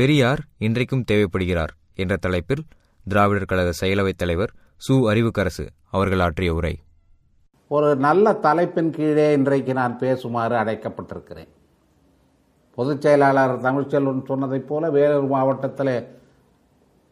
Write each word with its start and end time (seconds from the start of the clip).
பெரியார் 0.00 0.38
இன்றைக்கும் 0.58 1.04
தேவைப்படுகிறார் 1.12 1.72
என்ற 1.94 2.16
தலைப்பில் 2.16 2.62
திராவிடர் 3.04 3.44
கழக 3.44 3.70
செயலவைத் 3.80 4.16
தலைவர் 4.16 4.52
சு. 4.88 4.92
அறிவுக்கரசு 4.92 5.66
அவர்கள் 5.90 6.18
ஆற்றிய 6.18 6.54
உரை. 6.54 6.78
ஒரு 7.68 7.96
நல்ல 7.96 8.32
தலைப்பின் 8.32 8.90
கீழே 8.90 9.32
இன்றைக்கு 9.32 9.72
நான் 9.72 9.98
பேசுமாறு 9.98 10.54
அழைக்கப்பட்டிருக்கிறேன். 10.62 11.48
பொதுச் 12.74 13.00
செயலாளர் 13.00 13.60
தமிழ்ச்செல்வன் 13.60 14.24
சொன்னதைப் 14.28 14.66
போல 14.66 14.90
வேலூர் 14.90 15.26
மாவட்டத்தில் 15.26 16.08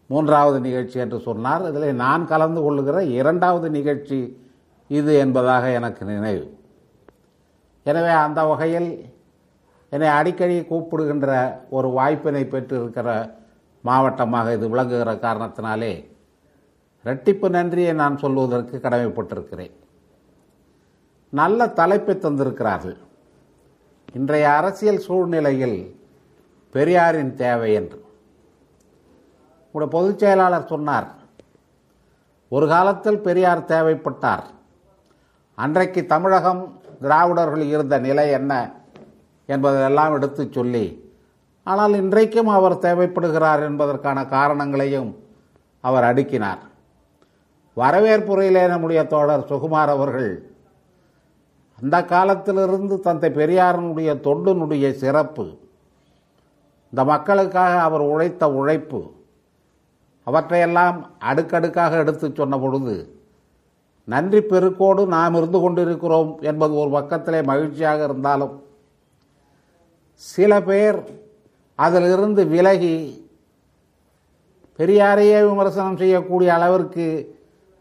மூன்றாவது 0.07 0.61
நிகழ்ச்சி 0.61 1.01
என்று 1.01 1.19
சொன்னார். 1.19 1.69
இதில் 1.69 1.95
நான் 1.95 2.27
கலந்து 2.27 2.63
கொள்ளுகிற 2.63 3.05
இரண்டாவது 3.05 3.71
நிகழ்ச்சி 3.71 4.49
இது 4.89 5.15
என்பதாக 5.15 5.71
எனக்கு 5.71 6.07
நினைவு. 6.07 6.59
எனவே 7.85 8.09
அந்த 8.09 8.45
வகையில் 8.45 9.17
என்னை 9.91 10.09
அடிக்கடி 10.09 10.63
கூப்பிடுகின்ற 10.63 11.61
ஒரு 11.71 11.89
வாய்ப்பினை 11.89 12.45
பெற்றிருக்கிற 12.45 13.35
மாவட்டமாக 13.81 14.53
இது 14.53 14.69
விளங்குகிற 14.69 15.13
காரணத்தினாலே 15.13 16.17
இரட்டிப்பு 17.05 17.49
நன்றியை 17.49 17.93
நான் 17.93 18.17
சொல்வதற்கு 18.19 18.81
கடமைப்பட்டிருக்கிறேன். 18.83 19.75
நல்ல 21.29 21.69
தலைப்பை 21.69 22.17
தந்திருக்கிறார்கள். 22.17 22.97
இன்றைய 24.13 24.51
அரசியல் 24.51 24.99
சூழ்நிலையில் 24.99 26.01
பெரியாரின் 26.71 27.35
தேவை 27.35 27.73
என்று. 27.73 28.05
உங்களுடைய 29.73 30.05
பொதுச் 30.05 30.19
செயலாளர் 30.19 30.67
சொன்னார் 30.67 31.09
ஒரு 32.49 32.69
காலத்தில் 32.69 33.21
பெரியார் 33.21 33.65
தேவைப்பட்டார். 33.65 34.45
அன்றைக்கு 35.55 36.07
தமிழகம் 36.07 36.81
திராவிடர்கள் 37.01 37.61
இருந்த 37.61 37.99
நிலை 37.99 38.31
என்ன? 38.31 38.53
என்பதையெல்லாம் 39.49 40.15
எடுத்து 40.15 40.43
சொல்லி 40.51 40.87
ஆனால் 41.67 41.95
இன்றைக்கும் 41.95 42.49
அவர் 42.49 42.83
தேவைப்படுகிறார் 42.85 43.63
என்பதற்கான 43.69 44.19
காரணங்களையும் 44.27 45.11
அவர் 45.85 46.09
அடுக்கினார். 46.11 46.63
வரவேற்புரையிலே 47.77 48.63
நம்முடைய 48.69 49.01
தோழர் 49.07 49.49
சுகுமார் 49.51 49.93
அவர்கள் 49.95 50.33
அந்த 51.79 51.97
காலத்திலிருந்து 52.05 52.95
தந்தை 53.01 53.29
பெரியாரனுடைய 53.31 54.11
தொண்டனுடைய 54.27 54.87
சிறப்பு 55.03 55.45
இந்த 56.93 57.03
மக்களுக்காக 57.05 57.75
அவர் 57.81 58.05
உழைத்த 58.13 58.45
உழைப்பு 58.53 59.01
அவற்றையெல்லாம் 60.27 60.97
அடுக்கடுக்காக 61.31 61.99
எடுத்து 61.99 62.27
சொன்ன 62.31 62.59
பொழுது 62.59 62.95
நன்றி 64.09 64.41
பெருக்கோடு 64.43 65.03
நாம் 65.07 65.35
இருந்து 65.35 65.59
கொண்டிருக்கிறோம் 65.61 66.31
என்பது 66.41 66.75
ஒரு 66.75 66.91
பக்கத்திலே 66.91 67.41
மகிழ்ச்சியாக 67.43 68.03
இருந்தாலும் 68.05 68.55
சில 70.23 70.53
பேர் 70.63 70.99
அதிலிருந்து 71.75 72.43
விலகி 72.47 72.97
பெரியாரையே 74.79 75.39
விமர்சனம் 75.49 76.01
செய்யக்கூடிய 76.01 76.51
அளவிற்கு 76.55 77.07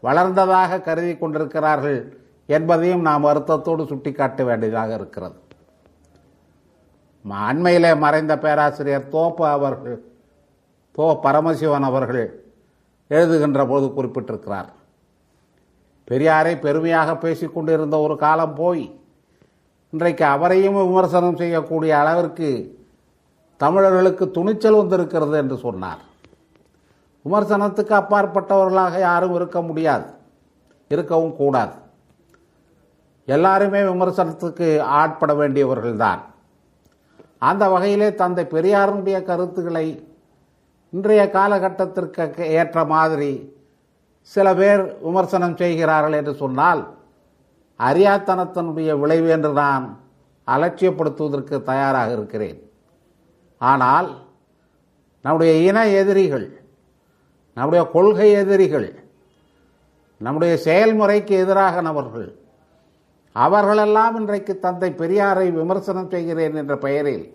வளர்ந்ததாக 0.02 0.80
கருதி 0.80 1.12
கொண்டிருக்கிறார்கள் 1.16 1.98
என்பதையும் 2.46 3.06
நாம் 3.08 3.26
வருத்தத்தோடு 3.28 3.82
சுட்டிக்காட்ட 3.90 4.44
வேண்டியதாக 4.44 4.90
இருக்கிறது. 4.94 5.36
அண்மையிலே 7.48 7.90
மறைந்த 8.04 8.34
பேராசிரியர் 8.38 9.08
தோப்பு 9.08 9.44
அவர்கள் 9.46 9.98
தோ 10.98 11.06
பரமசிவன் 11.24 11.86
அவர்கள் 11.90 12.24
எழுதுகின்ற 13.10 13.60
போது 13.68 13.86
குறிப்பிட்டிருக்கிறார். 13.96 14.70
பெரியாரை 16.08 16.54
பெருமையாக 16.60 17.14
பேசிக்கொண்டிருந்த 17.24 17.96
ஒரு 18.06 18.16
காலம் 18.16 18.54
போய் 18.54 18.84
இன்றைக்கு 19.90 20.24
அவரையும் 20.24 20.74
விமர்சனம் 20.74 21.36
செய்யக்கூடிய 21.36 21.98
அளவிற்கு 21.98 22.78
தமிழர்களுக்கு 23.56 24.30
துணிச்சல் 24.30 24.74
வந்திருக்கிறது 24.74 25.36
என்று 25.36 25.56
சொன்னார். 25.56 25.98
விமர்சனத்துக்கு 27.22 27.94
அப்பாற்பட்டவர்களாக 27.94 28.98
யாரும் 28.98 29.34
இருக்க 29.34 29.62
முடியாது. 29.62 30.04
இருக்கவும் 30.88 31.36
கூடாது. 31.36 31.72
எல்லாருமே 33.26 33.80
விமர்சனத்துக்கு 33.82 34.80
ஆட்பட 34.80 35.32
வேண்டியவர்கள்தான். 35.32 36.18
அந்த 37.38 37.68
வகையிலே 37.68 38.14
தந்தை 38.14 38.44
பெரியாருடைய 38.44 39.22
கருத்துக்களை 39.22 40.08
இன்றைய 40.90 41.30
காலகட்டத்திற்கு 41.30 42.44
ஏற்ற 42.46 42.84
மாதிரி 42.84 43.56
சில 44.20 44.54
பேர் 44.54 44.98
விமர்சனம் 45.02 45.56
செய்கிறார்கள் 45.56 46.12
என்று 46.12 46.34
சொன்னால் 46.34 46.97
அறியாத்தனத்தினுடைய 47.80 48.90
விளைவு 48.98 49.28
என்று 49.36 49.50
நான் 49.52 49.86
அலட்சியப்படுத்துவதற்கு 50.48 51.56
தயாராக 51.62 52.08
இருக்கிறேன். 52.12 52.58
ஆனால் 53.60 54.08
நம்முடைய 55.24 55.52
இன 55.68 55.78
எதிரிகள் 56.00 56.46
நம்முடைய 57.56 57.82
கொள்கை 57.90 58.28
எதிரிகள் 58.42 58.88
நம்முடைய 60.20 60.54
செயல்முறைக்கு 60.64 61.34
எதிராக 61.44 61.80
நபர்கள் 61.80 62.28
அவர்களெல்லாம் 63.36 64.14
இன்றைக்கு 64.20 64.52
தந்தை 64.58 64.90
பெரியாரை 65.00 65.46
விமர்சனம் 65.58 66.10
செய்கிறேன் 66.10 66.56
என்ற 66.56 66.74
பெயரில் 66.76 67.26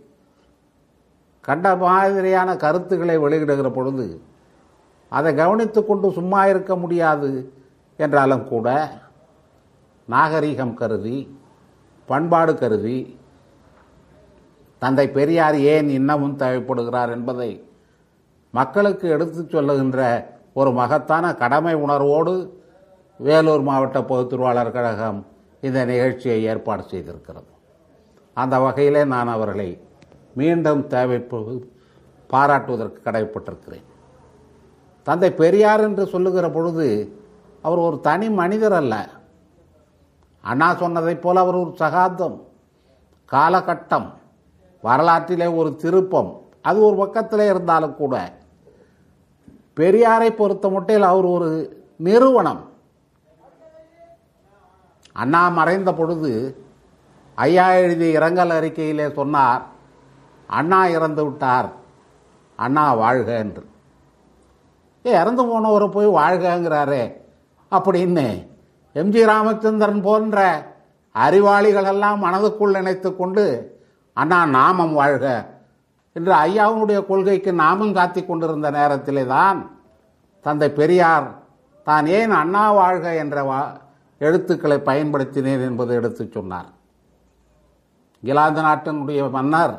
கண்ட 1.43 1.67
மாதிரியான 1.75 2.49
கருத்துக்களை 2.55 3.15
வெளியிடுகிற 3.17 3.69
பொழுது 3.73 4.05
அதை 5.11 5.31
கவனித்து 5.35 5.79
கொண்டு 5.85 6.07
சும்மா 6.11 6.41
இருக்க 6.45 6.73
முடியாது 6.75 7.29
என்றாலும் 7.99 8.45
கூட 8.47 8.67
நாகரிகம் 10.07 10.73
கருதி 10.73 11.17
பண்பாடு 12.05 12.53
கருதி 12.55 12.97
தந்தை 14.81 15.05
பெரியார் 15.09 15.57
ஏன் 15.73 15.89
இன்னமும் 15.89 16.39
தேவைப்படுகிறார் 16.39 17.11
என்பதை 17.11 17.51
மக்களுக்கு 18.51 19.05
எடுத்துச் 19.09 19.49
சொல்லுகின்ற 19.49 20.01
ஒரு 20.53 20.71
மகத்தான 20.71 21.35
கடமை 21.35 21.73
உணர்வோடு 21.85 22.33
வேலூர் 23.19 23.61
மாவட்ட 23.61 23.99
பொதுத்துருவாளர் 24.01 24.71
கழகம் 24.71 25.25
இந்த 25.61 25.85
நிகழ்ச்சியை 25.85 26.43
ஏற்பாடு 26.43 26.83
செய்திருக்கிறது. 26.91 27.49
அந்த 28.33 28.55
வகையிலே 28.59 29.03
நான் 29.05 29.27
அவர்களை 29.27 29.69
மீண்டும் 30.33 30.87
தேவை 30.87 31.19
பாராட்டுவதற்கு 32.29 32.99
கடமைப்பட்டிருக்கிறேன் 33.07 33.87
தந்தை 35.03 35.31
பெரியார் 35.31 35.81
என்று 35.81 36.05
சொல்லுகிற 36.13 36.49
பொழுது 36.49 36.87
அவர் 37.61 37.85
ஒரு 37.87 37.99
தனி 37.99 38.29
மனிதர் 38.29 38.73
அல்ல. 38.73 38.95
அண்ணா 40.49 40.67
சொன்னதைப் 40.81 41.23
போல 41.25 41.41
அவர் 41.43 41.57
ஒரு 41.63 41.71
சகாப்தம் 41.81 42.37
காலகட்டம் 43.31 44.07
வரலாற்றிலே 44.83 45.47
ஒரு 45.59 45.69
திருப்பம். 45.83 46.31
அது 46.67 46.79
ஒரு 46.87 46.95
பக்கத்திலே 47.01 47.45
இருந்தாலும் 47.53 47.95
கூட 48.01 48.15
பெரியாரை 49.79 50.29
பொறுத்த 50.39 50.65
மட்டில் 50.69 51.05
அவர் 51.11 51.27
ஒரு 51.35 51.49
நிறுவனம். 52.07 52.61
அண்ணா 55.21 55.41
மறைந்த 55.57 55.89
பொழுது 55.93 56.31
ஐயா 57.35 57.67
எழுதிய 57.83 58.17
இரங்கல் 58.17 58.53
அறிக்கையிலே 58.57 59.07
சொன்னார் 59.19 59.63
அண்ணா 60.59 60.79
இறந்து 60.95 61.21
விட்டார் 61.25 61.69
அண்ணா 62.59 62.85
வாழ்க 63.01 63.29
என்று. 63.43 63.63
ஏ 65.05 65.11
இறந்து 65.21 65.43
போனவரை 65.43 65.87
போய் 65.95 66.15
வாழ்கங்கிறாரே 66.19 67.03
அப்படின்னு 67.71 68.25
எம்ஜி 68.95 69.25
ராமச்சந்திரன் 69.25 70.01
போன்ற 70.01 70.37
அறிவாளிகள் 71.11 71.83
எல்லாம் 71.83 72.23
மனதுக்குள் 72.23 72.77
நினைத்து 72.77 73.15
கொண்டு 73.15 73.43
அண்ணா 74.13 74.45
நாமம் 74.45 74.93
வாழ்க. 74.93 75.25
என்று 76.13 76.33
ஐயாவுடைய 76.33 77.05
கொள்கைக்கு 77.05 77.53
நாமும் 77.53 77.95
காத்தி 77.95 78.25
கொண்டிருந்த 78.25 78.71
நேரத்திலே 78.71 79.25
தான் 79.25 79.59
தந்தை 80.41 80.69
பெரியார் 80.69 81.27
தான் 81.83 82.05
ஏன் 82.05 82.31
அண்ணா 82.31 82.71
வாழ்க 82.71 83.15
என்ற 83.15 83.43
வா 83.43 83.61
எழுத்துக்களை 84.19 84.77
பயன்படுத்தினேன் 84.77 85.63
என்பதை 85.69 85.95
எடுத்துச் 85.95 86.31
சொன்னார். 86.31 86.69
இங்கிலாந்து 88.19 88.61
நாட்டினுடைய 88.61 89.29
மன்னர் 89.29 89.75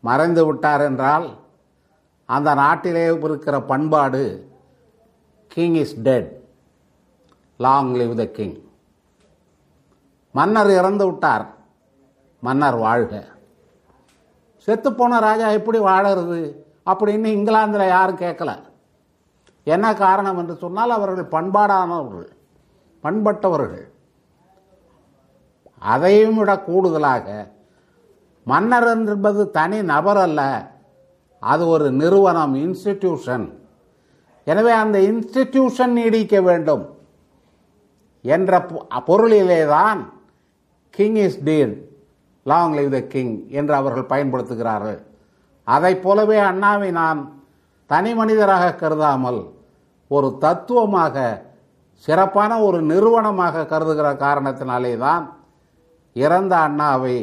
மறைந்து 0.00 0.46
விட்டார் 0.46 0.80
என்றால் 0.80 1.26
அந்த 2.26 2.54
நாட்டிலே 2.54 3.04
இருக்கிற 3.22 3.60
பண்பாடு 3.60 4.24
king 5.48 5.74
is 5.74 5.96
dead 6.02 6.43
long 7.56 7.94
live 7.94 8.14
the 8.14 8.26
king. 8.26 8.72
மன்னர் 10.32 10.70
இறந்து 10.70 11.04
விட்டார். 11.04 11.46
மன்னர் 12.40 12.76
வாழ்க. 12.76 13.24
செத்துப்போன 14.66 15.18
ராஜா 15.20 15.50
எப்படி 15.50 15.78
வாழறது 15.78 16.64
அப்படின்னு 16.86 17.24
இங்கிலாந்தில் 17.24 17.88
யாரும் 17.88 18.18
கேட்கல. 18.18 18.62
என்ன 19.64 19.94
காரணம் 19.94 20.38
என்று 20.38 20.56
சொன்னால் 20.56 20.90
அவர்கள் 20.90 21.26
பண்பாடானவர்கள் 21.26 22.30
பண்பட்டவர்கள். 23.02 23.92
அதையும் 25.78 26.36
விட 26.36 26.60
கூடுதலாக 26.60 27.52
மன்னர் 28.44 28.86
என்பது 28.86 29.50
தனி 29.50 29.82
நபர் 29.82 30.16
அல்ல 30.16 30.70
அது 31.38 31.66
ஒரு 31.66 31.90
நிறுவனம் 31.90 32.54
இன்ஸ்டிடியூஷன் 32.54 33.58
எனவே 34.44 34.70
அந்த 34.70 34.98
இன்ஸ்டிடியூஷன் 34.98 35.86
நீடிக்க 35.86 36.40
வேண்டும். 36.40 36.93
என்ற 38.24 38.52
பொருளிலே 39.08 39.60
தான் 39.66 40.00
king 40.94 41.18
is 41.26 41.40
dead 41.48 41.74
long 42.46 42.74
live 42.78 42.90
the 42.96 43.00
king 43.14 43.34
என்று 43.50 43.74
அவர்கள் 43.74 44.10
பயன்படுத்துகிறார்கள். 44.12 45.00
அதைப் 45.66 46.02
போலவே 46.04 46.38
அண்ணாவை 46.50 46.90
நான் 47.00 47.20
தனி 47.90 48.10
மனிதராக 48.14 48.74
கருதாமல் 48.82 49.40
ஒரு 50.10 50.28
தத்துவமாக 50.44 51.16
சிறப்பான 52.04 52.52
ஒரு 52.62 52.78
நிறுவனமாக 52.82 53.66
கருதுகிற 53.72 54.08
காரணத்தினாலே 54.24 54.92
தான் 54.96 55.24
இறந்த 56.16 56.54
அண்ணாவை 56.66 57.16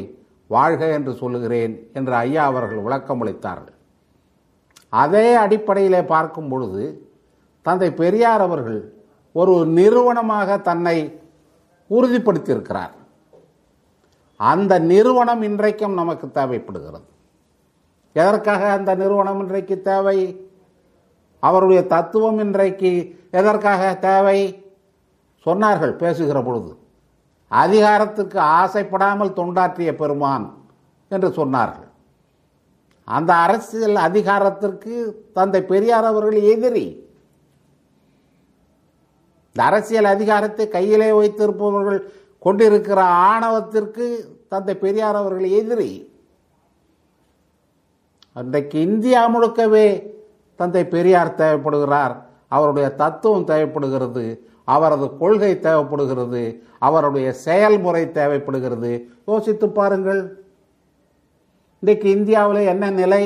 வாழ்க 0.49 0.81
என்று 0.97 1.11
சொல்லுகிறேன் 1.21 1.73
என்று 1.93 2.13
ஐயா 2.23 2.45
அவர்கள் 2.51 2.85
விளக்கமளித்தார்கள் 2.85 3.77
அதே 4.93 5.27
அடிப்படையிலே 5.35 6.01
பார்க்கும் 6.05 6.49
பொழுது 6.49 6.83
தந்தை 7.65 7.89
பெரியார் 8.01 8.43
அவர்கள் 8.45 8.79
ஒரு 9.31 9.65
நிறுவனமாக 9.65 10.57
தன்னை 10.57 11.21
உறுதிப்படுத்தியிருக்கிறார். 11.89 12.91
அந்த 14.35 14.79
நிறுவனம் 14.79 15.41
இன்றைக்கும் 15.41 15.93
நமக்கு 15.93 16.31
தேவைப்படுகிறது. 16.31 17.09
எதற்காக 18.13 18.71
அந்த 18.71 18.95
நிறுவனம் 18.95 19.39
இன்றைக்கு 19.39 19.81
தேவை? 19.81 20.49
அவருடைய 21.39 21.87
தத்துவம் 21.87 22.39
இன்றைக்கு 22.39 23.19
எதற்காக 23.31 23.95
தேவை? 23.95 24.71
சொன்னார்கள் 25.45 25.91
பேசுகிற 25.91 26.41
பொழுது. 26.41 26.77
அதிகாரத்துக்கு 27.47 28.39
ஆசைப்படாமல் 28.39 29.33
தொண்டாற்றிய 29.33 29.93
பெருமான் 29.93 30.57
என்று 31.09 31.29
சொன்னார்கள். 31.29 31.89
அந்த 33.03 33.33
அரசியல் 33.33 33.95
அதிகாரத்திற்கு 33.95 35.25
தந்தை 35.33 35.61
பெரியார் 35.61 36.03
அவர்கள் 36.03 36.41
எதிரி. 36.41 37.10
இந்த 39.53 39.69
அரசியல் 39.69 40.05
அதிகாரத்தை 40.05 40.67
கையிலே 40.67 41.11
வைத்திருப்பவர்கள் 41.11 41.99
கொண்டிருக்கிற 42.39 43.01
ஆணவத்திற்கு 43.03 44.05
தந்தை 44.49 44.75
பெரியார் 44.75 45.15
அவர்கள் 45.15 45.49
எதிரி. 45.49 46.13
அன்றைக்கு 48.33 48.81
இந்தியா 48.81 49.21
முழுக்கவே 49.35 50.13
தந்தை 50.55 50.87
பெரியார் 50.87 51.35
தேவைப்படுகிறார். 51.35 52.15
அவருடைய 52.47 52.89
தத்துவம் 52.89 53.45
தேவைப்படுகிறது. 53.45 54.45
அவரது 54.63 55.17
கொள்கை 55.17 55.59
தேவைப்படுகிறது. 55.59 56.63
அவருடைய 56.79 57.33
செயல்முறை 57.33 58.11
தேவைப்படுகிறது. 58.11 59.09
யோசித்து 59.25 59.69
பாருங்கள். 59.69 60.21
இன்றைக்கு 61.79 62.09
இந்தியாவில் 62.09 62.65
என்ன 62.65 62.89
நிலை? 62.91 63.23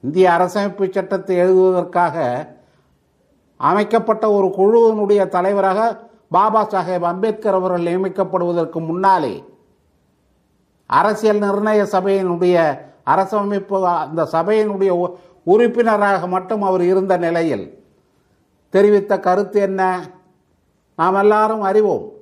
இந்திய 0.00 0.30
அரசமைப்பு 0.30 0.90
சட்டத்தை 0.90 1.36
எழுதுவதற்காக 1.36 2.16
அமைக்கப்பட்ட 3.62 4.30
ஒரு 4.30 4.46
குழுவினுடைய 4.46 5.28
தலைவராக 5.28 6.10
பாபா 6.30 6.68
சாஹேப் 6.68 7.00
அம்பேத்கர் 7.00 7.54
அவர்கள் 7.54 7.82
நியமிக்கப்படுவதற்கு 7.82 8.86
முன்னாலே 8.86 9.44
அரசியல் 10.86 11.38
நிர்ணய 11.38 11.86
சபையினுடைய 11.92 12.78
அரசமைப்பு 13.06 13.84
அந்த 13.84 14.28
சபையினுடைய 14.32 14.88
உ- 14.88 15.14
உறுப்பினராக 15.44 16.26
மட்டும் 16.26 16.62
அவர் 16.62 16.80
இருந்த 16.80 17.16
நிலையில் 17.16 17.84
தெரிவித்த 18.70 19.20
கருத்து 19.20 19.60
என்ன? 19.60 20.10
நாம் 20.96 21.14
எல்லாரும் 21.14 21.60
அறிவோம். 21.60 22.12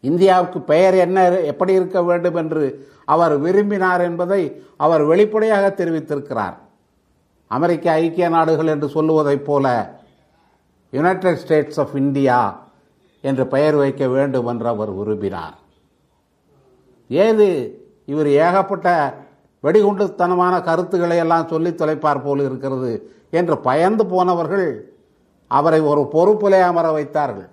இந்தியாவுக்கு 0.00 0.60
பெயர் 0.60 0.94
என்ன 0.94 1.30
எப்படி 1.30 1.72
இருக்க 1.72 2.02
வேண்டும் 2.02 2.34
என்று 2.34 2.88
அவர் 3.04 3.38
விரும்பினார் 3.38 4.00
என்பதை 4.00 4.62
அவர் 4.76 5.02
வெளிப்படையாக 5.02 5.74
தெரிவித்திருக்கிறார். 5.76 6.56
அமெரிக்க 7.50 7.92
ஐக்கிய 7.92 8.28
நாடுகள் 8.28 8.66
என்று 8.66 8.88
சொல்லுவதைப் 8.88 9.44
போல 9.44 9.66
யுனைடெட் 10.90 11.36
ஸ்டேட்ஸ் 11.36 11.80
ஆஃப் 11.80 11.94
இந்தியா 11.94 12.66
என்று 13.20 13.46
பெயர் 13.46 13.74
வைக்க 13.74 14.08
வேண்டும் 14.08 14.46
என்று 14.46 14.68
அவர் 14.68 14.90
விரும்பினார். 14.90 15.56
ஏது? 17.08 17.48
இவர் 18.06 18.26
ஏகப்பட்ட 18.26 19.14
வெடிகுண்டுத்தனமான 19.62 20.62
கருத்துக்களை 20.62 21.16
எல்லாம் 21.16 21.48
சொல்லி 21.48 21.74
தொலைப்பார் 21.74 22.22
போல் 22.22 22.38
இருக்கிறது 22.38 22.92
என்று 23.30 23.58
பயந்து 23.58 24.06
போனவர்கள் 24.06 24.92
அவரை 25.46 25.80
ஒரு 25.80 26.08
பொறுப்பிலே 26.12 26.60
அமர 26.62 26.90
வைத்தார்கள். 26.90 27.48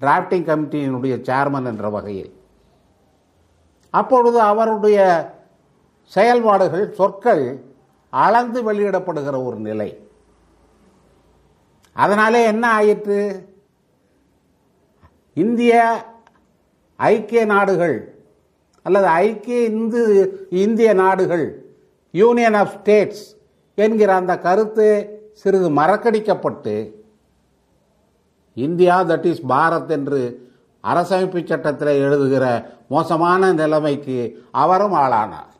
டிராப்டிங் 0.00 0.46
கமிட்டியினுடைய 0.46 1.16
சேர்மன் 1.28 1.66
என்ற 1.66 1.88
வகையில். 1.88 2.32
அப்பொழுது 3.90 4.40
அவருடைய 4.40 5.00
செயல்பாடுகள் 6.04 6.92
சொற்கள் 6.92 7.44
அளந்து 8.12 8.72
வெளியிடப்படுகிற 8.72 9.36
ஒரு 9.44 9.58
நிலை. 9.68 9.90
அதனாலே 11.96 12.40
என்ன 12.44 12.64
ஆயிற்று? 12.72 13.20
இந்திய 15.34 15.72
ஐக்கிய 16.96 17.42
நாடுகள் 17.44 17.96
அல்லது 18.86 19.06
ஐக்கிய 19.06 19.58
இந்து 19.64 20.02
இந்திய 20.50 20.92
நாடுகள் 20.92 21.46
யூனியன் 22.14 22.54
ஆஃப் 22.54 22.74
ஸ்டேட்ஸ் 22.76 23.24
என்கிற 23.74 24.14
அந்த 24.14 24.38
கருத்து 24.38 24.88
சிறிது 25.32 25.68
மறக்கடிக்கப்பட்டு 25.70 26.74
இந்தியா 28.54 28.96
தட் 29.02 29.24
இஸ் 29.24 29.42
பாரத் 29.48 29.92
என்று 29.96 30.20
அரசமைப்பு 30.84 31.46
சட்டத்தில் 31.46 32.02
எழுதுகிற 32.06 32.44
மோசமான 32.88 33.52
நிலைமைக்கு 33.52 34.18
அவரும் 34.50 34.92
ஆளானார். 34.92 35.51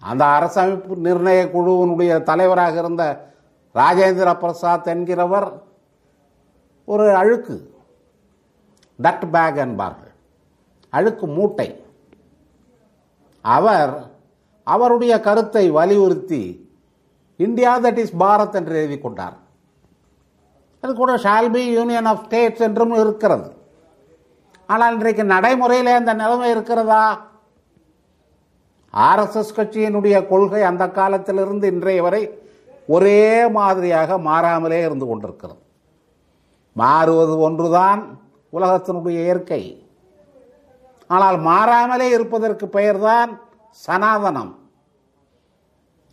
அந்த 0.00 0.24
அரசமைப்பு 0.24 0.94
நிர்ணய 1.02 1.50
குழுவினுடைய 1.50 2.22
தலைவராக 2.22 2.78
இருந்த 2.78 3.32
ராஜேந்திர 3.74 4.38
பிரசாத் 4.38 4.86
என்கிறவர் 4.86 5.60
ஒரு 6.84 7.14
அழுக்கு 7.14 7.74
டட் 9.02 9.30
பேக் 9.30 9.56
என்பார்கள். 9.56 10.12
அழுக்கு 10.90 11.26
மூட்டை. 11.26 11.84
அவர் 13.40 14.10
அவருடைய 14.64 15.20
கருத்தை 15.20 15.70
வலியுறுத்தி 15.70 16.70
இந்தியா 17.36 17.80
தட் 17.80 17.96
இஸ் 17.96 18.16
பாரத் 18.16 18.54
என்று 18.54 18.76
எழுதி 18.76 18.98
கொண்டார். 18.98 19.36
அது 20.80 20.94
கூட 20.94 21.16
ஷால்பி 21.16 21.72
யூனியன் 21.72 22.04
ஆஃப் 22.04 22.24
ஸ்டேட்ஸ் 22.24 22.60
என்றும் 22.60 22.92
இருக்கிறது. 22.92 23.56
ஆனால் 24.66 24.94
இன்றைக்கு 24.94 25.24
நடைமுறையிலே 25.24 25.92
அந்த 25.92 26.14
நிலைமை 26.14 26.50
இருக்கிறதா? 26.50 27.27
ஆர்எஸ்எஸ் 29.06 29.56
கட்சியினுடைய 29.56 30.16
கொள்கை 30.26 30.62
அந்த 30.62 30.84
காலத்திலிருந்து 30.90 31.66
இன்றைய 31.72 32.02
வரை 32.02 32.22
ஒரே 32.86 33.48
மாதிரியாக 33.48 34.18
மாறாமலே 34.18 34.84
இருந்து 34.84 35.06
கொண்டிருக்கிறது. 35.06 35.60
மாறுவது 36.72 37.38
ஒன்றுதான் 37.38 38.00
உலகத்தினுடைய 38.52 39.18
இயற்கை. 39.24 39.62
ஆனால் 41.06 41.38
மாறாமலே 41.40 42.08
இருப்பதற்கு 42.08 42.68
பெயர்தான் 42.68 43.30
சனாதனம். 43.86 44.52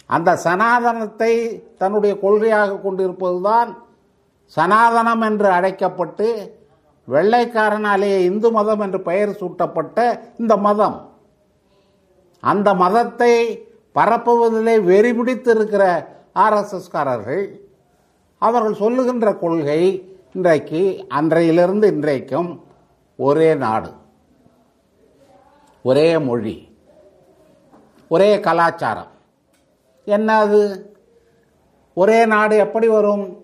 அந்த 0.05 0.35
சனாதனத்தை 0.35 1.33
தன்னுடைய 1.77 2.13
கொள்கையாக 2.21 2.79
கொண்டிருப்பதுதான் 2.81 3.69
சனாதனம் 4.57 5.23
என்று 5.29 5.47
அழைக்கப்பட்டு 5.49 6.27
வெள்ளைக்காரனாலேயே 7.07 8.19
இந்து 8.29 8.51
மதம் 8.51 8.79
என்று 8.79 8.99
பெயர் 9.01 9.37
சூட்டப்பட்ட 9.39 9.97
இந்த 10.37 10.53
மதம். 10.57 10.97
அந்த 12.39 12.73
மதத்தை 12.73 13.57
பரப்புவதிலே 13.95 14.75
வெறிபிடித்து 14.81 15.49
இருக்கிற 15.49 16.07
ஆர்எஸ்எஸ்காரர்கள் 16.35 17.59
அவர்கள் 18.37 18.73
சொல்லுகின்ற 18.73 19.35
கொள்கை 19.35 20.13
இன்றைக்கு 20.33 21.05
அன்றையிலிருந்து 21.09 21.87
இன்றைக்கும் 21.87 22.63
ஒரே 23.17 23.55
நாடு 23.55 23.91
ஒரே 25.83 26.17
மொழி 26.17 26.67
ஒரே 28.07 28.39
கலாச்சாரம். 28.39 29.07
என்ன 30.05 30.37
அது? 30.37 30.93
ஒரே 31.93 32.25
நாடு 32.25 32.57
எப்படி 32.57 32.87
வரும்? 32.87 33.43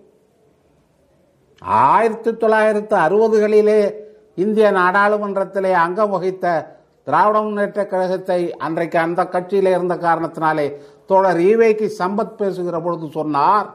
ஆயிரத்தி 1.58 2.36
தொள்ளாயிரத்து 2.36 2.96
அறுபதுகளிலே 2.96 3.94
இந்திய 4.34 4.70
நாடாளுமன்றத்திலே 4.70 5.72
அங்கம் 5.72 6.10
வகித்த 6.10 6.76
திராவிட 7.06 7.36
முன்னேற்ற 7.44 7.80
கழகத்தை 7.92 8.40
அன்றைக்கு 8.64 8.98
அந்த 8.98 9.22
கட்சியில் 9.28 9.70
இருந்த 9.74 9.94
காரணத்தினாலே 10.06 10.66
தோழர் 11.10 11.40
ஈவேக்கு 11.50 11.86
சம்பத் 12.00 12.36
பேசுகிற 12.40 12.76
பொழுது 12.80 13.06
சொன்னார் 13.18 13.68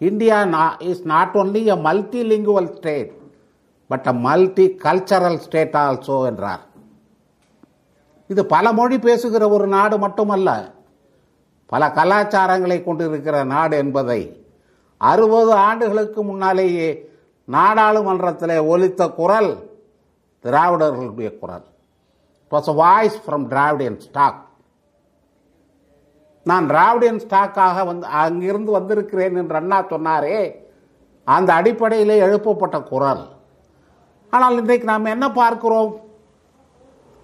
India 0.00 0.38
is 0.90 1.04
not 1.12 1.36
only 1.42 1.62
a 1.74 1.76
multilingual 1.86 2.70
state 2.78 3.12
but 3.90 4.08
a 4.12 4.14
multicultural 4.84 5.38
state 5.44 5.78
also 5.84 6.16
என்றார். 6.30 6.64
இது 8.30 8.42
பல 8.54 8.72
மொழி 8.78 8.98
பேசுகிற 9.06 9.44
ஒரு 9.48 9.66
நாடு 9.76 9.96
மட்டுமல்ல 9.98 10.50
பல 11.72 11.86
கலாச்சாரங்களை 11.98 12.78
கொண்டிருக்கிற 12.84 13.36
நாடு 13.54 13.76
என்பதை 13.84 14.20
அறுபது 15.10 15.52
ஆண்டுகளுக்கு 15.68 16.20
முன்னாலேயே 16.30 16.90
நாடாளுமன்றத்தில் 17.48 18.56
ஒலித்த 18.72 19.02
குரல் 19.18 19.50
திராவிடர்களுடைய 20.44 21.30
குரல். 21.42 21.66
It 22.52 22.54
was 22.56 22.70
voice 22.82 23.18
from 23.24 23.46
Dravidian 23.54 23.98
stock 24.06 24.38
நான் 26.46 26.66
டிராவிடியன் 26.70 27.22
ஸ்டாக்காக 27.24 27.84
வந்து 27.86 28.06
அங்கிருந்து 28.20 28.70
வந்திருக்கிறேன் 28.76 29.36
என்று 29.40 29.56
அண்ணா 29.60 29.78
சொன்னாரே 29.90 30.38
அந்த 31.26 31.50
அடிப்படையிலே 31.60 32.16
எழுப்பப்பட்ட 32.26 32.76
குரல். 32.90 33.24
ஆனால் 34.32 34.56
இன்றைக்கு 34.60 34.86
நாம் 34.90 35.12
என்ன 35.14 35.26
பார்க்கிறோம்? 35.40 35.90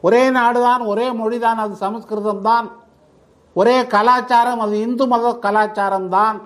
ஒரே 0.03 0.31
நாடுதான் 0.31 0.83
ஒரே 0.93 1.07
மொழிதான் 1.21 1.63
அது 1.65 1.75
சமஸ்கிருதம் 1.85 2.43
தான் 2.51 2.67
ஒரே 3.57 3.77
கலாச்சாரம் 3.95 4.63
அது 4.65 4.75
இந்து 4.87 5.07
மத 5.07 5.33
கலாச்சாரம் 5.47 6.09
தான் 6.09 6.39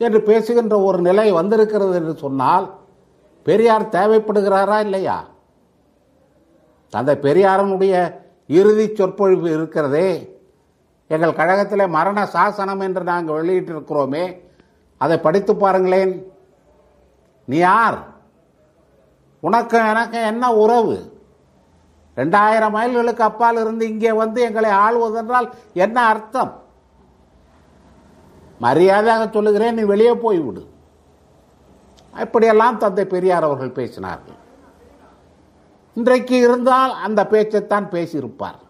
என்று 0.00 0.20
பேசுகின்ற 0.28 0.76
ஒரு 0.88 0.98
நிலை 1.08 1.26
வந்திருக்கிறது 1.32 1.94
என்று 2.00 2.14
சொன்னால் 2.24 2.66
பெரியார் 3.46 3.92
தேவைப்படுகிறாரா 3.96 4.78
இல்லையா? 4.86 5.18
தந்தை 6.94 7.14
பெரியாரனுடைய 7.26 7.94
இறுதி 8.58 8.86
சொற்பொழிவு 8.94 9.48
இருக்கிறதே. 9.56 10.08
எங்கள் 11.14 11.38
கழகத்தில் 11.38 11.94
மரண 11.96 12.18
சாசனம் 12.34 12.82
என்று 12.86 13.02
நாங்கள் 13.10 13.38
வெளியிட்டிருக்கிறோமே 13.38 14.24
அதை 15.04 15.16
படித்து 15.26 15.52
பாருங்களேன். 15.56 16.12
நீ 17.50 17.56
யார்? 17.56 17.98
உனக்கு 19.46 19.78
எனக்கு 19.92 20.18
என்ன 20.32 20.44
உறவு? 20.64 20.96
ரெண்டாயிரம் 22.20 22.74
மைல்களுக்கு 22.76 23.22
அப்பால் 23.28 23.60
இருந்து 23.62 23.84
இங்கே 23.92 24.12
வந்து 24.22 24.40
எங்களை 24.48 24.70
ஆள்வதென்றால் 24.86 25.48
என்ன 25.84 25.96
அர்த்தம்? 26.12 26.52
மரியாதையாக 28.64 29.24
சொல்லுகிறேன் 29.36 29.76
நீ 29.78 29.84
வெளியே 29.92 30.14
போய்விடு. 30.24 30.62
இப்படியெல்லாம் 32.24 32.80
தந்தை 32.84 33.04
பெரியார் 33.14 33.48
அவர்கள் 33.48 33.76
பேசினார்கள். 33.80 34.38
இன்றைக்கு 35.96 36.36
இருந்தால் 36.46 36.92
அந்த 37.06 37.20
பேச்சைத்தான் 37.32 37.86
பேசியிருப்பார். 37.94 38.60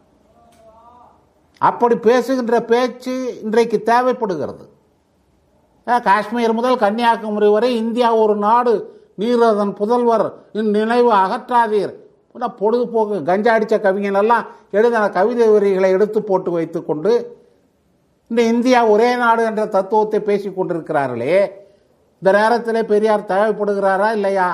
அப்படி 1.68 1.96
பேசுகின்ற 2.08 2.56
பேச்சு 2.72 3.14
இன்றைக்கு 3.44 3.78
தேவைப்படுகிறது. 3.90 4.64
காஷ்மீர் 6.08 6.58
முதல் 6.58 6.82
கன்னியாகுமரி 6.84 7.48
வரை 7.56 7.70
இந்தியா 7.82 8.08
ஒரு 8.22 8.34
நாடு 8.46 8.72
நீர் 9.20 9.44
அதன் 9.50 9.74
புதல்வர் 9.80 10.26
இந்நினைவு 10.60 11.10
அகற்றாதீர். 11.22 11.94
பொழுதுபோக்கு 12.60 13.16
கஞ்சா 13.30 13.52
அடித்த 13.56 13.76
கவிஞனெல்லாம் 13.86 14.44
எழுதின 14.76 15.04
கவிதை 15.16 15.46
வரிகளை 15.54 15.90
எடுத்து 15.96 16.20
போட்டு 16.22 16.50
வைத்துக்கொண்டு 16.50 17.12
இந்த 18.30 18.42
இந்தியா 18.52 18.78
ஒரே 18.92 19.08
நாடு 19.22 19.42
என்ற 19.50 19.64
தத்துவத்தை 19.76 20.20
பேசிக் 20.28 20.56
கொண்டிருக்கிறார்களே 20.58 21.36
இந்த 22.22 22.30
நேரத்தில் 22.38 22.88
பெரியார் 22.92 23.30
தேவைப்படுகிறாரா 23.32 24.08
இல்லையா? 24.18 24.48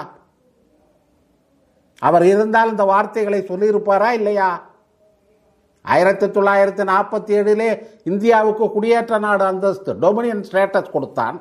அவர் 1.99 2.25
இருந்தால் 2.25 2.71
இந்த 2.71 2.85
வார்த்தைகளை 2.85 3.41
சொல்லியிருப்பாரா 3.41 4.11
இல்லையா? 4.11 4.63
ஆயிரத்தி 5.85 6.27
தொள்ளாயிரத்தி 6.27 6.85
நாற்பத்தி 6.93 7.33
ஏழிலே 7.39 7.69
இந்தியாவுக்கு 8.05 8.65
குடியேற்ற 8.71 9.19
நாடு 9.19 9.45
அந்தஸ்து 9.45 9.93
டொமினியன் 9.95 10.45
ஸ்டேட்டஸ் 10.51 10.91
கொடுத்தான். 10.91 11.39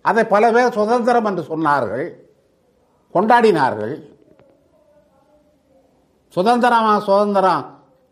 அதை 0.00 0.24
பல 0.24 0.52
பேர் 0.52 0.76
சுதந்திரம் 0.78 1.24
என்று 1.24 1.42
சொன்னார்கள் 1.42 2.06
கொண்டாடினார்கள். 3.14 3.94
சுதந்திரமா 6.28 6.98
சுதந்திரம்? 6.98 7.64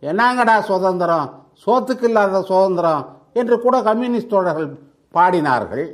என்னங்கடா 0.03 0.61
சுதந்திரம்? 0.61 1.29
சோத்துக்கு 1.67 2.05
இல்லாத 2.05 2.43
சுதந்திரம்? 2.43 3.05
என்று 3.33 3.61
கூட 3.61 3.81
கம்யூனிஸ்ட் 3.83 4.33
தோழர்கள் 4.35 4.69
பாடினார்கள். 5.15 5.87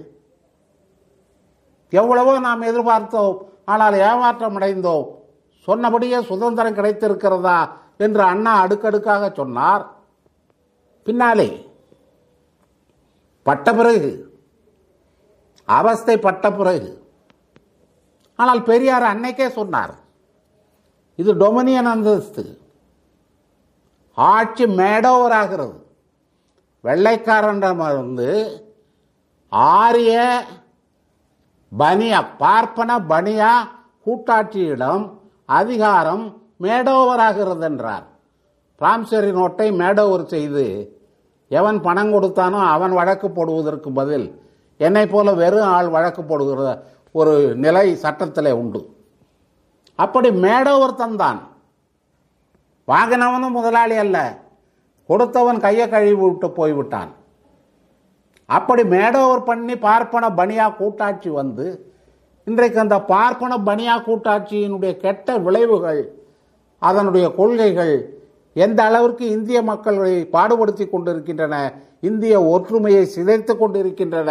எவ்வளவோ 1.90 2.38
நாம் 2.38 2.68
எதிர்பார்த்தோம் 2.70 3.36
ஆனால் 3.64 3.94
ஏமாற்றம் 3.94 4.56
அடைந்தோம் 4.58 5.06
சொன்னபடியே 5.70 6.20
சுதந்திரம் 6.22 6.76
கிடைத்திருக்கிறதா 6.76 7.58
என்று 7.98 8.22
அண்ணா 8.22 8.60
அடுக்கடுக்காக 8.60 9.32
சொன்னார். 9.36 9.82
பின்னாலே 11.06 11.48
பட்ட 13.46 13.72
பிறகு 13.74 14.10
அவஸ்தை 15.68 16.16
பட்ட 16.18 16.52
பிறகு 16.52 16.90
ஆனால் 18.38 18.62
பெரியார் 18.62 19.02
அன்னைக்கே 19.02 19.48
சொன்னார் 19.48 19.94
இது 21.18 21.32
டொமினியன் 21.34 21.86
அந்தஸ்து 21.86 22.44
ஆட்சி 24.18 24.66
மேடோவர் 24.66 25.32
ஆகிறது 25.32 25.78
வெள்ளைக்காரன் 26.84 27.62
வந்து 28.00 28.30
ஆரிய 29.52 30.14
பனியா 31.72 32.20
பார்ப்பன 32.38 32.98
பனியா 33.08 33.50
கூட்டாட்சியிடம் 34.06 35.04
அதிகாரம் 35.58 36.24
மேடோவராகிறது 36.64 37.64
என்றார் 37.68 38.06
பிராம்சரி 38.80 39.30
நோட்டை 39.38 39.68
மேடோவர் 39.80 40.24
செய்து 40.34 40.64
எவன் 41.50 41.78
பணம் 41.86 42.12
கொடுத்தானோ 42.14 42.60
அவன் 42.74 42.92
வழக்கு 42.98 43.28
போடுவதற்கு 43.30 43.90
பதில் 43.92 44.26
என்னை 44.80 45.04
போல 45.06 45.32
வெறும் 45.40 45.70
ஆள் 45.76 45.88
வழக்கு 45.94 46.22
போடுகிற 46.24 46.68
ஒரு 47.20 47.32
நிலை 47.64 47.86
சட்டத்திலே 48.02 48.52
உண்டு. 48.60 48.80
அப்படி 49.98 50.28
மேடோவர் 50.44 51.00
தந்தான். 51.02 51.40
வாங்கினவனும் 52.88 53.56
முதலாளி 53.58 53.96
அல்ல 54.04 54.18
கொடுத்தவன் 55.08 55.60
கையை 55.60 55.86
கழுவி 55.88 56.16
விட்டு 56.20 56.48
போய்விட்டான். 56.50 57.10
அப்படி 58.48 58.82
மேடோவர் 58.94 59.46
பண்ணி 59.50 59.74
பார்ப்பன 59.86 60.28
பனியா 60.38 60.66
கூட்டாட்சி 60.76 61.30
வந்து 61.40 61.66
இன்றைக்கு 62.50 62.78
அந்த 62.80 62.96
பார்ப்பன 63.04 63.58
பனியா 63.58 63.94
கூட்டாட்சியினுடைய 64.06 64.92
கெட்ட 64.96 65.38
விளைவுகள் 65.38 66.00
அதனுடைய 66.82 67.26
கொள்கைகள் 67.34 67.94
எந்த 68.56 68.82
அளவிற்கு 68.82 69.24
இந்திய 69.30 69.58
மக்களை 69.62 70.14
பாடுபடுத்தி 70.32 70.84
கொண்டிருக்கின்றன 70.88 71.56
இந்திய 72.00 72.34
ஒற்றுமையை 72.44 73.04
சிதைத்து 73.16 73.52
கொண்டிருக்கின்றன 73.56 74.30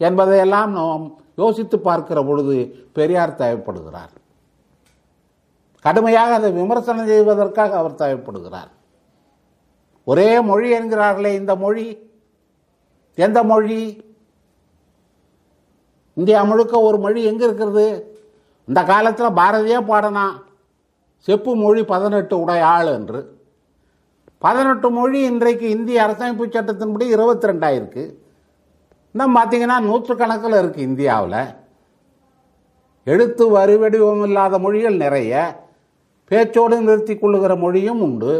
என்பதையெல்லாம் 0.00 0.72
நாம் 0.72 1.04
யோசித்து 1.34 1.76
பார்க்கிற 1.78 2.18
பொழுது 2.22 2.56
பெரியார் 2.92 3.38
தேவைப்படுகிறார் 3.40 4.14
கடுமையாக 5.84 6.34
அதை 6.34 6.52
விமர்சனம் 6.52 7.06
செய்வதற்காக 7.06 7.76
அவர் 7.76 8.00
தேவைப்படுகிறார் 8.02 8.70
ஒரே 10.06 10.30
மொழி 10.40 10.68
என்கிறார்களே 10.72 11.32
இந்த 11.34 11.52
மொழி. 11.56 11.86
எந்த 13.18 13.38
மொழி? 13.42 13.80
இந்தியா 16.18 16.42
முழுக்க 16.42 16.80
ஒரு 16.80 16.98
மொழி 16.98 17.24
எங்க 17.24 17.44
இருக்கிறது? 17.44 18.16
இந்த 18.64 18.82
காலத்தில் 18.82 19.36
பாரதியே 19.40 19.78
பாடனா 19.90 20.24
செப்பு 21.26 21.56
மொழி 21.56 21.84
பதினெட்டு 21.84 22.40
உடைய 22.40 22.66
ஆள் 22.66 22.86
என்று. 22.86 23.20
பதினெட்டு 24.38 24.90
மொழி 24.90 25.20
இன்றைக்கு 25.20 25.66
இந்திய 25.70 26.02
அரசமைப்பு 26.06 26.44
சட்டத்தின்படி 26.46 27.02
இருபத்தி 27.02 27.48
ரெண்டாயிருக்கு 27.48 28.04
இன்னும் 29.12 29.36
பார்த்தீங்கன்னா 29.36 29.76
நூற்றுக்கணக்கில் 29.88 30.58
இருக்கு 30.58 30.80
இந்தியாவில். 30.82 31.40
எழுத்து 33.04 33.50
வரி 33.50 33.76
வடிவம் 33.76 34.24
இல்லாத 34.24 34.58
மொழிகள் 34.58 34.96
நிறைய. 34.96 35.32
பேச்சோடு 36.30 36.76
நிறுத்தி 36.80 37.16
கொள்ளுகிற 37.16 37.56
மொழியும் 37.56 38.00
உண்டு. 38.00 38.34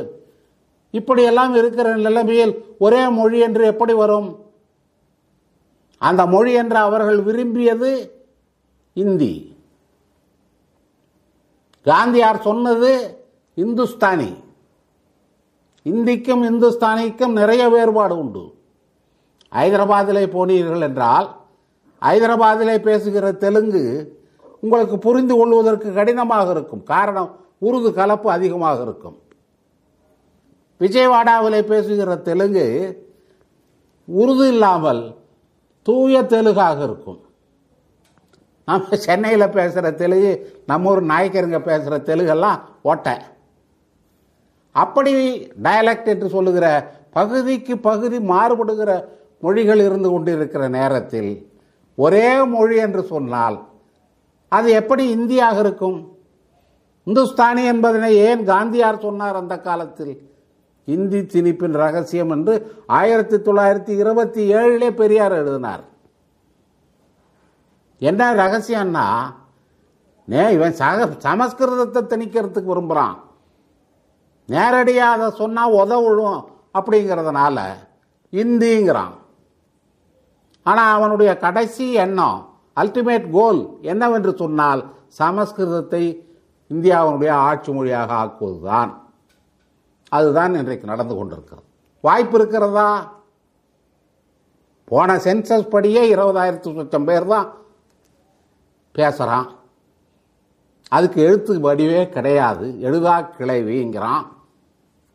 இப்படியெல்லாம் 0.90 1.54
இருக்கிற 1.54 1.96
நிலைமையில் 1.96 2.52
ஒரே 2.78 3.08
மொழி 3.08 3.38
என்று 3.38 3.64
எப்படி 3.66 3.92
வரும்? 3.92 4.28
அந்த 5.98 6.26
மொழி 6.26 6.52
என்று 6.52 6.76
அவர்கள் 6.76 7.22
விரும்பியது 7.22 8.24
இந்தி. 8.92 9.56
காந்தியார் 11.84 12.40
சொன்னது 12.40 13.16
இந்துஸ்தானி. 13.54 14.36
இந்திக்கும் 15.82 16.42
இந்துஸ்தானிக்கும் 16.42 17.32
நிறைய 17.32 17.68
வேறுபாடு 17.68 18.18
உண்டு. 18.18 18.54
ஹைதராபாத்திலே 19.52 20.24
போனீர்கள் 20.26 20.80
என்றால் 20.80 21.36
ஹைதராபாத்திலே 22.00 22.78
பேசுகிற 22.78 23.32
தெலுங்கு 23.32 24.16
உங்களுக்கு 24.60 24.98
புரிந்து 24.98 25.36
கொள்வதற்கு 25.36 25.92
கடினமாக 25.92 26.50
இருக்கும். 26.50 26.82
காரணம் 26.82 27.36
உருது 27.58 27.92
கலப்பு 27.92 28.30
அதிகமாக 28.30 28.82
இருக்கும். 28.82 29.18
விஜயவாடாவிலே 30.80 31.62
பேசுகிற 31.62 32.16
தெலுங்கு 32.16 32.66
உருது 34.06 34.48
இல்லாமல் 34.48 35.17
தூய 35.88 36.20
தெலுங்காக 36.34 36.78
இருக்கும். 36.88 37.20
நம்ம 38.68 38.96
சென்னையில் 39.06 39.54
பேசுகிற 39.56 39.90
தெலுங்கு 40.00 40.32
நம்ம 40.70 40.90
ஊர் 40.90 41.02
நாயக்கருங்க 41.12 41.60
பேசுகிற 41.68 41.98
தெலுங்கெல்லாம் 42.08 42.58
ஓட்டை. 42.90 43.14
அப்படி 44.74 45.12
டயலக்ட் 45.66 46.10
என்று 46.14 46.28
சொல்லுகிற 46.34 46.66
பகுதிக்கு 47.16 47.74
பகுதி 47.88 48.18
மாறுபடுகிற 48.32 48.90
மொழிகள் 49.44 49.80
இருந்து 49.86 50.08
கொண்டிருக்கிற 50.10 50.62
நேரத்தில் 50.76 51.30
ஒரே 51.98 52.28
மொழி 52.54 52.76
என்று 52.86 53.02
சொன்னால் 53.12 53.56
அது 54.48 54.68
எப்படி 54.80 55.04
இந்தியாக 55.16 55.58
இருக்கும்? 55.64 55.98
இந்துஸ்தானி 57.06 57.62
என்பதனை 57.72 58.10
ஏன் 58.28 58.42
காந்தியார் 58.50 59.04
சொன்னார் 59.06 59.40
அந்த 59.40 59.54
காலத்தில்? 59.68 60.14
இந்தி 60.94 61.20
திணிப்பின் 61.32 61.76
ரகசியம் 61.82 62.32
என்று 62.34 62.54
ஆயிரத்தி 62.98 63.36
தொள்ளாயிரத்தி 63.46 63.92
இருபத்தி 64.02 64.42
ஏழிலே 64.58 64.88
பெரியார் 65.00 65.34
எழுதினார். 65.40 65.84
என்ன 68.00 68.22
ரகசியம்னா 68.42 69.06
நே 70.32 70.42
இவன் 70.56 70.78
சக 70.80 71.06
சமஸ்கிருதத்தை 71.26 72.00
திணிக்கிறதுக்கு 72.12 72.72
விரும்புகிறான் 72.72 73.16
நேரடியாக 74.54 75.14
அதை 75.16 75.28
சொன்னால் 75.40 75.76
உதவும் 75.82 76.44
அப்படிங்கிறதுனால 76.78 77.58
இந்திங்கிறான். 78.42 79.16
ஆனால் 80.66 80.94
அவனுடைய 80.96 81.30
கடைசி 81.44 81.86
எண்ணம் 82.04 82.38
அல்டிமேட் 82.82 83.26
கோல் 83.36 83.60
என்னவென்று 83.92 84.32
சொன்னால் 84.42 84.82
சமஸ்கிருதத்தை 85.20 86.02
இந்தியாவினுடைய 86.74 87.32
ஆட்சி 87.48 87.70
மொழியாக 87.76 88.10
ஆக்குவதுதான். 88.22 88.90
அதுதான் 90.08 90.54
இன்றைக்கு 90.54 90.86
நடந்து 90.86 91.14
கொண்டிருக்கிறது. 91.14 91.66
வாய்ப்பு 92.00 92.38
இருக்கிறதா? 92.38 92.88
போன 94.84 95.16
சென்சஸ் 95.16 95.70
படியே 95.70 96.14
இருபதாயிரத்து 96.14 96.74
லட்சம் 96.74 97.04
பேர் 97.04 97.26
தான் 97.26 97.48
பேசுகிறான் 98.92 99.48
அதுக்கு 100.88 101.20
எழுத்து 101.22 101.52
வடிவே 101.60 102.08
கிடையாது. 102.08 102.66
எழுதா 102.80 103.16
கிளைவிங்கிறான். 103.38 104.24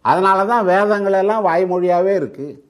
அதனால 0.02 0.46
தான் 0.46 0.66
வேதங்கள் 0.66 1.14
எல்லாம் 1.14 1.46
வாய்மொழியாகவே 1.46 2.14
இருக்குது 2.22 2.62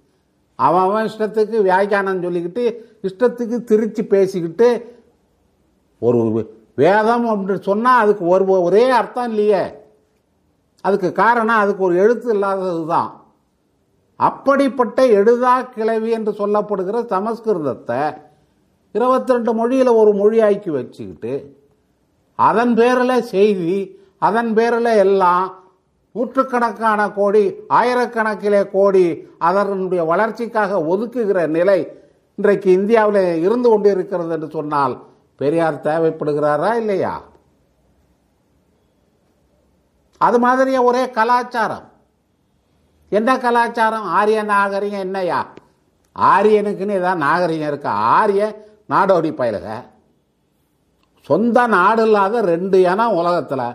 அவன் 0.56 0.82
அவன் 0.82 1.10
இஷ்டத்துக்கு 1.10 1.58
வியாக்கியானம் 1.62 2.24
சொல்லிக்கிட்டு 2.24 2.63
இஷ்டத்துக்கு 3.08 3.58
திரிச்சு 3.70 4.03
பேசிக்கிட்டு 4.08 5.00
ஒரு 6.00 6.20
வேதம் 6.75 7.25
அப்படின்னு 7.30 7.62
சொன்னால் 7.62 8.01
அதுக்கு 8.03 8.25
ஒரு 8.25 8.46
ஒரே 8.48 8.89
அர்த்தம் 8.89 9.30
இல்லையே. 9.30 9.83
அதுக்கு 10.84 11.10
காரணம் 11.16 11.62
அதுக்கு 11.62 11.84
ஒரு 11.84 11.96
எழுத்து 11.96 12.30
இல்லாதது 12.30 12.84
தான் 12.88 13.10
அப்படிப்பட்ட 14.20 15.02
எழுதா 15.13 15.54
கிளவி 15.75 16.10
என்று 16.10 16.32
சொல்லப்படுகிற 16.34 16.98
சமஸ்கிருதத்தை 17.08 18.02
இருபத்தி 18.96 19.34
ரெண்டு 19.34 19.52
மொழியில் 19.54 19.92
ஒரு 19.94 20.12
மொழியாக்கி 20.13 20.70
வச்சுக்கிட்டு 20.70 21.34
அதன் 22.40 22.74
பேரில் 22.74 23.28
செய்தி 23.30 23.75
அதன் 24.22 24.52
பேரில் 24.54 24.92
எல்லாம் 24.98 25.48
நூற்றுக்கணக்கான 26.16 27.02
கோடி 27.12 27.44
ஆயிரக்கணக்கிலே 27.72 28.62
கோடி 28.72 29.06
அதனுடைய 29.40 30.04
வளர்ச்சிக்காக 30.04 30.82
ஒதுக்குகிற 30.88 31.48
நிலை 31.50 31.80
இன்றைக்கு 32.38 32.70
இந்தியாவில் 32.72 33.24
இருந்து 33.38 33.68
கொண்டிருக்கிறது 33.70 34.34
என்று 34.34 34.50
சொன்னால் 34.50 34.94
பெரியார் 35.40 35.84
தேவைப்படுகிறாரா 35.86 36.72
இல்லையா? 36.75 37.13
அது 40.25 40.38
மாதிரியே 40.39 40.80
ஒரே 40.89 41.03
கலாச்சாரம். 41.18 41.86
என்ன 43.18 43.30
கலாச்சாரம்? 43.46 44.06
ஆரிய 44.18 44.39
நாகரிகம் 44.51 45.06
என்னையா? 45.08 45.39
ஆரியனுக்குன்னு 46.15 47.00
ஏதாவது 47.00 47.24
நாகரிகம் 47.25 47.70
இருக்கா? 47.72 47.92
ஆரிய 48.18 48.44
நாடோடி 48.92 49.32
பயலுக. 49.39 49.68
சொந்த 51.27 51.58
நாடு 51.75 52.03
இல்லாத 52.06 52.42
ரெண்டு 52.53 52.77
இனம் 52.92 53.18
உலகத்தில். 53.20 53.68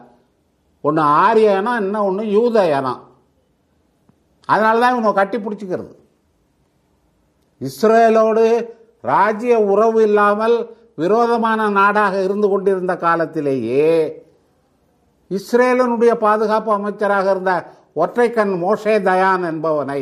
ஒன்று 0.84 1.02
ஆரிய 1.22 1.58
இனம் 1.60 1.80
இன்னும் 1.84 2.06
ஒன்று 2.08 2.24
யூத 2.36 2.56
இனம். 2.78 3.00
அதனால 4.48 4.80
தான் 4.82 4.92
இவனை 4.92 5.12
கட்டி 5.12 5.38
பிடிச்சிக்கிறது. 5.38 5.92
இஸ்ரேலோடு 7.60 8.44
ராஜ்ய 9.10 9.54
உறவு 9.72 10.00
இல்லாமல் 10.02 10.56
விரோதமான 11.02 11.68
நாடாக 11.78 12.14
இருந்து 12.26 12.48
கொண்டிருந்த 12.48 12.94
காலத்திலேயே 13.06 13.90
இஸ்ரேலனுடைய 15.36 16.12
பாதுகாப்பு 16.24 16.70
அமைச்சராக 16.76 17.26
இருந்த 17.34 17.52
ஒற்றைக்கண் 18.02 18.54
மோஷே 18.64 18.94
தயான் 19.08 19.44
என்பவனை 19.50 20.00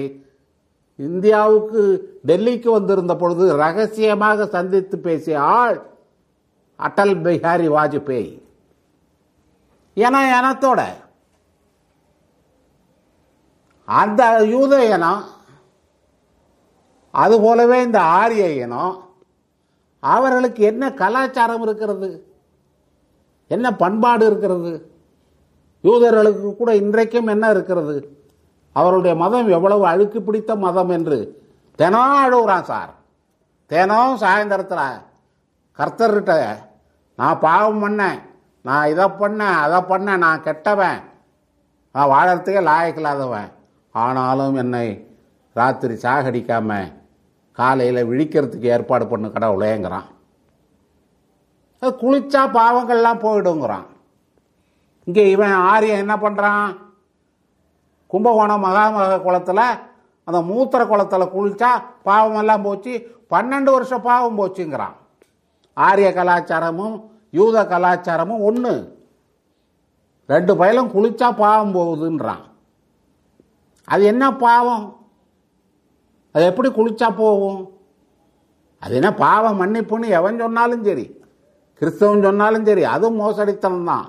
இந்தியாவுக்கு 0.99 1.81
டெல்லிக்கு 2.29 2.69
வந்திருந்த 2.77 3.15
பொழுது 3.23 3.45
ரகசியமாக 3.63 4.47
சந்தித்து 4.57 4.97
பேசிய 5.07 5.37
ஆள் 5.59 5.79
அடல் 6.87 7.17
பிஹாரி 7.25 7.69
வாஜ்பேயி. 7.77 8.33
என 9.97 10.17
இனத்தோட 10.37 10.81
அந்த 13.89 14.23
யூத 14.55 14.75
இனம் 14.95 15.25
அதுபோலவே 17.15 17.79
இந்த 17.87 17.99
ஆரிய 18.21 18.47
இனம் 18.65 18.97
அவர்களுக்கு 20.03 20.63
என்ன 20.71 20.85
கலாச்சாரம் 21.01 21.63
இருக்கிறது? 21.67 22.11
என்ன 23.51 23.67
பண்பாடு 23.83 24.25
இருக்கிறது? 24.31 24.73
யூதர்களுக்கு 25.87 26.57
கூட 26.57 26.71
இன்றைக்கும் 26.83 27.33
என்ன 27.35 27.51
இருக்கிறது? 27.51 27.97
அவருடைய 28.73 29.17
மதம் 29.17 29.49
எவ்வளவு 29.57 29.85
அழுக்கு 29.87 30.23
பிடித்த 30.23 30.55
மதம் 30.67 30.93
என்று. 30.97 31.19
தினம் 31.81 32.15
அழுகுறான் 32.25 32.69
சார் 32.71 32.93
தினம் 33.67 34.19
சாயந்தரத்தில் 34.21 35.03
கர்த்தர்கிட்ட 35.79 36.35
நான் 37.17 37.43
பாவம் 37.47 37.81
பண்ணேன். 37.83 38.19
நான் 38.63 38.91
இதை 38.93 39.05
பண்ணேன் 39.05 39.57
அதை 39.65 39.79
பண்ணேன். 39.91 40.23
நான் 40.25 40.43
கெட்டவன். 40.43 41.01
நான் 41.93 42.11
வாழறதுக்கே 42.13 42.63
லாயக்கில்லாதவன் 42.71 43.51
ஆனாலும் 43.93 44.57
என்னை 44.63 44.87
ராத்திரி 45.55 45.95
சாகடிக்காம 45.95 46.71
காலையில் 47.53 48.09
விழிக்கிறதுக்கு 48.09 48.73
ஏற்பாடு 48.75 49.07
பண்ணு 49.07 49.29
கடவுளேங்கிறான். 49.29 50.09
அது 51.81 51.93
குளிச்சா 52.03 52.43
பாவங்கள்லாம் 52.59 53.23
போயிடுங்கிறான். 53.25 53.87
இங்கே 55.07 55.25
இவன் 55.35 55.55
ஆரியன் 55.73 56.03
என்ன 56.05 56.15
பண்ணுறான் 56.25 56.67
கும்பகோணம் 58.11 58.65
மகாமக 58.67 59.21
குளத்தில் 59.27 59.67
அந்த 60.29 60.39
மூத்திர 60.51 60.81
குளத்தில் 60.91 61.33
குளிச்சா 61.35 61.71
பாவமெல்லாம் 62.09 62.65
போச்சு. 62.67 62.93
பன்னெண்டு 63.33 63.71
வருஷம் 63.75 64.07
பாவம் 64.09 64.39
போச்சுங்கிறான். 64.41 64.97
ஆரிய 65.77 66.09
கலாச்சாரமும் 66.19 66.97
யூத 67.39 67.63
கலாச்சாரமும் 67.73 68.45
ஒன்று 68.49 68.73
ரெண்டு 70.33 70.53
பயலும் 70.61 70.93
குளிச்சா 70.95 71.29
பாவம் 71.43 71.75
போகுதுன்றான். 71.77 72.45
அது 73.89 74.03
என்ன 74.13 74.25
பாவம்? 74.45 74.85
அது 76.35 76.45
எப்படி 76.51 76.69
குளிச்சா 76.79 77.09
போகும்? 77.23 77.61
அது 78.83 78.95
என்ன 79.01 79.11
பாவம் 79.25 79.61
மன்னிப்புன்னு 79.61 80.09
எவன் 80.19 80.43
சொன்னாலும் 80.45 80.85
சரி 80.89 81.07
கிறிஸ்தவன் 81.81 82.27
சொன்னாலும் 82.29 82.67
சரி 82.69 82.83
அதுவும் 82.95 83.21
மோசடித்தனம் 83.23 83.91
தான் 83.93 84.07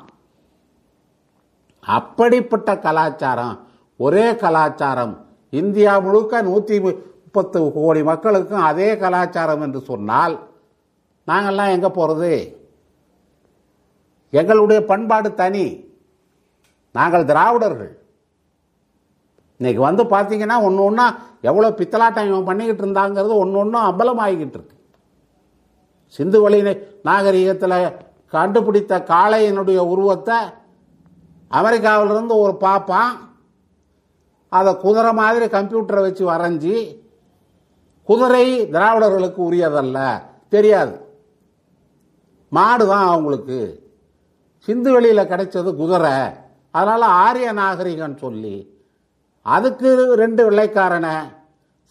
அப்படிப்பட்ட 1.95 2.69
கலாச்சாரம் 2.85 3.55
ஒரே 3.99 4.25
கலாச்சாரம். 4.43 5.13
இந்தியா 5.53 5.93
முழுக்க 6.05 6.41
நூற்றி 6.47 6.77
முப்பத்து 6.85 7.59
கோடி 7.77 8.01
மக்களுக்கும் 8.09 8.67
அதே 8.69 8.89
கலாச்சாரம் 9.03 9.63
என்று 9.65 9.79
சொன்னால் 9.89 10.35
நாங்கள்லாம் 11.27 11.73
எங்கே 11.75 11.89
போகிறது 11.97 12.33
எங்களுடைய 14.33 14.79
பண்பாடு 14.91 15.29
தனி. 15.41 15.65
நாங்கள் 16.95 17.29
திராவிடர்கள். 17.31 17.93
இன்னைக்கு 19.59 19.81
வந்து 19.87 20.03
பார்த்தீங்கன்னா 20.13 20.57
ஒன்று 20.67 20.81
ஒன்றா 20.87 21.05
எவ்வளோ 21.49 21.69
பித்தலாட்டம் 21.79 22.29
இவன் 22.29 22.47
பண்ணிக்கிட்டு 22.49 22.83
இருந்தாங்கிறது 22.83 23.33
ஒன்று 23.43 23.59
ஒன்றும் 23.61 23.87
அம்பலமாகிக்கிட்டு 23.89 24.57
இருக்கு 24.59 24.75
சிந்து 26.15 26.39
வழி 26.43 26.59
நாகரிகத்தில் 27.09 27.77
கண்டுபிடித்த 28.35 28.93
காளையினுடைய 29.11 29.79
உருவத்தை 29.93 30.37
அமெரிக்காவிலிருந்து 31.51 32.35
ஒரு 32.43 32.53
பாப்பான் 32.59 33.13
அதை 34.49 34.75
குதிரை 34.75 35.13
மாதிரி 35.13 35.45
கம்ப்யூட்டரை 35.45 36.01
வச்சு 36.01 36.23
வரைஞ்சி 36.31 36.75
குதிரை 38.03 38.45
திராவிடர்களுக்கு 38.71 39.51
உரியதல்ல. 39.51 40.21
தெரியாது. 40.49 40.95
மாடு 42.49 42.87
தான் 42.87 43.07
அவங்களுக்கு. 43.07 43.59
சிந்து 44.67 44.91
வெளியில் 44.91 45.29
கிடைச்சது 45.31 45.75
குதிரை. 45.75 46.15
அதனால் 46.71 47.01
ஆரிய 47.01 47.51
நாகரிகம் 47.51 48.17
சொல்லி 48.17 48.75
அதுக்கு 49.41 50.15
ரெண்டு 50.15 50.51
வெள்ளைக்காரனை 50.51 51.15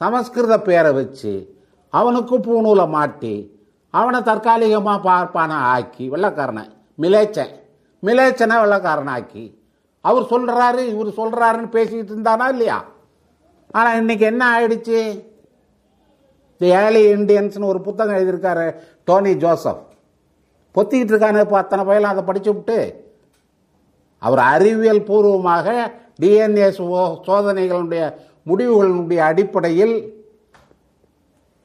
சமஸ்கிருத 0.00 0.60
பேரை 0.60 0.92
வச்சு 0.92 1.54
அவனுக்கு 1.88 2.38
பூணூலை 2.38 2.88
மாட்டி 2.88 3.34
அவனை 3.90 4.20
தற்காலிகமாக 4.20 5.00
பார்ப்பான 5.00 5.54
ஆக்கி 5.54 6.10
வெள்ளைக்காரனை 6.10 6.64
மிலேச்சன். 6.98 7.54
மிலேச்சனை 8.02 8.56
வெள்ளக்காரனாக்கி 8.62 9.44
அவர் 10.00 10.30
சொல்கிறாரு 10.32 10.82
இவர் 10.92 11.18
சொல்கிறாருன்னு 11.20 11.70
பேசிக்கிட்டு 11.76 12.14
இருந்தானா 12.14 12.48
இல்லையா? 12.48 12.84
ஆனால் 13.70 13.98
இன்னைக்கு 14.00 14.24
என்ன 14.26 14.42
ஆயிடுச்சு? 14.56 15.00
தி 16.60 16.68
ஏர்லி 16.80 17.02
இண்டியன்ஸ்னு 17.14 17.70
ஒரு 17.72 17.80
புத்தகம் 17.80 18.16
எழுதியிருக்காரு 18.16 18.66
டோனி 19.04 19.32
ஜோசப். 19.36 19.82
பொத்திக்கிட்டு 20.74 21.12
இருக்கானு 21.12 21.40
இப்போ 21.40 21.56
அத்தனை 21.58 21.84
பயிலும் 21.84 22.10
அதை 22.10 22.22
படிச்சு 22.24 22.54
விட்டு. 22.54 22.78
அவர் 24.18 24.38
அறிவியல் 24.38 25.02
பூர்வமாக 25.02 25.92
டிஎன்ஏ 26.20 26.68
சோதனைகளுடைய 27.26 28.04
முடிவுகளினுடைய 28.50 29.20
அடிப்படையில் 29.30 29.96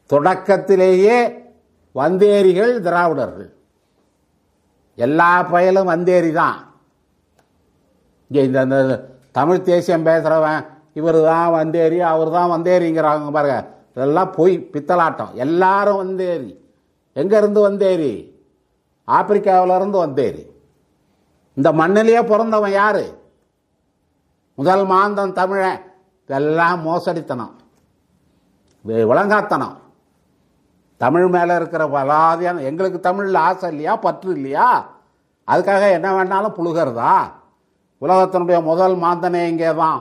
தொடக்கத்திலேயே 0.05 1.17
வந்தேரிகள் 1.95 2.73
திராவிடர்கள். 2.87 3.49
எல்லா 4.97 5.31
பயலும் 5.53 5.91
வந்தேரி 5.93 6.31
தான் 6.41 6.57
இங்கே 8.31 8.41
இந்த 8.47 8.61
இந்த 8.67 8.97
தமிழ் 9.37 9.67
தேசியம் 9.69 10.07
பேசுகிறவன் 10.09 10.61
இவர் 10.99 11.19
தான் 11.29 11.51
வந்தேரி 11.59 11.99
அவர் 12.11 12.29
தான் 12.37 12.51
வந்தேரிங்கிறாங்க 12.53 13.31
பாருங்க. 13.37 13.57
இதெல்லாம் 13.95 14.31
பொய் 14.37 14.53
பித்தலாட்டம். 14.73 15.31
எல்லாரும் 15.45 16.01
வந்தேரி 16.03 16.51
எங்கேருந்து 17.15 17.61
வந்தேரி 17.69 18.13
ஆப்பிரிக்காவிலேருந்து 19.07 19.97
வந்தேரி 20.05 20.43
இந்த 21.57 21.69
மண்ணிலேயே 21.79 22.21
பிறந்தவன் 22.31 22.75
யார்? 22.81 23.03
முதல் 24.57 24.85
மாந்தன் 24.91 25.37
தமிழன். 25.39 25.81
இதெல்லாம் 26.29 26.79
மோசடித்தனம். 26.87 27.55
விளங்காத்தனம். 29.11 29.75
தமிழ் 31.03 31.27
மேலே 31.27 31.55
இருக்கிற 31.55 31.83
பலாதியான 31.85 32.63
எங்களுக்கு 32.69 32.99
தமிழில் 32.99 33.35
ஆசை 33.35 33.69
இல்லையா? 33.69 33.95
பற்று 33.95 34.33
இல்லையா? 34.33 34.67
அதுக்காக 35.51 35.91
என்ன 35.91 36.07
வேணாலும் 36.17 36.57
புழுகிறதா? 36.57 37.13
உலகத்தினுடைய 38.01 38.63
முதல் 38.63 38.95
மாந்தனே 38.95 39.41
இங்கே 39.47 39.71
தான் 39.75 39.99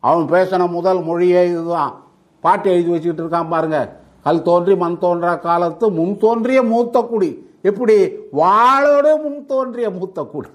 அவன் 0.00 0.26
பேசின 0.34 0.68
முதல் 0.68 1.00
மொழியே 1.02 1.42
இதுதான். 1.50 1.92
பாட்டு 2.40 2.70
எழுதி 2.70 2.90
வச்சுக்கிட்டு 2.90 3.24
இருக்கான் 3.24 3.48
பாருங்க. 3.48 3.78
கல் 4.22 4.42
தோன்றி 4.42 4.76
மண் 4.76 4.98
தோன்றா 4.98 5.34
காலத்து 5.34 5.90
முன் 5.90 6.18
தோன்றிய 6.18 6.62
மூத்த 6.62 7.02
குடி. 7.02 7.30
எப்படி? 7.62 7.96
வாளோடு 8.32 9.12
முன் 9.22 9.46
தோன்றிய 9.46 9.90
மூத்த 9.90 10.22
குடி. 10.22 10.48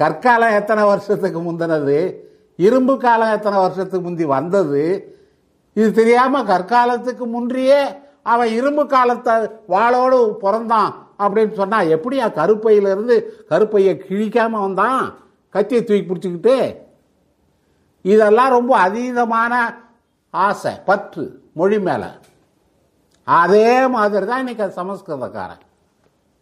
கற்காலம் 0.00 0.56
எத்தனை 0.60 0.84
வருஷத்துக்கு 0.84 1.40
முந்தினது? 1.40 1.98
இரும்பு 2.56 2.98
காலம் 2.98 3.32
எத்தனை 3.32 3.58
வருஷத்துக்கு 3.60 4.06
முந்தி 4.08 4.24
வந்தது? 4.24 4.84
இது 5.72 5.92
தெரியாம 5.92 6.42
கற்காலத்துக்கு 6.42 7.26
முன்றியே 7.26 7.82
அவன் 8.22 8.48
இரும்பு 8.48 8.86
காலத்தை 8.86 9.34
வாளோடு 9.68 10.32
பிறந்தான் 10.32 10.90
அப்படின்னு 11.18 11.52
சொன்னா 11.52 11.80
எப்படியா 11.80 12.26
கருப்பையில 12.38 12.90
இருந்து 12.90 13.44
கருப்பையை 13.48 14.02
கிழிக்காம 14.08 14.50
வந்தான்? 14.50 15.14
கத்தியை 15.48 15.84
தூக்கி 15.84 16.04
பிடிச்சிக்கிட்டு. 16.04 16.76
இதெல்லாம் 18.02 18.50
ரொம்ப 18.50 18.88
அதீதமான 18.88 19.74
ஆசை 20.30 20.72
பற்று 20.84 21.42
மொழி 21.52 21.80
மேல. 21.80 22.18
அதே 23.24 23.86
மாதிரி 23.86 24.26
தான் 24.26 24.38
இன்னைக்கு 24.38 24.62
அது 24.62 24.74
சமஸ்கிருதக்காரன். 24.82 25.62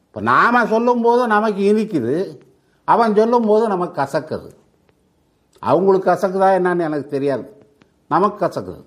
இப்போ 0.06 0.20
நாம 0.20 0.66
சொல்லும்போது 0.66 1.26
நமக்கு 1.26 1.72
இனிக்குது 1.72 2.38
அவன் 2.84 3.14
சொல்லும்போது 3.14 3.68
நமக்கு 3.68 4.02
கசக்குது. 4.02 4.48
அவங்களுக்கு 5.58 6.10
கசக்குதா 6.10 6.48
என்னன்னு 6.58 6.86
எனக்கு 6.88 7.06
தெரியாது. 7.06 7.62
நமக்கு 8.08 8.46
கசக்குது. 8.46 8.84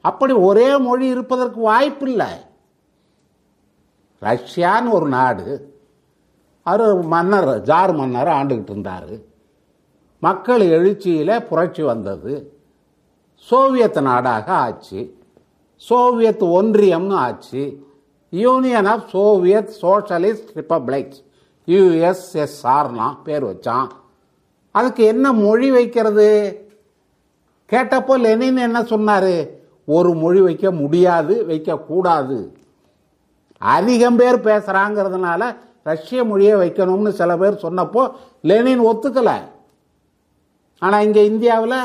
அப்படி 0.00 0.32
ஒரே 0.32 0.78
மொழி 0.78 1.06
இருப்பதற்கு 1.06 1.60
வாய்ப்பில்லை. 1.60 2.26
ரஷ்யான்னு 4.22 4.90
ஒரு 4.90 5.08
நாடு 5.08 5.78
அவர் 6.62 7.02
மன்னர் 7.02 7.62
ஜார் 7.62 7.92
மன்னர் 7.92 8.28
ஆண்டுகிட்டு 8.28 8.70
இருந்தார். 8.70 9.08
மக்கள் 10.20 10.60
எழுச்சியில் 10.60 11.46
புரட்சி 11.46 11.82
வந்தது. 11.82 12.60
சோவியத் 13.34 13.98
நாடாக 13.98 14.52
ஆச்சு. 14.52 15.18
சோவியத் 15.76 16.42
ஒன்றியம்னு 16.42 17.12
ஆச்சு. 17.12 17.86
Union 18.30 18.86
of 18.86 19.08
Soviet 19.08 19.76
Socialist 19.82 20.48
Republics 20.54 21.24
யுஎஸ்எஸ்ஆர்னா 21.66 23.22
பேர் 23.22 23.44
வச்சான். 23.44 23.86
அதுக்கு 24.70 25.04
என்ன 25.04 25.32
மொழி 25.32 25.70
வைக்கிறது? 25.70 26.58
கேட்டப்போ 27.72 28.20
லெனின் 28.20 28.56
என்ன 28.56 28.84
சொன்னார்? 28.84 29.58
ஒரு 29.96 30.10
மொழி 30.22 30.40
வைக்க 30.46 30.66
முடியாது 30.80 31.34
வைக்கக்கூடாது. 31.50 32.38
அதிகம் 33.62 34.18
பேர் 34.20 34.38
பேசுகிறாங்கிறதுனால 34.48 35.42
ரஷ்ய 35.88 36.20
மொழியை 36.30 36.54
வைக்கணும்னு 36.62 37.10
சில 37.20 37.30
பேர் 37.42 37.62
சொன்னப்போ 37.64 38.02
லெனின் 38.50 38.84
ஒத்துக்கலை. 38.90 39.38
ஆனால் 40.82 41.04
இங்கே 41.06 41.22
இந்தியாவில் 41.32 41.78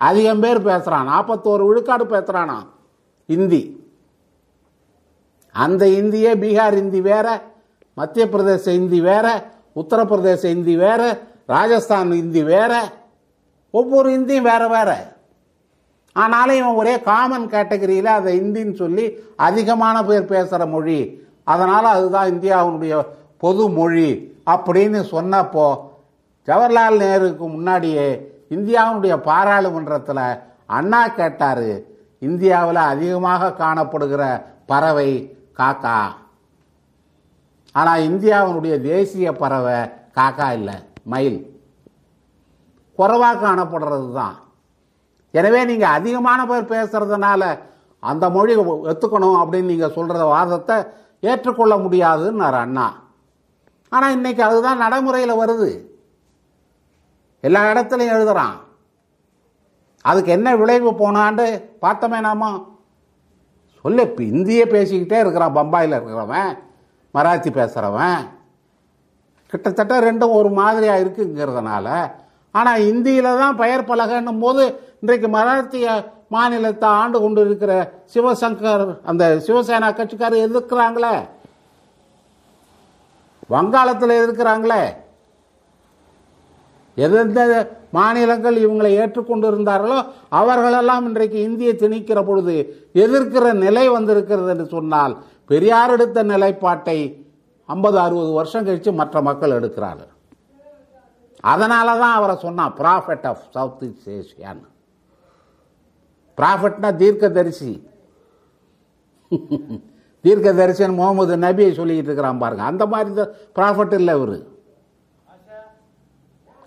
அதிகம் 0.00 0.42
பேர் 0.44 0.60
பேசுகிறான் 0.68 1.10
நாற்பத்தோரு 1.12 1.62
விழுக்காடு 1.68 2.04
பேசுகிறானா 2.14 2.58
இந்தி. 3.36 3.62
அந்த 5.54 5.84
இந்தியே 6.00 6.32
பீகார் 6.42 6.76
இந்தி 6.82 7.00
வேற 7.10 7.26
மத்திய 7.98 8.24
பிரதேச 8.32 8.64
இந்தி 8.80 9.00
வேற 9.10 9.26
உத்தரப்பிரதேச 9.80 10.42
இந்தி 10.56 10.74
வேற 10.84 11.02
ராஜஸ்தான் 11.54 12.10
இந்தி 12.22 12.42
வேற 12.54 12.72
ஒவ்வொரு 13.74 14.08
இந்தியும் 14.18 14.48
வேற 14.50 14.62
வேற. 14.76 14.90
ஆனாலும் 16.22 16.58
இவன் 16.60 16.78
ஒரே 16.82 16.94
காமன் 17.08 17.46
கேட்டகரியில் 17.54 18.10
அதை 18.18 18.32
இந்தின்னு 18.42 18.74
சொல்லி 18.82 19.04
அதிகமான 19.46 19.96
பேர் 20.08 20.30
பேசுகிற 20.32 20.62
மொழி. 20.74 21.00
அதனால் 21.52 21.92
அதுதான் 21.94 22.30
இந்தியாவுடைய 22.34 22.94
பொது 23.42 23.64
மொழி 23.78 24.10
அப்படின்னு 24.54 25.00
சொன்னப்போ 25.14 25.66
ஜவஹர்லால் 26.48 27.02
நேருக்கு 27.04 27.46
முன்னாடியே 27.56 28.08
இந்தியாவுடைய 28.56 29.14
பாராளுமன்றத்தில் 29.28 30.24
அண்ணா 30.78 31.02
கேட்டார் 31.18 31.68
இந்தியாவில் 32.28 32.80
அதிகமாக 32.92 33.52
காணப்படுகிற 33.62 34.22
பறவை 34.70 35.10
காக்கா. 35.58 35.98
ஆனால் 37.74 38.06
இந்தியாவினுடைய 38.08 38.74
தேசிய 38.90 39.28
பறவை 39.42 39.78
காக்கா 40.18 40.48
இல்லை 40.58 40.76
மயில். 41.12 41.38
குறைவாக 42.98 43.40
காணப்படுறது 43.44 44.08
தான் 44.20 44.36
எனவே 45.34 45.60
நீங்கள் 45.64 45.94
அதிகமான 45.98 46.40
பேர் 46.50 46.70
பேசுறதுனால 46.74 47.42
அந்த 48.02 48.24
மொழி 48.36 48.54
ஒத்துக்கணும் 48.90 49.38
அப்படின்னு 49.40 49.70
நீங்கள் 49.72 49.94
சொல்கிற 49.96 50.24
வாதத்தை 50.34 50.76
ஏற்றுக்கொள்ள 51.22 51.74
முடியாதுன்னாரு 51.84 52.58
அண்ணா. 52.64 52.86
ஆனால் 53.92 54.14
இன்னைக்கு 54.16 54.42
அதுதான் 54.46 54.82
நடைமுறையில் 54.84 55.40
வருது. 55.42 55.70
எல்லா 57.44 57.60
இடத்துலையும் 57.72 58.14
எழுதுறான். 58.16 58.56
அதுக்கு 60.04 60.30
என்ன 60.36 60.48
விளைவு 60.56 60.90
போனாண்டு 61.02 61.46
பார்த்தோமே 61.84 62.20
நாம. 62.20 62.50
சொல்ல 63.84 64.04
இப்போ 64.08 64.22
இந்திய 64.22 64.62
பேசிக்கிட்டே 64.64 65.18
இருக்கிறான் 65.22 65.56
பம்பாயில் 65.58 65.94
இருக்கிறவன் 65.96 66.50
மராத்தி 67.14 67.50
பேசுகிறவன் 67.50 68.18
கிட்டத்தட்ட 69.52 69.94
ரெண்டும் 70.00 70.34
ஒரு 70.38 70.50
மாதிரியாக 70.60 71.02
இருக்குங்கிறதுனால 71.02 71.86
ஆனால் 72.54 72.84
இந்தியில் 72.90 73.38
தான் 73.42 73.56
பெயர் 73.56 73.88
பலகன்னும் 73.90 74.42
போது 74.44 74.64
இன்றைக்கு 75.02 75.28
மராத்திய 75.34 75.88
மாநிலத்தை 76.34 76.88
ஆண்டு 77.00 77.18
கொண்டு 77.24 77.40
இருக்கிற 77.46 77.72
சிவசங்கர் 78.14 78.82
அந்த 79.10 79.24
சிவசேனா 79.46 79.88
கட்சிக்காரர் 79.98 80.44
எதிர்க்கிறாங்களே? 80.46 81.12
வங்காளத்தில் 83.54 84.18
எதிர்க்கிறாங்களே? 84.20 84.82
எந்தெந்த 86.96 87.42
மாநிலங்கள் 87.96 88.56
இவங்களை 88.62 88.90
ஏற்றுக்கொண்டு 89.02 89.46
இருந்தார்களோ 89.50 89.98
அவர்களெல்லாம் 90.40 91.04
இன்றைக்கு 91.08 91.38
இந்தியை 91.48 91.74
திணிக்கிற 91.82 92.20
பொழுது 92.28 92.56
எதிர்க்கிற 93.04 93.52
நிலை 93.64 93.84
வந்திருக்கிறது 93.96 94.50
என்று 94.54 94.66
சொன்னால் 94.74 95.14
பெரியார் 95.52 95.92
எடுத்த 95.96 96.22
நிலைப்பாட்டை 96.32 96.98
ஐம்பது 97.74 97.98
அறுபது 98.06 98.32
வருஷம் 98.38 98.66
கழித்து 98.66 98.92
மற்ற 99.00 99.22
மக்கள் 99.28 99.56
எடுக்கிறார்கள். 99.58 100.12
அதனால 101.52 101.86
தான் 102.02 102.16
அவரை 102.18 102.36
சொன்னான் 102.46 102.74
ப்ராஃபெட் 102.80 103.26
ஆஃப் 103.32 103.46
சவுத் 103.56 103.84
ஈஸ்ட் 103.88 104.10
ஏஷியான்னு 104.16 104.68
ப்ராஃபெட்னா 106.38 106.96
தீர்க்கதரிசி. 106.96 107.88
தீர்க்கதரிசன் 110.22 110.94
முகமது 110.94 111.36
நபியை 111.36 111.70
சொல்லிக்கிட்டு 111.70 112.08
இருக்கிறான் 112.08 112.38
பாருங்க. 112.38 112.62
அந்த 112.62 112.86
மாதிரி 112.86 113.30
ப்ராஃபட் 113.54 113.92
இல்லை 113.92 114.14
அவர். 114.14 114.56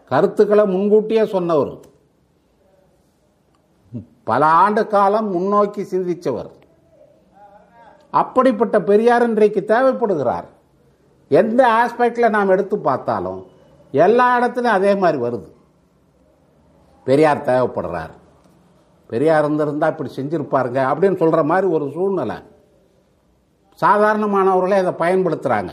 கருத்துக்களை 0.06 0.66
முன்கூட்டியே 0.66 1.26
சொன்னவர். 1.26 1.78
பல 4.24 4.46
ஆண்டு 4.46 4.88
காலம் 4.88 5.30
முன்னோக்கி 5.32 5.82
சிந்திச்சவர். 5.82 6.52
அப்படிப்பட்ட 8.12 8.82
பெரியார் 8.82 9.24
இன்றைக்கு 9.24 9.64
தேவைப்படுகிறார். 9.68 10.46
எந்த 11.28 11.68
ஆஸ்பெக்டில் 11.68 12.30
நாம் 12.30 12.50
எடுத்து 12.50 12.80
பார்த்தாலும் 12.80 13.46
எல்லா 13.92 14.28
இடத்துலையும் 14.42 14.76
அதே 14.78 14.96
மாதிரி 14.96 15.24
வருது. 15.24 15.52
பெரியார் 17.04 17.46
தேவைப்படுறார். 17.46 18.20
பெரியார் 19.12 19.44
இருந்திருந்தால் 19.44 19.92
இப்படி 19.92 20.10
செஞ்சுருப்பாருங்க 20.16 20.80
அப்படின்னு 20.92 21.20
சொல்கிற 21.22 21.44
மாதிரி 21.44 21.68
ஒரு 21.68 21.86
சூழ்நிலை. 21.94 22.38
சாதாரணமானவர்களே 23.82 24.78
அதை 24.82 24.94
பயன்படுத்துகிறாங்க 25.04 25.72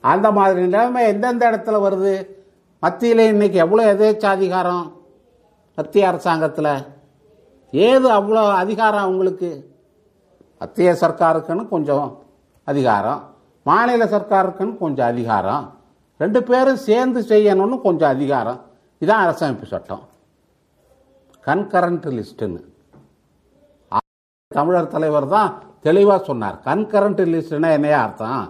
அந்த 0.00 0.26
மாதிரி 0.32 0.60
நிலைமை 0.66 1.06
எந்தெந்த 1.06 1.50
இடத்துல 1.50 1.78
வருது? 1.86 2.14
மத்தியில் 2.82 3.18
இன்னைக்கு 3.18 3.58
எவ்வளோ 3.58 3.82
எதேச்சாதிகாரம் 3.94 4.84
மத்திய 5.76 6.08
அரசாங்கத்தில்? 6.08 6.72
ஏது 7.70 8.06
அவ்வளோ 8.10 8.42
அதிகாரம் 8.54 9.00
அவங்களுக்கு? 9.00 9.50
மத்திய 10.58 10.92
சர்க்காருக்குன்னு 11.00 11.68
கொஞ்சம் 11.68 12.22
அதிகாரம். 12.64 13.20
மாநில 13.62 14.04
சர்க்காருக்குன்னு 14.04 14.78
கொஞ்சம் 14.78 15.06
அதிகாரம். 15.06 15.64
ரெண்டு 16.18 16.42
பேரும் 16.42 16.84
சேர்ந்து 16.88 17.20
செய்யணும்னு 17.20 17.80
கொஞ்சம் 17.80 18.08
அதிகாரம். 18.08 18.60
இதான் 19.00 19.22
அரசமைப்பு 19.26 19.66
சட்டம். 19.66 20.04
கன்கரண்ட் 21.48 22.06
லிஸ்ட்டுன்னு 22.16 22.60
தமிழர் 24.58 24.94
தலைவர் 24.94 25.26
தான் 25.34 25.50
தெளிவாக 25.86 26.20
சொன்னார். 26.28 26.56
கன்கரண்ட் 26.68 27.20
லிஸ்ட்னா 27.32 27.70
என்னையா 27.76 27.98
அர்த்தம்? 28.06 28.46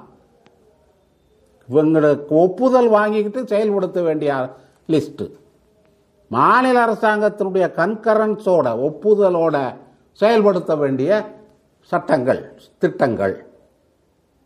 இவங்களுக்கு 1.68 2.32
ஒப்புதல் 2.44 2.88
வாங்கிக்கிட்டு 2.96 3.40
செயல்படுத்த 3.52 3.98
வேண்டிய 4.08 4.32
லிஸ்ட் 4.92 5.24
மாநில 6.36 6.76
அரசாங்கத்தினுடைய 6.86 7.66
கன்கரன்ஸோட 7.80 8.66
ஒப்புதலோட 8.88 9.56
செயல்படுத்த 10.20 10.72
வேண்டிய 10.82 11.10
சட்டங்கள் 11.92 12.42
திட்டங்கள். 12.82 13.36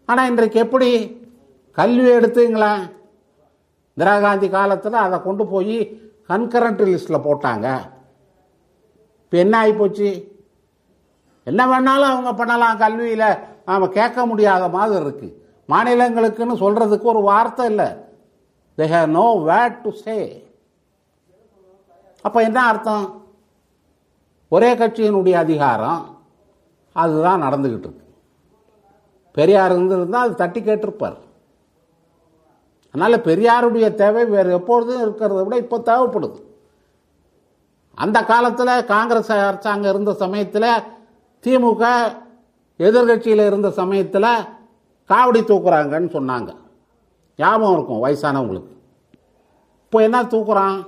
ஆனால் 0.09 0.29
இன்றைக்கு 0.33 0.59
எப்படி? 0.65 0.91
கல்வி 1.79 2.11
எடுத்துங்களேன் 2.19 2.83
இந்திரா 3.97 4.15
காந்தி 4.27 4.49
காலத்தில் 4.59 5.05
அதை 5.07 5.19
கொண்டு 5.29 5.47
போய் 5.53 5.77
கன்கரண்ட் 6.31 6.83
லிஸ்ட்டில் 6.93 7.25
போட்டாங்க. 7.29 7.69
இப்போ 9.33 9.42
என்ன 9.45 9.57
ஆகிப்போச்சு 9.64 10.09
என்ன 11.51 11.61
வேணாலும் 11.68 12.11
அவங்க 12.11 12.31
பண்ணலாம். 12.40 12.81
கல்வியில் 12.83 13.38
நாம் 13.68 13.95
கேட்க 13.95 14.25
முடியாத 14.31 14.64
மாதிரி 14.75 14.99
இருக்கு. 15.05 15.29
மாநிலங்களுக்குன்னு 15.73 16.57
சொல்றதுக்கு 16.62 17.07
ஒரு 17.12 17.21
வார்த்தை 17.29 17.66
இல்லை. 17.71 17.87
They 18.79 18.88
have 18.95 19.09
no 19.16 19.25
word 19.49 19.79
to 19.85 19.92
say 20.03 20.18
அப்போ 22.25 22.38
என்ன 22.49 22.59
அர்த்தம்? 22.73 23.07
ஒரே 24.57 24.71
கட்சியினுடைய 24.83 25.38
அதிகாரம் 25.45 26.05
அதுதான் 27.03 27.45
நடந்துக்கிட்டு 27.47 27.88
இருக்கு. 27.88 28.07
பெரியார் 29.38 29.77
இருந்திருந்தால் 29.77 30.29
அது 30.29 30.40
தட்டி 30.45 30.62
கேட்டிருப்பார். 30.68 31.18
அதனால் 32.95 33.25
பெரியாருடைய 33.31 33.88
தேவை 34.05 34.27
வேறு 34.37 34.59
எப்பொழுதும் 34.61 35.05
இருக்கிறத 35.07 35.42
விட 35.45 35.57
இப்போ 35.66 35.81
தேவைப்படுது. 35.92 36.40
அந்த 37.95 38.25
காலத்தில் 38.25 38.85
காங்கிரஸ் 38.85 39.33
அரசாங்கம் 39.33 39.91
இருந்த 39.91 40.13
சமயத்தில் 40.15 40.83
திமுக 41.43 42.13
எதிர்கட்சியில் 42.79 43.47
இருந்த 43.47 43.71
சமயத்தில் 43.71 44.23
காவடி 45.09 45.41
தூக்குறாங்கன்னு 45.41 46.13
சொன்னாங்க. 46.17 46.57
ஞாபகம் 47.37 47.73
இருக்கும் 47.73 48.05
வயசானவங்களுக்கு. 48.05 48.71
இப்போ 49.85 50.03
என்ன 50.03 50.23
தூக்குறான்? 50.23 50.87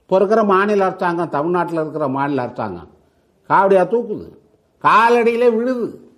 இப்போ 0.00 0.16
இருக்கிற 0.16 0.42
மாநில 0.42 0.84
அரசாங்கம் 0.84 1.28
தமிழ்நாட்டில் 1.28 1.80
இருக்கிற 1.80 2.08
மாநில 2.08 2.42
அரசாங்கம் 2.42 2.90
காவடியாக 3.48 3.88
தூக்குது. 3.94 4.36
காலடியிலே 4.82 5.56
விழுது. 5.56 6.10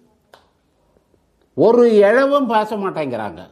ஒரு 1.54 1.90
இழவும் 1.90 2.46
பேச 2.46 2.76
மாட்டேங்கிறாங்க. 2.76 3.46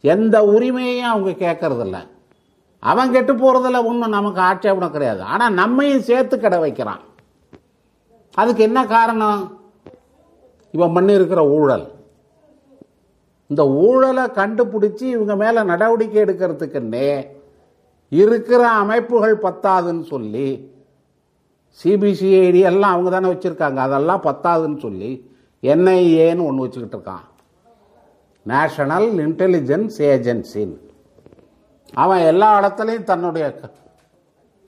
எந்த 0.00 0.44
உரிமையையும் 0.44 1.10
அவங்க 1.10 1.30
கேட்கறதில்ல. 1.30 2.06
அவன் 2.90 3.12
கெட்டு 3.12 3.32
போறதுல 3.34 3.78
ஒன்றும் 3.90 4.16
நமக்கு 4.16 4.40
ஆட்சேபணம் 4.40 4.94
கிடையாது. 4.94 5.22
ஆனால் 5.32 5.52
நம்மையும் 5.52 6.06
சேர்த்து 6.08 6.40
கடை 6.40 6.58
வைக்கிறான். 6.58 7.02
அதுக்கு 8.34 8.62
என்ன 8.62 8.86
காரணம்? 8.86 9.40
இவன் 10.70 10.94
பண்ணியிருக்கிற 10.94 11.40
ஊழல். 11.48 11.86
இந்த 13.46 13.62
ஊழலை 13.68 14.24
கண்டுபிடிச்சி 14.24 15.02
இவங்க 15.02 15.34
மேல 15.36 15.62
நடவடிக்கை 15.62 16.22
எடுக்கிறதுக்குன்னே 16.22 17.08
இருக்கிற 18.08 18.62
அமைப்புகள் 18.68 19.36
பத்தாதுன்னு 19.38 20.04
சொல்லி 20.12 20.48
சிபிசிஐடி 21.82 22.60
எல்லாம் 22.70 22.92
அவங்க 22.92 23.10
தானே 23.10 23.28
வச்சுருக்காங்க. 23.32 23.80
அதெல்லாம் 23.86 24.22
பத்தாதுன்னு 24.22 24.80
சொல்லி 24.80 25.10
என்ஐஏன்னு 25.62 26.46
ஒன்று 26.48 26.64
வச்சுக்கிட்டு 26.64 26.98
இருக்கான். 26.98 27.26
நேஷனல் 28.42 29.08
இன்டெலிஜென்ஸ் 29.26 29.96
ஏஜென்சின்னு 30.12 30.78
அவன் 31.94 32.18
எல்லா 32.18 32.62
இடத்துலையும் 32.62 33.02
தன்னுடைய 33.02 33.54
க- 33.54 33.70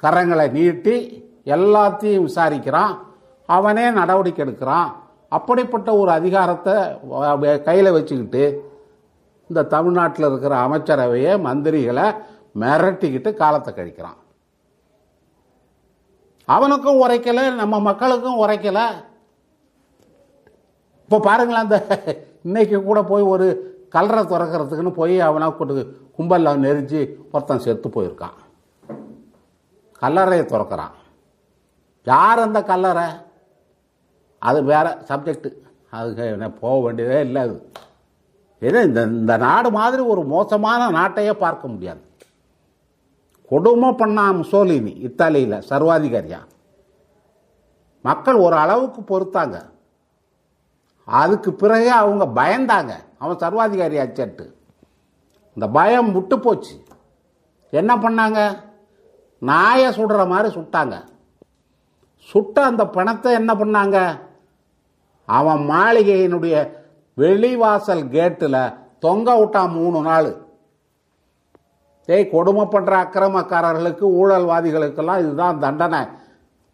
கரங்களை 0.02 0.50
நீட்டி 0.50 1.24
எல்லாத்தையும் 1.44 2.28
விசாரிக்கிறான். 2.28 2.98
அவனே 3.46 3.90
நடவடிக்கை 3.90 4.46
எடுக்கிறான். 4.46 4.92
அப்படிப்பட்ட 5.28 5.96
ஒரு 5.96 6.10
அதிகாரத்தை 6.10 6.82
கையில் 7.62 7.90
வச்சுக்கிட்டு 7.90 8.70
இந்த 9.48 9.62
தமிழ்நாட்டில் 9.62 10.26
இருக்கிற 10.26 10.66
அமைச்சரவையை 10.66 11.40
மந்திரிகளை 11.40 12.16
மிரட்டிக்கிட்டு 12.60 13.34
காலத்தை 13.34 13.74
கழிக்கிறான். 13.74 14.16
அவனுக்கும் 16.44 17.08
உரைக்கலை 17.08 17.54
நம்ம 17.54 17.80
மக்களுக்கும் 17.80 18.40
உரைக்கல. 18.40 18.86
இப்போ 21.02 21.20
பாருங்களேன் 21.20 21.62
அந்த 21.62 22.00
இன்னைக்கு 22.42 22.82
கூட 22.82 23.02
போய் 23.02 23.22
ஒரு 23.22 23.75
கல்லறை 23.88 24.24
திறக்கிறதுக்குன்னு 24.24 24.90
போய் 24.90 25.20
அவனை 25.20 25.56
கொண்டு 25.56 26.00
கும்பலில் 26.16 26.60
நெரிஞ்சு 26.60 27.16
ஒருத்தன் 27.32 27.58
செத்து 27.58 27.88
போயிருக்கான். 27.88 28.36
கல்லறையை 30.02 30.46
திறக்கிறான். 30.46 30.94
யார் 32.04 32.38
அந்த 32.38 32.62
கல்லறை? 32.62 33.04
அது 34.38 34.64
வேற 34.64 35.04
சப்ஜெக்டு 35.08 35.52
அதுக்கு 35.90 36.24
என்ன 36.24 36.50
போக 36.50 36.84
வேண்டியதே 36.84 37.20
இல்லை 37.20 37.42
அது. 37.42 37.70
ஏன்னா 38.60 38.84
இந்த 38.84 39.02
இந்த 39.02 39.36
நாடு 39.36 39.70
மாதிரி 39.70 40.02
ஒரு 40.02 40.24
மோசமான 40.24 40.90
நாட்டையே 40.90 41.32
பார்க்க 41.32 41.68
முடியாது. 41.68 42.00
கொடுமை 43.48 43.92
பண்ணா 43.92 44.32
முசோலினி 44.32 44.98
இத்தாலியில் 44.98 45.64
சர்வாதிகாரியா? 45.68 46.38
மக்கள் 48.02 48.34
ஒரு 48.34 48.56
அளவுக்கு 48.56 49.00
பொறுத்தாங்க. 49.00 49.62
அதுக்கு 51.06 51.52
பிறகு 51.52 51.90
அவங்க 51.92 52.24
பயந்தாங்க. 52.42 52.90
அவன் 53.18 53.38
சர்வாதிகாரி 53.38 53.98
ஆச்சட்டு 53.98 54.54
இந்த 55.54 55.68
பயம் 55.72 56.12
விட்டு 56.12 56.40
போச்சு. 56.40 56.82
என்ன 57.70 57.96
பண்ணாங்க? 57.96 58.56
நாயை 59.38 59.92
சுடுற 59.92 60.28
மாதிரி 60.28 60.54
சுட்டாங்க. 60.54 61.04
சுட்ட 62.18 62.64
அந்த 62.64 62.86
பணத்தை 62.86 63.32
என்ன 63.32 63.54
பண்ணாங்க? 63.54 64.18
அவன் 65.26 65.58
மாளிகையினுடைய 65.58 66.70
வெளிவாசல் 67.16 68.08
கேட்டில் 68.08 68.74
தொங்க 68.98 69.38
விட்டான் 69.38 69.70
மூணு 69.70 70.00
நாள். 70.00 70.36
டேய் 72.06 72.30
கொடுமை 72.30 72.62
பண்ணுற 72.62 72.94
அக்கிரமக்காரர்களுக்கு 73.04 74.04
ஊழல்வாதிகளுக்கெல்லாம் 74.20 75.18
இதுதான் 75.18 75.58
தண்டனை. 75.58 75.98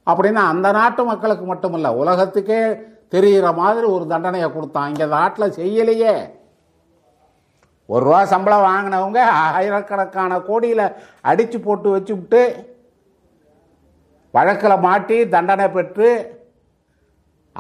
அப்படின்னு 0.06 0.40
அந்த 0.52 0.70
நாட்டு 0.70 1.04
மக்களுக்கு 1.04 1.44
மட்டுமல்ல 1.44 1.94
உலகத்துக்கே 1.94 2.90
தெரிகிற 3.12 3.46
மாதிரி 3.60 3.86
ஒரு 3.96 4.04
தண்டனையை 4.12 4.48
கொடுத்தான். 4.52 4.90
இங்கே 4.92 5.06
நாட்டில் 5.16 5.56
செய்யலையே. 5.60 6.14
ஒரு 7.92 8.04
ரூபா 8.06 8.20
சம்பளம் 8.32 8.66
வாங்கினவங்க 8.68 9.20
ஆயிரக்கணக்கான 9.56 10.38
கோடியில் 10.50 10.86
அடித்து 11.30 11.58
போட்டு 11.60 11.88
வச்சு 11.94 12.44
வழக்கில் 14.34 14.82
மாட்டி 14.84 15.16
தண்டனை 15.34 15.66
பெற்று 15.74 16.10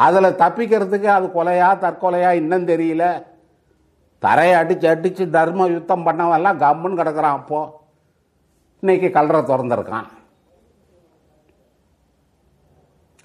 அதில் 0.04 0.38
தப்பிக்கிறதுக்கு 0.42 1.08
அது 1.16 1.26
கொலையா 1.34 1.68
தற்கொலையா 1.82 2.30
இன்னும் 2.40 2.68
தெரியல. 2.70 3.04
தரையை 4.22 4.54
அடித்து 4.60 4.86
அடித்து 4.92 5.24
தர்ம 5.36 5.66
யுத்தம் 5.72 6.06
பண்ணவெல்லாம் 6.06 6.62
கம்முன்னு 6.64 7.00
கிடக்குறான் 7.00 7.38
அப்போ. 7.38 7.60
இன்னைக்கு 8.80 9.08
கல்ற 9.18 9.40
திறந்துருக்கான். 9.50 10.08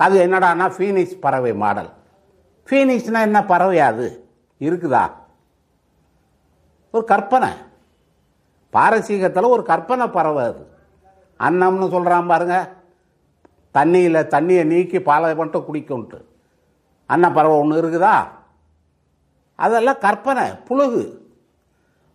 அது 0.06 0.16
என்னடான்னா 0.26 0.68
ஃபீனிக்ஸ் 0.78 1.22
பறவை 1.26 1.54
மாடல். 1.64 1.92
ஃபீனிக்ஸ்னா 2.70 3.22
என்ன 3.22 3.46
பறவை 3.46 3.80
அது? 3.80 4.30
இருக்குதா? 4.60 5.12
ஒரு 6.92 7.04
கற்பனை. 7.04 7.50
பாரசீகத்தில் 8.74 9.50
ஒரு 9.50 9.64
கற்பனை 9.64 10.08
பறவை 10.08 10.46
அது. 10.46 10.68
அன்னம்னு 11.40 11.90
சொல்கிறான் 11.90 12.28
பாருங்க. 12.28 12.74
தண்ணியில் 13.74 14.28
தண்ணியை 14.28 14.66
நீக்கி 14.66 15.02
பாலை 15.02 15.36
மட்டும் 15.36 15.74
குடிக்கும்ட்டு. 15.74 16.22
அன்ன 17.06 17.32
பறவை 17.32 17.58
ஒன்று 17.58 17.82
இருக்குதா? 17.82 18.28
அதெல்லாம் 19.56 20.00
கற்பனை 20.00 20.50
புழுகு. 20.50 21.18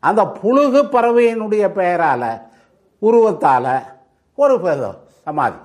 அந்த 0.01 0.25
புழுகு 0.43 0.83
பறவையினுடைய 0.87 1.69
பெயரால் 1.69 2.41
உருவத்தால் 3.03 3.83
ஒரு 4.35 4.95
சமாதி. 5.25 5.57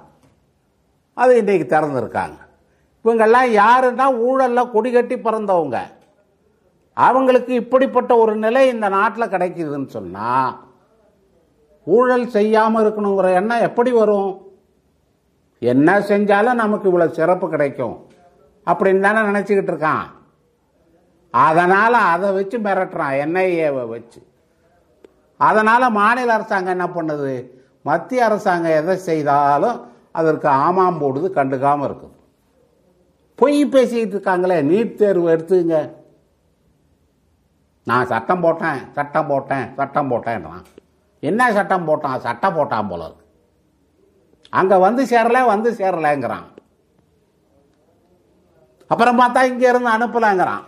அது 1.13 1.37
இன்றைக்கு 1.37 1.75
திறந்துருக்காங்க. 1.75 2.45
இவங்கெல்லாம் 3.07 3.49
யாருன்னா 3.61 4.05
ஊழலில் 4.27 4.71
கொடி 4.71 4.89
கட்டி 4.91 5.15
பிறந்தவங்க. 5.15 5.77
அவங்களுக்கு 6.97 7.53
இப்படிப்பட்ட 7.61 8.11
ஒரு 8.21 8.33
நிலை 8.43 8.61
இந்த 8.71 8.87
நாட்டில் 8.95 9.33
கிடைக்குதுன்னு 9.33 9.89
சொன்னால் 9.97 10.53
ஊழல் 11.95 12.25
செய்யாமல் 12.35 12.83
இருக்கணுங்கிற 12.83 13.27
எண்ணம் 13.39 13.65
எப்படி 13.67 13.91
வரும்? 13.97 14.31
என்ன 15.61 15.99
செஞ்சாலும் 16.09 16.61
நமக்கு 16.61 16.89
இவ்வளோ 16.89 17.07
சிறப்பு 17.19 17.45
கிடைக்கும். 17.53 17.95
அப்படின்னு 18.71 19.05
தானே 19.05 19.21
நினச்சிக்கிட்டு 19.29 19.71
இருக்கான். 19.73 20.05
அதனால் 21.33 21.99
அதை 22.13 22.27
வச்சு 22.37 22.57
மிரட்டுறான் 22.65 23.15
என்ஐஏவை 23.23 23.85
வச்சு. 23.93 24.19
அதனால் 25.49 25.95
மாநில 25.99 26.35
அரசாங்கம் 26.37 26.75
என்ன 26.77 26.87
பண்ணுது? 26.97 27.33
மத்திய 27.89 28.25
அரசாங்கம் 28.27 28.77
எதை 28.81 28.95
செய்தாலும் 29.09 29.79
அதற்கு 30.19 30.47
ஆமாம் 30.65 31.01
போடுது 31.01 31.27
கண்டுக்காமல் 31.39 31.87
இருக்குது. 31.89 32.15
பொய் 33.39 33.59
பேசிக்கிட்டு 33.73 34.15
இருக்காங்களே 34.15 34.57
நீட் 34.69 34.93
தேர்வு 35.01 35.27
எடுத்துங்க. 35.33 35.77
நான் 37.89 38.09
சட்டம் 38.11 38.43
போட்டேன் 38.45 38.79
சட்டம் 38.95 39.29
போட்டேன் 39.31 39.67
சட்டம் 39.79 40.09
போட்டேன்றான். 40.11 40.63
என்ன 41.29 41.41
சட்டம் 41.57 41.87
போட்டான்? 41.89 42.17
சட்டம் 42.25 42.57
போட்டான் 42.57 42.89
போல 42.89 43.05
இருக்கு. 43.07 43.25
அங்கே 44.59 44.77
வந்து 44.85 45.01
சேரல 45.11 45.37
வந்து 45.51 45.69
சேரலைங்கிறான். 45.79 46.47
அப்புறம் 48.91 49.19
பார்த்தா 49.21 49.39
இங்கே 49.51 49.69
இருந்து 49.71 49.89
அனுப்பலாங்கிறான். 49.95 50.65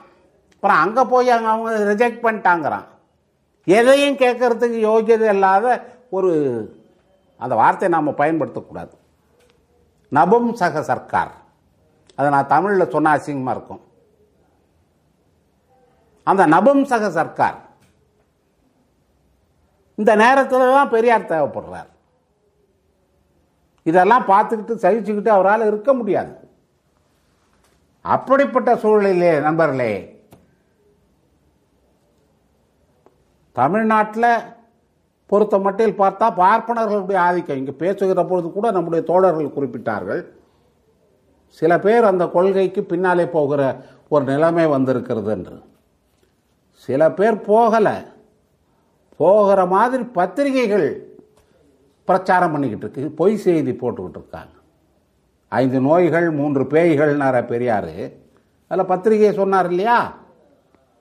அப்புறம் 0.55 0.79
அங்கே 0.83 1.03
போய் 1.11 1.35
அங்கே 1.35 1.51
அவங்க 1.53 1.71
ரிஜெக்ட் 1.91 2.23
பண்ணிட்டாங்கிறான். 2.25 2.87
எதையும் 3.77 4.19
கேட்கறதுக்கு 4.23 4.79
யோகியதை 4.89 5.27
இல்லாத 5.35 5.67
ஒரு 6.17 6.31
அந்த 7.43 7.53
வார்த்தையை 7.61 7.91
நாம் 7.95 8.19
பயன்படுத்தக்கூடாது. 8.21 8.93
நபும் 10.17 10.49
சக 10.61 10.81
சர்க்கார். 10.89 11.33
அதை 12.19 12.27
நான் 12.35 12.51
தமிழில் 12.53 12.93
சொன்ன 12.93 13.11
அசிங்கமாக 13.17 13.55
இருக்கும். 13.55 13.81
அந்த 16.31 16.43
நபும்சக 16.53 17.09
சர்க்கார். 17.17 17.57
இந்த 20.01 20.11
நேரத்தில் 20.23 20.73
தான் 20.75 20.93
பெரியார் 20.95 21.31
தேவைப்படுறார். 21.31 21.89
இதெல்லாம் 23.89 24.29
பார்த்துக்கிட்டு 24.31 24.83
சகிச்சுக்கிட்டு 24.83 25.31
அவரால் 25.35 25.69
இருக்க 25.69 25.89
முடியாது. 25.99 26.33
அப்படிப்பட்ட 28.15 28.71
சூழலிலே 28.83 29.31
நண்பர்களே 29.45 29.93
தமிழ்நாட்டில் 33.59 34.31
பொறுத்த 35.31 35.55
மட்டில் 35.63 35.99
பார்த்தா 36.01 36.27
பார்ப்பனர்களுடைய 36.43 37.19
ஆதிக்கம். 37.27 37.59
இங்கே 37.61 37.75
பேசுகிற 37.81 38.21
பொழுது 38.29 38.47
கூட 38.51 38.67
நம்முடைய 38.75 39.01
தோழர்கள் 39.09 39.55
குறிப்பிட்டார்கள். 39.55 40.21
சில 41.49 41.79
பேர் 41.79 42.03
அந்த 42.03 42.27
கொள்கைக்கு 42.27 42.83
பின்னாலே 42.83 43.25
போகிற 43.25 43.81
ஒரு 44.09 44.25
நிலைமை 44.25 44.65
வந்திருக்கிறது 44.65 45.31
என்று. 45.31 45.61
சில 46.71 47.11
பேர் 47.11 47.35
போகலை. 47.35 48.05
போகிற 49.17 49.65
மாதிரி 49.65 50.03
பத்திரிகைகள் 50.03 51.19
பிரச்சாரம் 52.05 52.51
பண்ணிக்கிட்டு 52.51 52.89
இருக்கு. 52.91 53.15
பொய் 53.15 53.37
செய்தி 53.37 53.71
போட்டுக்கிட்டு 53.71 54.09
இருக்காங்க. 54.09 54.49
ஐந்து 55.47 55.81
நோய்கள் 55.81 56.31
மூன்று 56.31 56.63
பேய்கள்னார 56.63 57.45
பெரியார். 57.45 57.89
அதில் 58.67 58.85
பத்திரிகையை 58.85 59.35
சொன்னார் 59.35 59.69
இல்லையா? 59.69 60.17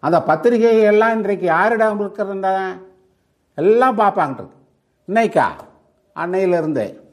அந்த 0.00 0.22
பத்திரிகை 0.22 0.78
எல்லாம் 0.78 1.16
இன்றைக்கு 1.16 1.46
யாரிடம் 1.46 2.00
இருக்கிறத 2.00 2.78
எல்லாம் 3.54 3.98
பார்ப்பாங்க. 3.98 4.48
இன்னைக்கா? 5.08 5.44
அன்னையிலிருந்தே. 6.16 7.07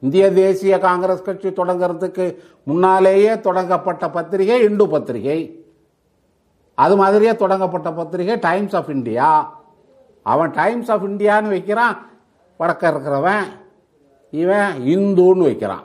இந்திய 0.00 0.32
தேசிய 0.32 0.78
காங்கிரஸ் 0.78 1.22
கட்சி 1.22 1.48
தொடங்குறதுக்கு 1.48 2.36
முன்னாலேயே 2.62 3.34
தொடங்கப்பட்ட 3.34 4.10
பத்திரிகை 4.10 4.62
இந்து 4.62 4.88
பத்திரிகை. 4.88 5.64
அது 6.74 6.96
மாதிரியே 6.96 7.36
தொடங்கப்பட்ட 7.36 7.92
பத்திரிகை 7.92 8.38
டைம்ஸ் 8.38 8.76
ஆஃப் 8.76 8.90
இந்தியா. 8.90 9.60
அவன் 10.22 10.50
டைம்ஸ் 10.50 10.90
ஆஃப் 10.90 11.02
இந்தியான்னு 11.02 11.48
வைக்கிறான். 11.48 12.06
வடக்க 12.58 12.90
இருக்கிறவன் 12.92 13.42
இவன் 14.30 14.72
இந்துன்னு 14.84 15.42
வைக்கிறான். 15.42 15.84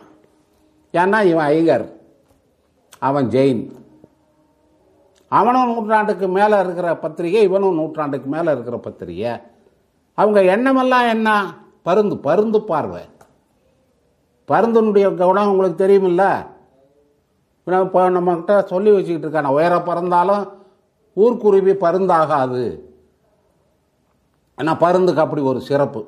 ஏன்னா 0.91 1.23
இவன் 1.25 1.45
ஐகர் 1.45 1.93
அவன் 2.99 3.27
ஜெயின். 3.27 3.71
அவனும் 5.27 5.73
நூற்றாண்டுக்கு 5.73 6.27
மேலே 6.27 6.59
இருக்கிற 6.59 6.97
பத்திரிகை 6.97 7.41
இவனும் 7.41 7.75
நூற்றாண்டுக்கு 7.75 8.29
மேலே 8.29 8.51
இருக்கிற 8.51 8.77
பத்திரிகை. 8.77 9.39
அவங்க 10.13 10.43
எண்ணமெல்லாம் 10.43 11.07
என்ன? 11.07 11.57
பருந்து 11.83 12.17
பருந்து 12.17 12.61
பார்வை. 12.61 13.01
பருந்தனுடைய 14.47 15.05
குணம் 15.25 15.51
உங்களுக்கு 15.51 15.79
தெரியுமில்ல? 15.85 16.23
இப்போ 17.85 18.01
நம்மக்கிட்ட 18.09 18.63
சொல்லி 18.71 18.91
வச்சுக்கிட்டு 18.91 19.27
இருக்கான. 19.27 19.51
உயர 19.57 19.75
பறந்தாலும் 19.77 20.43
ஊர்க்குருவி 21.13 21.73
பருந்தாகாது. 21.85 22.63
ஏன்னா 24.61 24.73
பருந்துக்கு 24.83 25.23
அப்படி 25.23 25.41
ஒரு 25.51 25.61
சிறப்பு. 25.69 26.01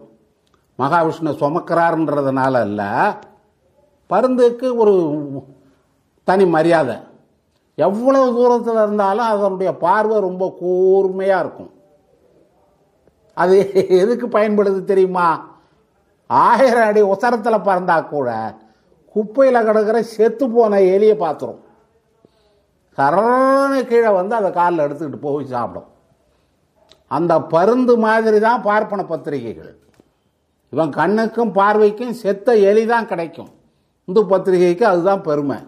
மகாவிஷ்ணு 0.79 1.31
சுமக்கிறாருன்றதுனால 1.41 2.61
இல்லை 2.65 2.91
பருந்துக்கு 4.11 4.67
ஒரு 4.81 4.93
தனி 6.23 6.45
மரியாதை. 6.45 6.95
எவ்வளவு 7.75 8.27
தூரத்தில் 8.35 8.79
இருந்தாலும் 8.83 9.25
அதனுடைய 9.25 9.71
பார்வை 9.77 10.19
ரொம்ப 10.19 10.43
கூர்மையாக 10.59 11.43
இருக்கும். 11.43 11.71
அது 13.33 13.55
எதுக்கு 14.01 14.27
பயன்படுது 14.27 14.83
தெரியுமா? 14.83 15.27
ஆயிரம் 16.29 16.87
அடி 16.89 17.01
உசரத்தில் 17.13 17.65
பறந்தா 17.67 17.97
கூட 18.13 18.29
குப்பையில் 19.15 19.65
கிடக்கிற 19.67 19.97
செத்து 20.15 20.45
போன 20.55 20.79
எலியை 20.95 21.15
பார்த்துரும். 21.21 21.61
கரண 22.97 23.81
கீழே 23.89 24.11
வந்து 24.19 24.33
அதை 24.39 24.49
காலில் 24.57 24.83
எடுத்துக்கிட்டு 24.85 25.19
போய் 25.25 25.53
சாப்பிடும். 25.55 25.89
அந்த 27.17 27.33
பருந்து 27.53 27.93
மாதிரி 28.05 28.39
தான் 28.47 28.65
பார்ப்பன 28.69 29.05
பத்திரிகைகள். 29.11 29.73
இவன் 30.73 30.91
கண்ணுக்கும் 30.99 31.51
பார்வைக்கும் 31.59 32.17
செத்த 32.23 32.55
எலி 32.69 32.83
தான் 32.93 33.09
கிடைக்கும். 33.11 33.51
இந்து 34.07 34.21
பத்திரிகைக்கு 34.31 34.85
அதுதான் 34.91 35.25
பெருமை. 35.27 35.59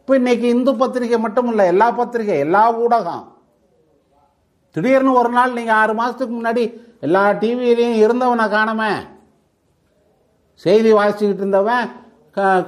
இப்போ 0.00 0.14
இன்னைக்கு 0.20 0.46
இந்து 0.56 0.72
பத்திரிகை 0.82 1.18
மட்டும் 1.24 1.48
இல்லை 1.52 1.64
எல்லா 1.72 1.88
பத்திரிகை 2.00 2.36
எல்லா 2.46 2.64
ஊடகம். 2.82 3.24
திடீர்னு 4.76 5.12
ஒரு 5.20 5.30
நாள் 5.36 5.56
நீங்கள் 5.58 5.78
ஆறு 5.80 5.92
மாதத்துக்கு 5.98 6.34
முன்னாடி 6.36 6.64
எல்லா 7.06 7.22
டிவியிலையும் 7.42 8.00
இருந்தவனை 8.04 8.46
காணாம. 8.54 8.82
செய்தி 10.64 10.90
வாசிச்சுக்கிட்டு 10.98 11.42
இருந்தவன் 11.44 11.86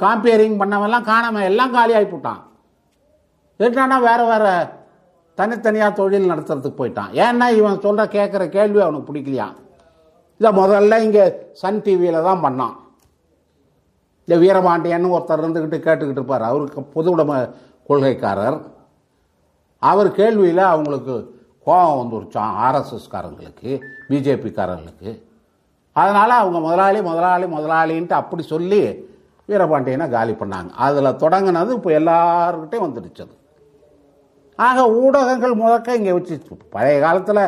காம்பியரிங் 0.02 0.58
பண்ணவன்லாம் 0.60 1.08
காணாம. 1.12 1.42
எல்லாம் 1.50 1.74
காலியாகி 1.76 2.08
போட்டான். 2.10 2.40
எட்டானா 3.60 3.96
வேற 4.08 4.20
வேற 4.32 4.44
தனித்தனியாக 5.38 5.96
தொழில் 5.98 6.30
நடத்துறதுக்கு 6.32 6.80
போயிட்டான். 6.80 7.10
ஏன்னா 7.24 7.46
இவன் 7.60 7.82
சொல்கிற 7.84 8.04
கேட்குற 8.16 8.42
கேள்வி 8.56 8.80
அவனுக்கு 8.84 9.08
பிடிக்கலையா? 9.10 9.48
இதை 10.40 10.50
முதல்ல 10.62 11.02
இங்கே 11.06 11.24
சன் 11.60 11.82
டிவியில் 11.86 12.26
தான் 12.28 12.44
பண்ணான். 12.44 12.76
இந்த 14.24 14.36
வீரபாண்டியன்னு 14.42 15.14
ஒருத்தர் 15.16 15.42
இருந்துக்கிட்டு 15.42 15.78
கேட்டுக்கிட்டு 15.86 16.20
இருப்பார். 16.22 16.50
அவருக்கு 16.50 16.80
பொது 16.94 17.10
உடைமை 17.14 17.36
கொள்கைக்காரர். 17.88 18.58
அவர் 19.90 20.10
கேள்வியில் 20.20 20.70
அவங்களுக்கு 20.74 21.16
கோபம் 21.68 22.00
வந்துருச்சான் 22.00 22.54
ஆர்எஸ்எஸ்காரங்களுக்கு 22.66 23.70
பிஜேபிக்காரங்களுக்கு. 24.10 25.10
அதனால் 25.96 26.40
அவங்க 26.40 26.58
முதலாளி 26.66 27.00
முதலாளி 27.08 27.46
முதலாளின்ட்டு 27.56 28.20
அப்படி 28.20 28.42
சொல்லி 28.54 28.82
வீரபாண்டியனை 29.48 30.06
காலி 30.14 30.34
பண்ணாங்க. 30.40 30.70
அதில் 30.86 31.18
தொடங்கினது 31.22 31.70
இப்போ 31.76 31.90
எல்லாருக்கிட்டே 32.00 32.78
வந்துடுச்சு 32.84 33.22
அது. 33.24 33.34
ஆக 34.66 34.84
ஊடகங்கள் 35.02 35.54
முதக்க 35.62 35.98
இங்கே 35.98 36.12
வச்சு 36.16 36.56
பழைய 36.74 36.96
காலத்தில் 37.06 37.42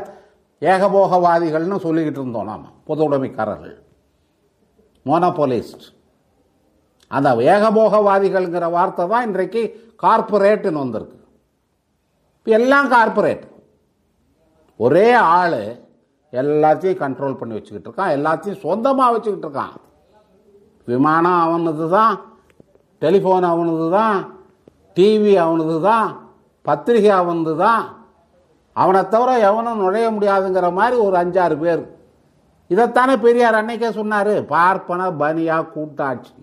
ஏகபோகவாதிகள்னு 0.62 1.78
சொல்லிக்கிட்டு 1.84 2.20
இருந்தோம் 2.22 2.48
நாம் 2.50 2.66
பொது 2.88 3.02
உடைமைக்காரர்கள். 3.06 3.76
மோனோபோலிஸ்ட் 5.06 5.86
அந்த 7.10 7.28
ஏகபோகவாதிகள்ங்கிற 7.52 8.66
வார்த்தை 8.74 9.04
தான் 9.12 9.26
இன்றைக்கு 9.28 9.62
கார்பரேட்டுன்னு 10.02 10.82
வந்திருக்கு. 10.84 11.16
இப்போ 12.38 12.50
எல்லாம் 12.58 12.90
கார்பரேட் 12.96 13.44
ஒரே 14.84 15.08
ஆள் 15.36 15.60
எல்லாத்தையும் 16.32 17.00
கண்ட்ரோல் 17.04 17.38
பண்ணி 17.38 17.56
வச்சுக்கிட்டு 17.56 17.88
இருக்கான். 17.88 18.14
எல்லாத்தையும் 18.16 18.62
சொந்தமாக 18.64 19.12
வச்சுக்கிட்டு 19.14 19.46
இருக்கான். 19.48 19.74
விமானம் 20.90 21.40
அவனது 21.46 21.86
தான் 21.96 22.14
டெலிஃபோன் 23.02 23.46
அவனது 23.52 23.86
தான் 23.98 24.18
டிவி 24.96 25.32
அவனது 25.46 25.76
தான் 25.88 26.08
பத்திரிகை 26.68 27.12
அவனது 27.22 27.54
தான் 27.64 27.82
அவனை 28.76 29.00
தவிர 29.14 29.30
எவனும் 29.48 29.82
நுழைய 29.82 30.06
முடியாதுங்கிற 30.16 30.66
மாதிரி 30.78 30.96
ஒரு 31.06 31.16
அஞ்சாறு 31.22 31.56
பேர். 31.62 31.82
இதைத்தானே 32.70 33.14
பெரியார் 33.24 33.58
அன்னைக்கே 33.60 33.90
சொன்னார் 34.00 34.32
பார்ப்பன 34.54 35.10
பனியா 35.22 35.56
கூட்டாட்சி. 35.74 36.42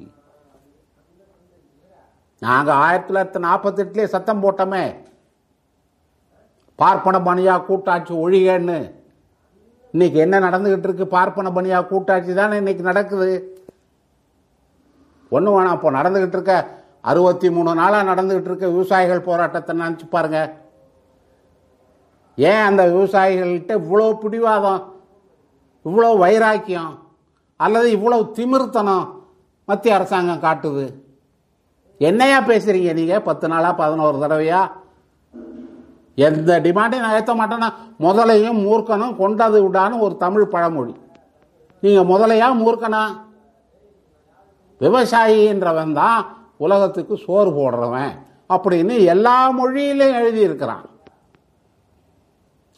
நாங்கள் 2.45 2.79
ஆயிரத்தி 2.85 3.09
தொள்ளாயிரத்தி 3.09 3.41
நாற்பத்தெட்டுலேயே 3.45 4.07
சத்தம் 4.15 4.41
போட்டோமே. 4.43 4.85
பார்ப்பன 6.81 7.19
பணியா 7.19 7.53
கூட்டாட்சி 7.65 8.13
ஒழிகன்னு. 8.13 8.79
இன்னைக்கு 9.91 10.17
என்ன 10.19 10.39
நடந்துகிட்டு 10.39 10.87
இருக்கு? 10.87 11.07
பார்ப்பன 11.07 11.49
பணியா 11.49 11.87
கூட்டாட்சி 11.87 12.33
தானே 12.33 12.57
இன்னைக்கு 12.57 12.83
நடக்குது. 12.83 13.29
ஒன்று 15.35 15.55
வேணாம் 15.55 15.77
இப்போ 15.77 15.91
நடந்துகிட்டு 15.91 16.37
இருக்க. 16.37 16.55
அறுபத்தி 17.01 17.47
மூணு 17.55 17.73
நாளாக 17.73 18.07
நடந்துகிட்டு 18.11 18.49
இருக்க 18.49 18.67
விவசாயிகள் 18.67 19.27
போராட்டத்தை 19.29 19.73
நினச்சி 19.79 20.05
பாருங்க. 20.09 20.39
ஏன் 22.37 22.63
அந்த 22.69 22.83
விவசாயிகள்கிட்ட 22.85 23.73
இவ்வளோ 23.83 24.07
பிடிவாதம்? 24.23 24.81
இவ்வளோ 25.85 26.09
வைராக்கியம்? 26.17 26.93
அல்லது 27.55 27.87
இவ்வளோ 27.97 28.17
திமிர்த்தனம் 28.37 29.05
மத்திய 29.65 29.95
அரசாங்கம் 29.95 30.43
காட்டுது? 30.47 30.85
என்னையா 31.97 32.39
பேசுறீங்க 32.41 32.93
நீங்கள் 32.93 33.25
பத்து 33.29 33.47
நாளாக 33.47 33.75
பதினோரு 33.75 34.17
தடவையா? 34.23 34.61
எந்த 36.17 36.59
டிமாண்டையும் 36.59 37.05
நான் 37.05 37.17
ஏற்ற 37.19 37.33
மாட்டேன்னா 37.33 37.67
முதலையும் 37.99 38.59
மூர்க்கனும் 38.65 39.15
கொண்டது 39.15 39.57
விடான்னு 39.65 39.99
ஒரு 39.99 40.17
தமிழ் 40.17 40.51
பழமொழி. 40.53 40.93
நீங்கள் 41.83 42.09
முதலையா 42.11 42.47
மூர்க்கனா? 42.61 43.03
விவசாயின்றவன் 44.81 45.93
தான் 45.93 46.25
உலகத்துக்கு 46.57 47.17
சோறு 47.17 47.49
போடுறவன் 47.51 48.13
அப்படின்னு 48.49 48.95
எல்லா 49.13 49.37
மொழியிலையும் 49.59 50.19
எழுதியிருக்கிறான். 50.21 50.85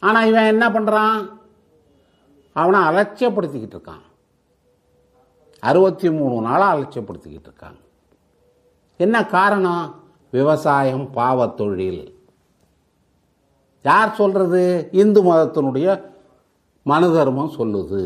ஆனால் 0.02 0.26
இவன் 0.26 0.50
என்ன 0.52 0.68
பண்ணுறான் 0.68 1.18
அவனை 2.52 2.80
அலட்சியப்படுத்திக்கிட்டு 2.80 3.76
இருக்கான். 3.78 4.04
அறுபத்தி 5.62 6.10
மூணு 6.10 6.36
நாளாக 6.40 6.74
அலட்சியப்படுத்திக்கிட்டு 6.74 7.48
இருக்காங்க 7.50 7.80
என்ன 8.96 9.26
காரணம்? 9.26 9.84
விவசாயம் 10.30 11.06
பாவத்தொழில் 11.14 12.02
யார் 13.82 14.14
சொல்கிறது 14.14 14.88
இந்து 14.92 15.20
மதத்தினுடைய 15.22 15.88
மன 16.82 17.08
தர்மம் 17.08 17.56
சொல்லுது. 17.58 18.02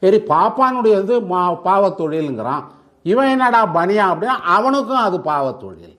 சரி 0.00 0.16
பாப்பானுடையது 0.16 1.26
மா 1.26 1.52
பாவத்தொழிலுங்கிறான். 1.52 2.64
இவன் 3.02 3.28
என்னடா 3.28 3.60
பனியா 3.66 4.06
அப்படின்னா 4.12 4.36
அவனுக்கும் 4.56 5.04
அது 5.06 5.18
பாவத்தொழில். 5.18 5.94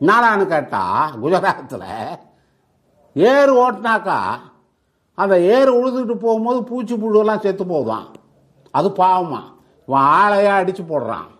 என்னடான்னு 0.00 0.46
கேட்டால் 0.46 1.12
குஜராத்தில் 1.22 2.18
ஏறு 3.12 3.52
ஓட்டினாக்கா 3.62 4.18
அந்த 5.14 5.40
ஏறு 5.40 5.70
உழுதுட்டு 5.78 6.14
போகும்போது 6.14 6.62
பூச்சி 6.64 6.94
புழுவெல்லாம் 6.94 7.40
செத்து 7.40 7.66
போகுதான். 7.66 8.08
அது 8.70 8.88
பாவமா. 8.88 9.40
இவன் 9.86 10.02
ஆளையாக 10.02 10.60
அடித்து 10.60 10.82
போடுறான். 10.82 11.30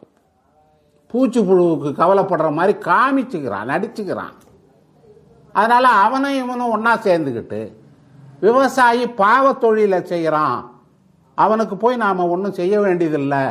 பூச்சி 1.06 1.40
புழுவுக்கு 1.40 1.92
கவலைப்படுற 1.92 2.52
மாதிரி 2.52 2.78
காமிச்சுக்கிறான் 2.78 3.68
நடிச்சுக்கிறான். 3.68 4.34
அதனால் 5.52 5.84
அவனும் 5.84 6.34
இவனும் 6.34 6.70
ஒன்றா 6.70 6.96
சேர்ந்துக்கிட்டு 6.96 7.72
விவசாயி 8.40 9.08
பாவ 9.08 9.52
தொழிலை 9.52 10.04
செய்கிறான் 10.04 10.80
அவனுக்கு 11.34 11.76
போய் 11.76 11.96
நாம் 11.96 12.30
ஒன்றும் 12.30 12.52
செய்ய 12.52 12.80
வேண்டியதில்லை. 12.80 13.44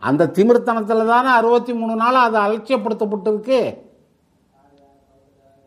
அந்த 0.00 0.26
திமிர்த்தனத்தில் 0.26 1.06
தானே 1.06 1.28
அறுபத்தி 1.28 1.74
மூணு 1.74 1.94
நாள் 1.94 2.14
அது 2.14 2.38
அலட்சியப்படுத்தப்பட்டிருக்கு. 2.38 3.78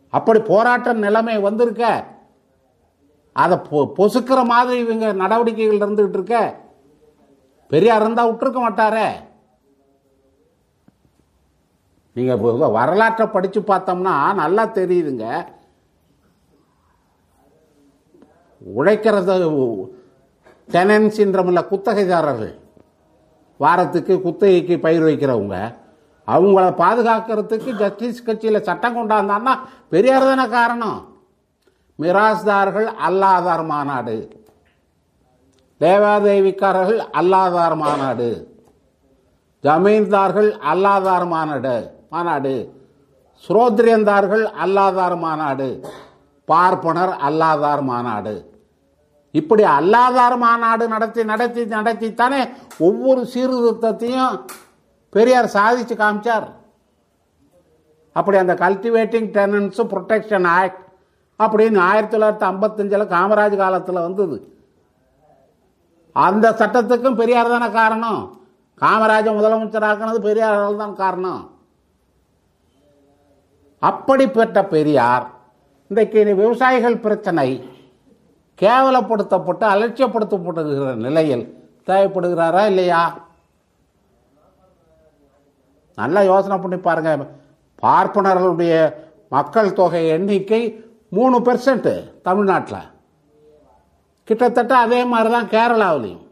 அப்படி 0.09 0.39
போராட்ட 0.39 0.93
நிலைமை 0.93 1.39
வந்திருக்க. 1.39 2.05
அதை 3.33 3.57
பொ- 3.57 3.91
பொசுக்கிற 3.97 4.43
மாதிரி 4.43 4.79
இவங்க 4.79 5.11
நடவடிக்கைகள் 5.11 5.77
இருந்துகிட்டு 5.77 6.09
இருக்க. 6.09 6.55
பெரியார் 7.67 8.01
இருந்தால் 8.01 8.33
விட்டுருக்க 8.33 8.61
மாட்டாரே. 8.61 9.09
நீங்கள் 12.17 12.71
வரலாற்றை 12.77 13.27
படித்து 13.27 13.59
பார்த்தோம்னா 13.61 14.33
நல்லா 14.41 14.63
தெரியுதுங்க. 14.77 15.25
உழைக்கிறது 18.75 19.35
டெனன்ஸ்ன்றமில்ல 20.75 21.61
குத்தகைதாரர்கள். 21.71 22.55
வாரத்துக்கு 23.63 24.13
குத்தகைக்கு 24.23 24.75
பயிர் 24.85 25.05
வைக்கிறவங்க. 25.09 25.57
அவங்கள 26.27 26.65
பாதுகாக்கிறதுக்கு 26.83 27.71
ஜஸ்டிஸ் 27.81 28.23
கட்சியில் 28.23 28.65
சட்டம் 28.69 28.97
கொண்டாந்தான்னா 28.97 29.53
பெரியார் 29.89 30.27
தானே 30.29 30.45
காரணம். 30.49 30.99
மிராஸ்தார்கள் 31.99 32.89
அல்லாதார் 33.07 33.65
மாநாடு. 33.65 34.17
தேவாதேவிக்காரர்கள் 35.79 37.01
அல்லாதார் 37.19 37.75
மாநாடு. 37.75 38.29
ஜமீன்தார்கள் 39.63 40.49
அல்லாதார் 40.73 41.27
மாநாடு. 41.35 41.77
மாநாடு. 42.09 42.85
சுரோத்ரியந்தார்கள் 43.45 44.43
அல்லாதார் 44.63 45.17
மாநாடு. 45.17 45.87
பார்ப்பனர் 46.45 47.09
அல்லாதார் 47.09 47.81
மாநாடு. 47.81 48.35
இப்படி 49.31 49.63
அல்லாதார் 49.63 50.37
மாநாடு 50.37 50.87
நடத்தி 50.87 51.23
நடத்தி 51.23 51.63
நடத்தித்தானே 51.63 52.49
ஒவ்வொரு 52.79 53.21
சீர்திருத்தத்தையும் 53.33 54.45
பெரியார் 55.09 55.53
சாதிச்சு 55.53 55.95
காமிச்சார். 56.03 56.47
அப்படி 58.13 58.37
அந்த 58.37 58.53
கல்டிவேட்டிங் 58.53 59.29
டெனன்ஸ் 59.37 59.81
ப்ரொடெக்ஷன் 59.81 60.47
ஆக்ட் 60.47 60.85
அப்படின்னு 61.39 61.79
ஆயிரத்தி 61.79 62.17
தொள்ளாயிரத்தி 62.17 62.47
ஐம்பத்தஞ்சில் 62.51 63.11
காமராஜ் 63.15 63.57
காலத்தில் 63.57 64.05
வந்தது. 64.07 64.37
அந்த 66.11 66.51
சட்டத்துக்கும் 66.51 67.15
பெரியார் 67.15 67.47
தானே 67.47 67.69
காரணம். 67.71 68.39
காமராஜ 68.81 69.27
முதலமைச்சராக்குனது 69.37 70.19
பெரியார் 70.19 70.75
தான் 70.77 70.95
காரணம். 70.95 71.56
அப்படிப்பட்ட 73.79 74.65
பெரியார் 74.65 75.25
இன்றைக்கு 75.87 76.35
விவசாயிகள் 76.35 76.97
பிரச்சனை 76.99 77.47
கேவலப்படுத்தப்பட்டு 78.61 79.65
அலட்சியப்படுத்தப்படுகிற 79.73 80.95
நிலையில் 80.95 81.43
தேவைப்படுகிறாரா 81.87 82.65
இல்லையா? 82.65 83.17
நல்லா 85.95 86.21
யோசனை 86.21 86.57
பண்ணி 86.57 86.77
பாருங்க. 86.77 87.11
பார்ப்பனர்களுடைய 87.83 88.93
மக்கள் 89.29 89.73
தொகை 89.73 90.07
எண்ணிக்கை 90.07 90.61
மூணு 91.09 91.37
பெர்சன்ட் 91.37 91.91
தமிழ்நாட்டில். 92.21 92.89
கிட்டத்தட்ட 94.23 94.77
அதே 94.77 95.03
மாதிரி 95.03 95.29
தான் 95.33 95.51
கேரளாவிலையும். 95.55 96.25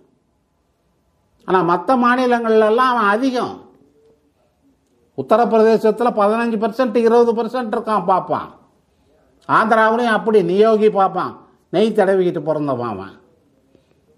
ஆனால் 1.45 1.63
மற்ற 1.63 1.95
மாநிலங்கள்லாம் 1.95 2.91
அவன் 2.93 3.11
அதிகம். 3.15 3.64
உத்தரப்பிரதேசத்தில் 5.17 6.17
பதினஞ்சு 6.19 6.57
பர்சன்ட் 6.63 6.97
இருபது 7.07 7.31
பர்சன்ட் 7.39 7.75
இருக்கான் 7.75 8.07
பார்ப்பான் 8.11 8.49
ஆந்திராவிலையும் 9.49 10.17
அப்படி 10.17 10.39
நியோகி 10.51 10.89
பார்ப்பான் 10.99 11.33
நெய் 11.73 11.97
தடவிக்கிட்டு 11.97 12.41
பிறந்தவன் 12.47 12.91
அவன். 12.93 13.13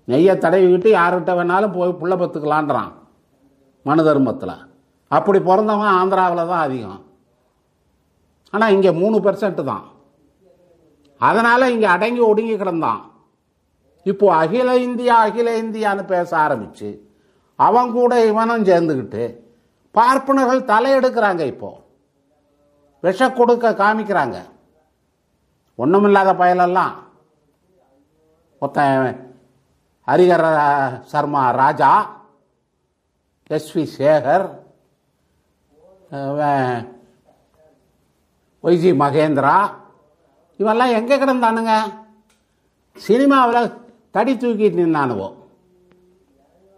நெய்யை 0.08 0.34
தடவிக்கிட்டு 0.44 0.90
யார்கிட்ட 0.98 1.32
வேணாலும் 1.38 1.76
போய் 1.76 2.00
புள்ள 2.00 2.14
பத்துக்கலான்றான் 2.22 2.92
மனு 3.86 4.02
தர்மத்தில். 4.08 4.56
அப்படி 5.12 5.40
பிறந்தவன் 5.50 5.96
ஆந்திராவில் 6.00 6.50
தான் 6.52 6.64
அதிகம். 6.68 7.02
ஆனால் 8.54 8.74
இங்கே 8.76 8.92
மூணு 9.02 9.18
பெர்சன்ட் 9.26 9.62
தான். 9.72 9.86
அதனால் 11.22 11.72
இங்கே 11.74 11.88
அடங்கி 11.96 12.22
ஒடுங்கி 12.30 12.56
கிடந்தான். 12.56 13.02
இப்போ 14.06 14.26
அகில 14.42 14.70
இந்தியா 14.88 15.16
அகில 15.28 15.54
இந்தியான்னு 15.64 16.04
பேச 16.14 16.30
ஆரம்பிச்சு 16.46 16.90
அவன் 17.60 17.90
கூட 17.98 18.14
இவனும் 18.30 18.68
சேர்ந்துக்கிட்டு 18.70 19.24
பார்ப்பனர்கள் 19.96 20.68
தலையெடுக்கிறாங்க 20.72 21.44
இப்போ. 21.54 21.70
விஷ 23.04 23.22
கொடுக்க 23.40 23.72
காமிக்கிறாங்க. 23.82 24.38
ஒன்றுமில்லாத 25.82 26.30
பயலெல்லாம். 26.42 26.94
ஒருத்தன் 28.62 29.18
Harihara 30.08 30.46
Sharma 31.12 31.44
Raja 31.62 31.92
S V 33.56 33.84
Sekhar 33.98 34.48
Y G 38.64 38.92
Mahendra 39.02 39.56
இவெல்லாம் 40.62 40.96
எங்கே 41.00 41.16
கிடந்தானுங்க? 41.22 41.74
சினிமாவில் 42.98 43.74
தடி 44.16 44.34
தூக்கிட்டு 44.42 44.82
நின்னானுவோம் 44.82 45.36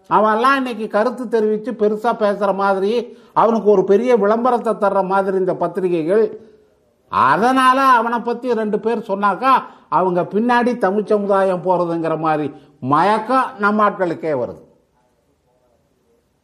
அவன்லாம் 0.09 0.55
இன்னைக்கு 0.55 0.87
கருத்து 0.87 1.27
தெரிவித்து 1.27 1.71
பெருசாக 1.71 2.13
பேசுகிற 2.17 2.53
மாதிரி 2.53 3.17
அவனுக்கு 3.33 3.69
ஒரு 3.69 3.83
பெரிய 3.83 4.17
விளம்பரத்தை 4.17 4.73
தர்ற 4.73 5.07
மாதிரி 5.07 5.37
இந்த 5.37 5.55
பத்திரிகைகள். 5.55 6.47
அதனால் 7.07 7.77
அவனை 7.77 8.19
பற்றி 8.19 8.53
ரெண்டு 8.53 8.79
பேர் 8.79 8.99
சொன்னாக்கா 8.99 9.51
அவங்க 9.89 10.21
பின்னாடி 10.21 10.77
தமிழ் 10.77 11.05
சமுதாயம் 11.05 11.63
போகிறதுங்கிற 11.65 12.19
மாதிரி 12.19 12.53
மயக்கம் 12.79 13.51
நம்ம 13.57 13.89
ஆட்களுக்கே 13.89 14.33
வருது. 14.41 14.61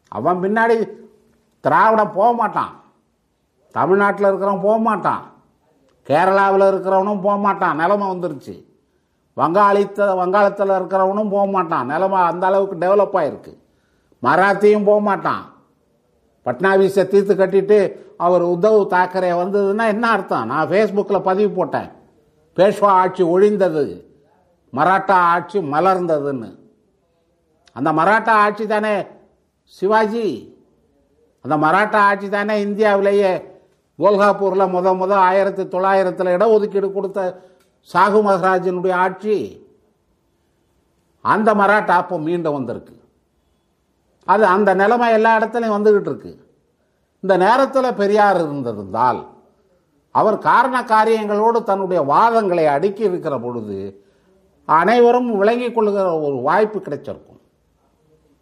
அவன் 0.08 0.42
பின்னாடி 0.44 0.76
திராவிடம் 1.60 2.14
போக 2.14 2.34
மாட்டான். 2.34 2.74
தமிழ்நாட்டில் 3.72 4.28
இருக்கிறவன் 4.28 4.66
போக 4.68 4.78
மாட்டான். 4.78 5.24
கேரளாவில் 6.08 6.70
இருக்கிறவனும் 6.72 7.22
போக 7.22 7.38
மாட்டான். 7.38 7.76
நிலமை 7.76 8.08
வந்துருச்சு. 8.08 8.65
வங்காளித்த 9.38 10.16
வங்காளத்தில் 10.16 10.70
இருக்கிறவனும் 10.70 11.30
போக 11.30 11.52
மாட்டான். 11.52 11.90
நிலமா 11.90 12.24
அந்த 12.24 12.46
அளவுக்கு 12.46 12.76
டெவலப் 12.76 13.16
ஆயிருக்கு. 13.16 13.58
மராத்தியும் 14.24 14.86
போக 14.86 15.00
மாட்டான். 15.00 15.54
பட்னாவிஸை 16.46 17.08
தீர்த்து 17.08 17.36
கட்டிட்டு 17.36 17.80
அவர் 18.18 18.44
உத்தவ் 18.46 18.88
தாக்கரே 18.88 19.32
வந்ததுன்னா 19.42 19.86
என்ன 19.88 20.10
அர்த்தம்? 20.10 20.46
நான் 20.46 20.70
ஃபேஸ்புக்கில் 20.70 21.20
பதிவு 21.20 21.50
போட்டேன். 21.50 21.90
பேஷ்வா 22.56 22.86
ஆட்சி 22.86 23.24
ஒழிந்தது. 23.24 24.04
மராட்டா 24.74 25.12
ஆட்சி 25.12 25.60
மலர்ந்ததுன்னு. 25.60 26.60
அந்த 27.74 27.92
மராட்டா 27.92 28.30
ஆட்சி 28.30 28.68
தானே 28.68 29.06
சிவாஜி? 29.64 30.58
அந்த 31.42 31.68
மராட்டா 31.68 31.96
ஆட்சி 31.96 32.30
தானே 32.30 32.62
இந்தியாவிலேயே 32.62 33.54
கோல்காப்பூரில் 34.00 34.72
முத 34.76 34.88
முத 35.02 35.14
ஆயிரத்தி 35.14 35.68
தொள்ளாயிரத்தில் 35.68 36.28
இடஒதுக்கீடு 36.28 36.92
கொடுத்த 36.92 37.42
சாகு 37.94 38.20
மகராஜனுடைய 38.28 38.94
ஆட்சி 38.94 39.36
அந்த 41.22 41.50
மராட்டா 41.54 41.96
அப்போ 42.02 42.20
மீண்டும் 42.20 42.54
வந்திருக்கு. 42.54 42.96
அது 44.24 44.46
அந்த 44.46 44.74
நிலைமை 44.74 45.12
எல்லா 45.12 45.32
இடத்துலையும் 45.40 45.76
வந்துகிட்டு 45.78 46.10
இருக்கு. 46.12 46.32
இந்த 47.20 47.38
நேரத்தில் 47.38 47.98
பெரியார் 48.02 48.36
இருந்திருந்தால் 48.36 49.22
அவர் 50.12 50.38
காரண 50.50 50.76
காரியங்களோடு 50.82 51.64
தன்னுடைய 51.64 52.02
வாதங்களை 52.14 52.66
அடுக்கி 52.66 53.04
இருக்கிற 53.04 53.40
பொழுது 53.40 53.78
அனைவரும் 54.66 55.38
விளங்கிக் 55.38 55.76
கொள்கிற 55.76 56.20
ஒரு 56.20 56.36
வாய்ப்பு 56.36 56.80
கிடைச்சிருக்கும். 56.80 57.40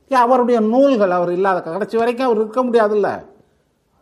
ஏன் 0.08 0.24
அவருடைய 0.26 0.60
நூல்கள் 0.60 1.10
அவர் 1.10 1.32
இல்லாத 1.32 1.62
கடைசி 1.62 1.98
வரைக்கும் 1.98 2.28
அவர் 2.28 2.42
இருக்க 2.42 2.62
முடியாதுல்ல. 2.64 3.10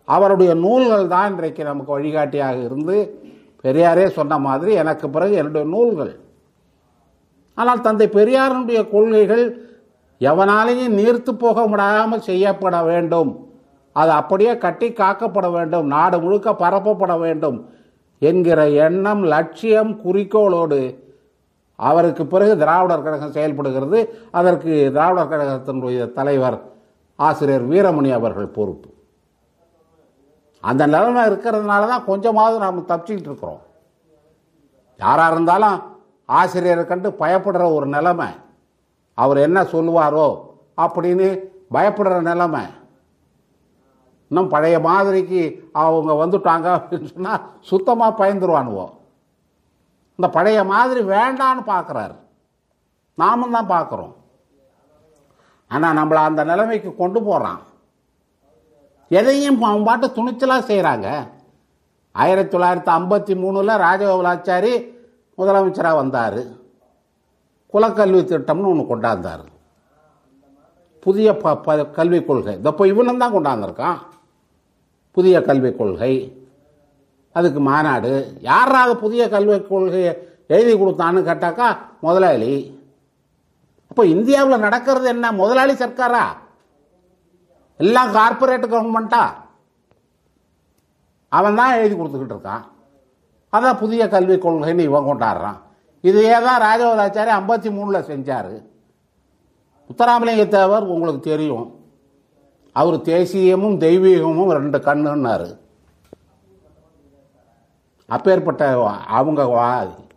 அவருடைய 0.03 0.53
நூல்கள் 0.53 1.07
தான் 1.07 1.29
இன்றைக்கு 1.31 1.63
நமக்கு 1.63 1.91
வழிகாட்டியாக 1.91 2.57
இருந்து 2.67 2.95
பெரியாரே 3.63 4.05
சொன்ன 4.17 4.37
மாதிரி 4.47 4.71
எனக்கு 4.83 5.09
பிறகு 5.09 5.33
என்னுடைய 5.41 5.65
நூல்கள். 5.67 6.13
ஆனால் 7.57 7.81
தந்தை 7.81 8.07
பெரியாரனுடைய 8.07 8.81
கொள்கைகள் 8.89 9.45
எவனாலையும் 10.21 10.97
நீர்த்து 10.99 11.31
போக 11.43 11.67
முடியாமல் 11.67 12.25
செய்யப்பட 12.29 12.83
வேண்டும். 12.83 13.31
அது 13.95 14.11
அப்படியே 14.11 14.57
கட்டி 14.57 14.87
காக்கப்பட 14.91 15.47
வேண்டும். 15.51 15.87
நாடு 15.87 16.17
முழுக்க 16.19 16.49
பரப்பப்பட 16.51 17.13
வேண்டும் 17.19 17.57
என்கிற 18.19 18.69
எண்ணம் 18.69 19.23
லட்சியம் 19.23 19.91
குறிக்கோளோடு 20.03 20.81
அவருக்கு 21.75 22.23
பிறகு 22.25 22.53
திராவிடர் 22.57 23.03
கழகம் 23.03 23.35
செயல்படுகிறது. 23.37 23.99
அதற்கு 24.31 24.71
திராவிடர் 24.93 25.31
கழகத்தினுடைய 25.31 26.11
தலைவர் 26.13 26.57
ஆசிரியர் 27.15 27.65
வீரமணி 27.69 28.11
அவர்கள் 28.19 28.55
பொறுப்பு. 28.57 28.89
அந்த 30.63 30.83
நிலைமை 30.93 31.21
இருக்கிறதுனால 31.29 31.87
தான் 31.91 32.07
கொஞ்சமாவது 32.09 32.57
நாம் 32.63 32.89
தப்பிச்சுக்கிட்டு 32.91 33.29
இருக்கிறோம். 33.31 33.61
யாராக 34.99 35.33
இருந்தாலும் 35.33 35.77
ஆசிரியரை 36.29 36.83
கண்டு 36.85 37.09
பயப்படுற 37.23 37.63
ஒரு 37.77 37.87
நிலைமை. 37.95 38.29
அவர் 39.17 39.39
என்ன 39.47 39.59
சொல்லுவாரோ 39.73 40.27
அப்படின்னு 40.83 41.27
பயப்படுற 41.75 42.15
நிலைமை. 42.29 42.63
இன்னும் 44.31 44.51
பழைய 44.53 44.75
மாதிரிக்கு 44.89 45.41
அவங்க 45.83 46.11
வந்துட்டாங்க 46.23 46.67
அப்படின்னு 46.77 47.09
சொன்னால் 47.13 47.45
சுத்தமாக 47.69 48.19
பயந்துருவானுவோ. 48.21 48.85
இந்த 50.19 50.27
பழைய 50.37 50.59
மாதிரி 50.73 51.01
வேண்டான்னு 51.15 51.63
பார்க்குறாரு 51.73 52.15
நாமும் 53.17 53.55
தான் 53.57 53.71
பார்க்குறோம் 53.75 54.13
ஆனால் 55.71 55.97
நம்மளை 55.99 56.21
அந்த 56.29 56.41
நிலைமைக்கு 56.51 56.89
கொண்டு 57.01 57.19
போகிறான் 57.27 57.61
எதையும் 59.17 59.61
அவன் 59.61 59.83
பாட்டு 59.83 60.07
துணிச்சலாக 60.07 60.67
செய்கிறாங்க 60.71 61.07
ஆயிரத்தி 62.11 62.57
தொள்ளாயிரத்தி 62.57 62.91
ஐம்பத்தி 62.97 63.33
மூணில் 63.41 63.79
ராஜகோபாலாச்சாரி 63.83 64.73
முதலமைச்சராக 65.37 65.95
வந்தார். 65.95 66.39
குலக்கல்வி 67.73 68.21
திட்டம்னு 68.21 68.71
ஒன்று 68.71 68.85
கொண்டாந்தார். 68.91 69.43
புதிய 71.05 71.37
ப 71.37 71.55
ப 71.65 71.85
கல்விக் 71.97 72.27
கொள்கை. 72.27 72.53
இப்போ 72.63 72.87
இவனும் 72.87 73.21
தான் 73.21 73.33
கொண்டாந்துருக்கான். 73.33 73.99
புதிய 75.11 75.41
கல்விக் 75.41 75.77
கொள்கை. 75.77 76.13
அதுக்கு 77.31 77.59
மாநாடு. 77.59 78.13
யாராவது 78.41 78.93
புதிய 78.97 79.29
கல்விக் 79.29 79.69
கொள்கையை 79.69 80.13
எழுதி 80.47 80.73
கொடுத்தான்னு 80.81 81.21
கேட்டாக்கா 81.29 81.67
முதலாளி. 82.01 82.53
அப்போ 83.89 84.05
இந்தியாவில் 84.05 84.65
நடக்கிறது 84.65 85.07
என்ன? 85.07 85.31
முதலாளி 85.31 85.73
சர்க்காரா? 85.73 86.25
எல்லாம் 87.81 88.11
கார்ப்பரேட் 88.11 88.65
கவர்மெண்ட்டா 88.65 89.23
அவன் 91.29 91.55
தான் 91.55 91.73
எழுதி 91.73 91.95
கொடுத்துக்கிட்டு 91.95 92.37
இருக்கான். 92.37 92.61
அதான் 93.53 93.77
புதிய 93.77 94.07
கல்விக் 94.07 94.47
கொள்கைன்னு 94.47 94.79
இவன் 94.79 95.03
கொண்டாடுறான். 95.03 95.57
இதையே 96.01 96.41
தான் 96.41 96.61
ராஜகோதாச்சாரி 96.61 97.29
ஐம்பத்தி 97.29 97.69
மூணில் 97.69 98.11
செஞ்சார். 98.11 98.65
முத்தராமலிங்க 99.87 100.47
தேவர் 100.47 100.83
உங்களுக்கு 100.83 101.29
தெரியும். 101.29 101.79
அவர் 102.73 103.01
தேசியமும் 103.01 103.79
தெய்வீகமும் 103.79 104.51
ரெண்டு 104.51 104.77
கண்ணுன்னாரு. 104.77 105.59
அப்பேற்பட்ட 108.07 108.93
அவங்க 109.07 109.43
வா- 109.43 110.09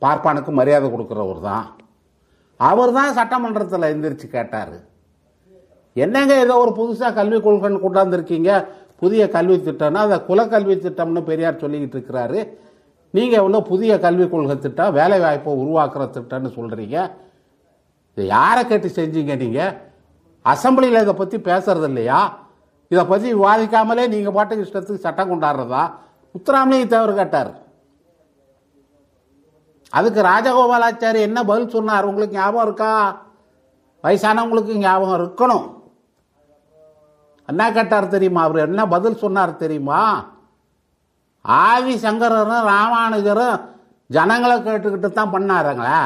பார்ப்பானுக்கு 0.00 0.52
மரியாதை 0.52 0.90
கொடுக்குறவர் 0.90 1.40
தான் 1.40 1.76
அவர் 2.56 2.92
தான் 2.92 3.12
சட்டமன்றத்தில் 3.12 3.80
எந்திரிச்சு 3.80 4.26
கேட்டார். 4.26 4.96
என்னங்க 5.96 6.34
ஏதோ 6.44 6.56
ஒரு 6.64 6.72
புதுசாக 6.80 7.12
கல்விக் 7.18 7.46
கொள்கைன்னு 7.46 7.84
கொண்டாந்துருக்கீங்க? 7.84 8.50
புதிய 9.02 9.28
கல்வி 9.28 9.56
திட்டம்னா 9.66 10.00
அதை 10.06 10.18
குலக்கல்வி 10.28 10.74
திட்டம்னு 10.84 11.20
பெரியார் 11.30 11.62
சொல்லிக்கிட்டு 11.62 11.96
இருக்கிறாரு. 11.98 12.40
நீங்கள் 13.14 13.44
ஒன்றும் 13.46 13.68
புதிய 13.70 13.98
கல்விக் 13.98 14.32
கொள்கை 14.32 14.58
திட்டம் 14.58 14.96
வேலை 14.98 15.20
வாய்ப்பை 15.20 15.52
உருவாக்குற 15.62 16.06
திட்டம்னு 16.16 16.50
சொல்கிறீங்க 16.56 16.96
இதை 18.16 18.26
யாரை 18.26 18.62
கேட்டு 18.66 18.88
செஞ்சீங்க 18.98 19.36
நீங்கள் 19.36 19.76
அசம்பிளியில் 20.44 21.02
இதை 21.02 21.14
பற்றி 21.14 21.38
பேசுறது 21.48 21.88
இல்லையா 21.90 22.20
இதை 22.90 23.04
பற்றி 23.04 23.34
விவாதிக்காமலே 23.34 24.04
நீங்கள் 24.08 24.34
பாட்டுக்கு 24.36 24.66
இஷ்டத்துக்கு 24.66 25.06
சட்டம் 25.06 25.30
கொண்டாடுறதா? 25.32 25.82
முத்துராமலிங்க 26.34 26.86
தேவர் 26.86 27.18
கேட்டார். 27.20 27.50
அதுக்கு 29.92 30.20
ராஜகோபாலாச்சாரி 30.22 31.20
என்ன 31.20 31.44
பதில் 31.44 31.74
சொன்னார்? 31.74 32.04
உங்களுக்கு 32.04 32.38
ஞாபகம் 32.38 32.66
இருக்கா? 32.66 32.92
வயசானவங்களுக்கு 34.04 34.74
ஞாபகம் 34.86 35.18
இருக்கணும். 35.20 35.66
என்ன 37.48 37.72
கேட்டார் 37.72 38.14
தெரியுமா 38.14 38.42
அவர்? 38.42 38.66
என்ன 38.68 38.82
பதில் 38.94 39.22
சொன்னார் 39.22 39.60
தெரியுமா? 39.64 40.00
ஆதி 41.44 41.94
சங்கரரும் 41.98 42.68
ராமானுஜரும் 42.72 43.60
ஜனங்களை 44.06 44.56
கேட்டுக்கிட்டு 44.66 45.08
தான் 45.10 45.32
பண்ணாருங்களா. 45.34 46.00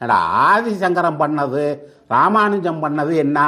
ஏடா 0.00 0.18
ஆதி 0.48 0.72
சங்கரம் 0.74 1.20
பண்ணது 1.22 1.64
ராமானுஜம் 2.08 2.82
பண்ணது 2.84 3.12
என்ன? 3.24 3.38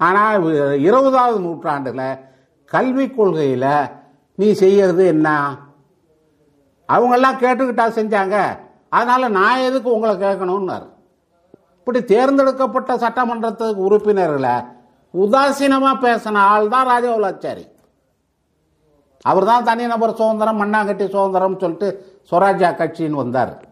ஆனால் 0.00 0.46
இருபதாவது 0.88 1.38
நூற்றாண்டில் 1.40 2.06
கல்விக் 2.72 3.16
கொள்கையில் 3.16 3.70
நீ 4.34 4.46
செய்யறது 4.52 5.06
என்ன? 5.06 5.28
அவங்கெல்லாம் 6.88 7.40
கேட்டுக்கிட்டா 7.42 7.86
செஞ்சாங்க. 7.98 8.36
அதனால 8.96 9.28
நான் 9.38 9.66
எதுக்கு 9.68 9.88
உங்களை 9.92 10.14
கேட்கணும்னாரு? 10.16 10.88
இப்படி 11.78 12.00
தேர்ந்தெடுக்கப்பட்ட 12.04 12.92
சட்டமன்றத்துக்கு 12.96 13.86
உறுப்பினர்களை 13.88 14.54
உதாசீனமா 15.14 15.92
பேசின 16.04 16.36
ஆள் 16.36 16.68
தான் 16.68 16.86
ராஜகோலாச்சாரி. 16.86 17.68
அவர் 19.22 19.44
தான் 19.44 19.64
தனிநபர் 19.64 20.14
சுதந்திரம் 20.14 20.60
மண்ணாங்கட்டி 20.62 21.08
சுதந்திரம் 21.08 21.58
சொல்லிட்டு 21.58 22.20
சுவராஜா 22.30 22.70
கட்சின்னு 22.70 23.10
வந்தார். 23.10 23.66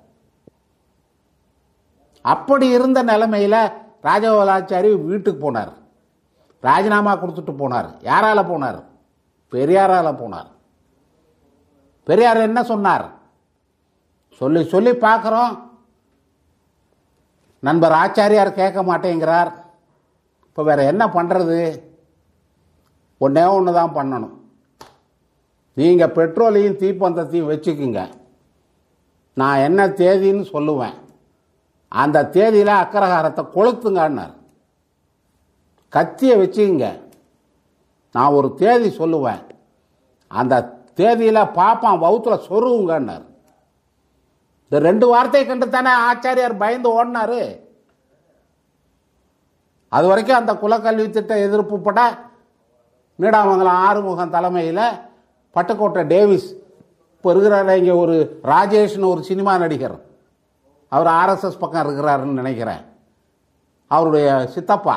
அப்படி 2.22 2.68
இருந்த 2.68 3.03
நிலைமையில் 3.03 3.72
ராஜகோலாச்சாரி 4.03 4.95
வீட்டுக்கு 4.95 5.53
போனார். 5.53 5.72
ராஜினாமா 6.61 7.16
கொடுத்துட்டு 7.16 7.55
போனார். 7.62 7.88
யாரால 8.03 8.40
போனார்? 8.51 8.82
பெரியாரால 9.53 10.09
போனார். 10.22 10.51
பெரியார் 12.05 12.36
என்ன 12.36 12.62
சொன்னார்? 12.62 13.05
சொல்லி 14.40 14.64
சொல்லி 14.64 14.90
பார்க்குறோம். 14.90 15.59
நண்பர் 17.59 17.93
ஆச்சாரியார் 17.93 18.59
கேட்க 18.61 18.82
மாட்டேங்கிறார். 18.82 19.51
இப்போ 20.53 20.62
வேறு 20.68 20.82
என்ன 20.92 21.05
பண்ணுறது 21.14 21.59
ஒன்றே 23.24 23.44
ஒன்று 23.57 23.72
தான் 23.78 23.94
பண்ணணும். 23.98 24.34
நீங்கள் 25.80 26.14
பெட்ரோலையும் 26.16 26.80
தீப்பந்தத்தையும் 26.82 27.50
வச்சுக்குங்க. 27.50 28.00
நான் 29.40 29.64
என்ன 29.68 29.86
தேதின்னு 30.00 30.44
சொல்லுவேன். 30.55 30.96
அந்த 32.03 32.24
தேதியில் 32.36 32.74
அக்கரகாரத்தை 32.82 33.44
கொளுத்துங்கன்னார். 33.57 34.34
கத்தியை 35.96 36.36
வச்சுக்குங்க. 36.42 36.88
நான் 38.14 38.36
ஒரு 38.38 38.48
தேதி 38.62 38.88
சொல்லுவேன். 39.00 39.42
அந்த 40.30 40.62
தேதியில் 41.00 41.53
பாப்பான் 41.59 42.03
வவுத்தில் 42.05 42.46
சொருவுங்கன்னார் 42.48 43.26
இந்த 44.64 44.78
ரெண்டு 44.88 45.07
வார்த்தையை 45.12 45.44
கண்டு 45.46 45.66
தானே 45.68 45.92
ஆச்சாரியார் 46.09 46.62
பயந்து 46.62 46.88
ஓடினாரு? 46.98 47.42
அது 49.97 50.07
வரைக்கும் 50.11 50.40
அந்த 50.40 50.53
குலக்கல்வி 50.62 51.07
திட்ட 51.11 51.32
எதிர்ப்பு 51.47 51.76
பட 51.86 52.01
நீடாமங்கலம் 53.22 53.80
ஆறுமுகம் 53.88 54.34
தலைமையில் 54.36 54.84
பட்டுக்கோட்டை 55.57 56.03
டேவிஸ் 56.12 56.49
இப்போ 57.16 57.28
இருக்கிறாரு 57.34 57.74
இங்கே 57.80 57.95
ஒரு 58.05 58.14
ராஜேஷ்னு 58.53 59.11
ஒரு 59.14 59.22
சினிமா 59.28 59.53
நடிகர். 59.62 59.97
அவர் 60.95 61.11
ஆர்எஸ்எஸ் 61.18 61.61
பக்கம் 61.62 61.84
இருக்கிறாருன்னு 61.84 62.40
நினைக்கிறேன். 62.40 62.82
அவருடைய 63.95 64.28
சித்தப்பா 64.55 64.97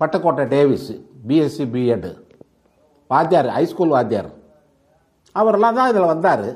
பட்டுக்கோட்டை 0.00 0.44
டேவிஸ் 0.54 0.90
பிஎஸ்சி 1.28 1.64
பிஎட் 1.74 2.10
வாத்தியார் 3.12 3.48
ஹைஸ்கூல் 3.56 3.94
வாத்தியார். 3.96 4.30
அவரெல்லாம் 5.32 5.78
தான் 5.78 5.90
இதில் 5.90 6.12
வந்தார். 6.12 6.46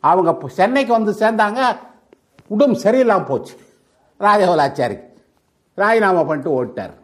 அவங்க 0.00 0.48
சென்னைக்கு 0.60 0.92
வந்து 0.98 1.12
சேர்ந்தாங்க. 1.22 1.60
உடம்பு 2.54 2.76
சரியில்லாமல் 2.84 3.30
போச்சு. 3.30 3.54
ராஜகோலாச்சாரிக்கு. 4.20 5.09
ராஜினாமா 5.82 6.22
பண்ணிட்டு 6.28 6.56
ஓட்டார் 6.58 6.94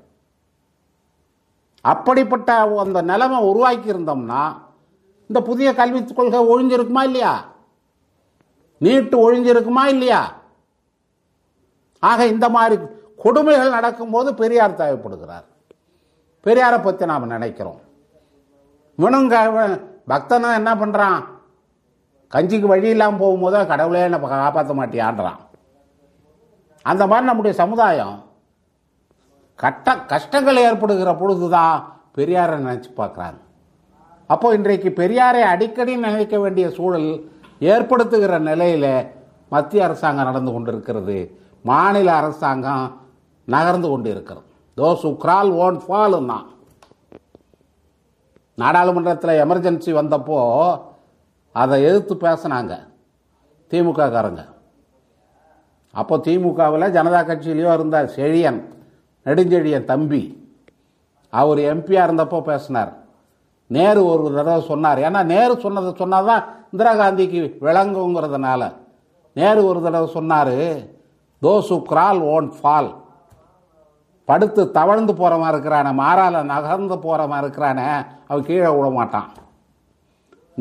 அப்படிப்பட்ட 1.92 2.52
அந்த 2.84 3.00
நிலைமை 3.10 3.38
உருவாக்கி 3.50 3.88
இருந்தோம்னா 3.92 4.42
இந்த 5.30 5.40
புதிய 5.48 5.68
கல்விக் 5.80 6.16
கொள்கை 6.16 6.40
ஒழிஞ்சிருக்குமா 6.52 7.02
இல்லையா? 7.08 7.34
நீட்டு 8.84 9.16
ஒழிஞ்சிருக்குமா 9.24 9.84
இல்லையா? 9.94 10.20
ஆக 12.08 12.26
இந்த 12.34 12.46
மாதிரி 12.56 12.76
கொடுமைகள் 13.22 13.76
நடக்கும்போது 13.76 14.28
பெரியார் 14.40 14.80
தேவைப்படுகிறார். 14.80 15.46
பெரியாரை 16.46 16.78
பற்றி 16.82 17.04
நாம் 17.10 17.32
நினைக்கிறோம். 17.34 17.80
இவனுங்க 18.98 19.36
பக்தனும் 20.10 20.58
என்ன 20.60 20.70
பண்ணுறான் 20.82 21.18
கஞ்சிக்கு 22.32 22.68
வழி 22.72 22.88
இல்லாமல் 22.94 23.20
போகும்போது 23.22 23.58
கடவுளே 23.72 24.04
என்னை 24.06 24.18
காப்பாற்ற 24.20 24.74
மாட்டியான்றான். 24.78 25.40
அந்த 26.90 27.02
மாதிரி 27.10 27.28
நம்முடைய 27.28 27.54
சமுதாயம் 27.62 28.16
கட்ட 29.62 29.96
கஷ்டங்கள் 30.12 30.64
ஏற்படுகிற 30.68 31.10
பொழுதுதான் 31.20 31.76
பெரியாரை 32.16 32.56
நினைச்சு 32.64 32.90
பார்க்குறாங்க. 33.00 33.38
அப்போ 34.30 34.46
இன்றைக்கு 34.56 34.90
பெரியாரை 35.00 35.42
அடிக்கடி 35.52 35.92
நினைக்க 36.06 36.36
வேண்டிய 36.44 36.66
சூழல் 36.76 37.08
ஏற்படுத்துகிற 37.72 38.38
நிலையில் 38.48 38.92
மத்திய 39.54 39.84
அரசாங்கம் 39.86 40.28
நடந்து 40.30 40.52
கொண்டிருக்கிறது. 40.52 41.18
மாநில 41.70 42.08
அரசாங்கம் 42.20 42.84
நகர்ந்து 43.54 43.88
கொண்டு 43.88 44.08
இருக்கிறது 44.14 44.46
தோஸ் 44.76 45.04
உக்ரால் 45.12 45.50
ஓன் 45.64 45.78
ஃபாலுன்னா 45.84 46.38
நாடாளுமன்றத்தில் 48.62 49.40
எமர்ஜென்சி 49.44 49.90
வந்தப்போ 50.00 50.38
அதை 51.54 51.76
எதிர்த்து 51.88 52.14
பேசினாங்க. 52.26 52.74
திமுக 53.70 54.06
காரங்க 54.14 54.42
அப்போ 56.00 56.14
திமுகவில் 56.26 56.94
ஜனதா 56.96 57.20
கட்சியிலையோ 57.28 57.70
இருந்தார் 57.76 58.08
செழியன். 58.16 58.60
நெடுஞ்செழியன் 59.26 59.90
தம்பி. 59.92 60.22
அவர் 61.30 61.58
எம்பியாக 61.58 62.06
இருந்தப்போ 62.08 62.40
பேசினார். 62.40 62.92
நேரு 63.66 64.00
ஒரு 64.06 64.34
தடவை 64.34 64.60
சொன்னார். 64.60 64.98
ஏன்னா 64.98 65.24
நேரு 65.24 65.60
சொன்னதை 65.60 65.90
சொன்னாதான் 65.92 66.44
இந்திரா 66.70 66.92
காந்திக்கு 66.94 67.40
விளங்குங்கிறதுனால. 67.60 68.72
நேரு 69.32 69.66
ஒரு 69.66 69.82
தடவை 69.82 70.08
சொன்னார் 70.08 70.54
தோஸ் 71.42 71.70
who 71.70 72.20
ஓன் 72.34 72.52
ஃபால் 72.60 72.94
படுத்து 74.24 74.70
தவழ்ந்து 74.70 75.14
போகிறவன் 75.14 75.50
இருக்கிறானே 75.50 75.90
மாறால 76.02 76.42
நகர்ந்து 76.42 76.98
போகிறவன் 76.98 77.40
இருக்கிறானே 77.40 77.88
அவன் 78.28 78.44
கீழே 78.44 78.68
விட 78.68 78.88
மாட்டான். 78.90 79.28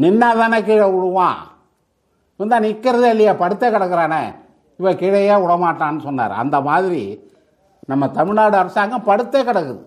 நின்னா 0.02 0.32
தானே 0.40 0.64
கீழே 0.64 0.88
விழுவான். 0.96 1.40
இவன் 2.36 2.52
தான் 2.54 2.64
நிற்கிறதே 2.64 3.10
இல்லையா 3.14 3.34
படுத்தே 3.34 3.68
கிடக்குறானே. 3.76 4.24
இவன் 4.78 4.98
கீழேயே 4.98 5.36
விடமாட்டான்னு 5.44 6.02
சொன்னார். 6.02 6.32
அந்த 6.32 6.62
மாதிரி 6.62 7.02
நம்ம 7.86 8.10
தமிழ்நாடு 8.10 8.58
அரசாங்கம் 8.58 9.06
படுத்தே 9.06 9.40
கிடக்குது. 9.44 9.80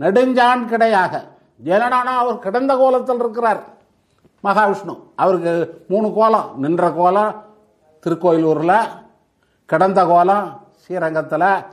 நெடுஞ்சான் 0.00 0.68
கிடையாக. 0.68 1.20
என்னடானா 1.64 2.14
அவர் 2.18 2.38
கிடந்த 2.38 2.76
கோலத்தில் 2.76 3.18
இருக்கிறார். 3.18 3.62
மகாவிஷ்ணு. 4.44 4.98
அவருக்கு 5.16 5.84
மூணு 5.88 6.12
கோலம். 6.12 6.50
நின்ற 6.56 6.90
கோலம் 6.90 7.42
திருக்கோயிலூரில் 8.06 8.84
கிடந்த 9.66 10.04
கோலம் 10.04 10.60
ஸ்ரீரங்கத்தில் 10.76 11.64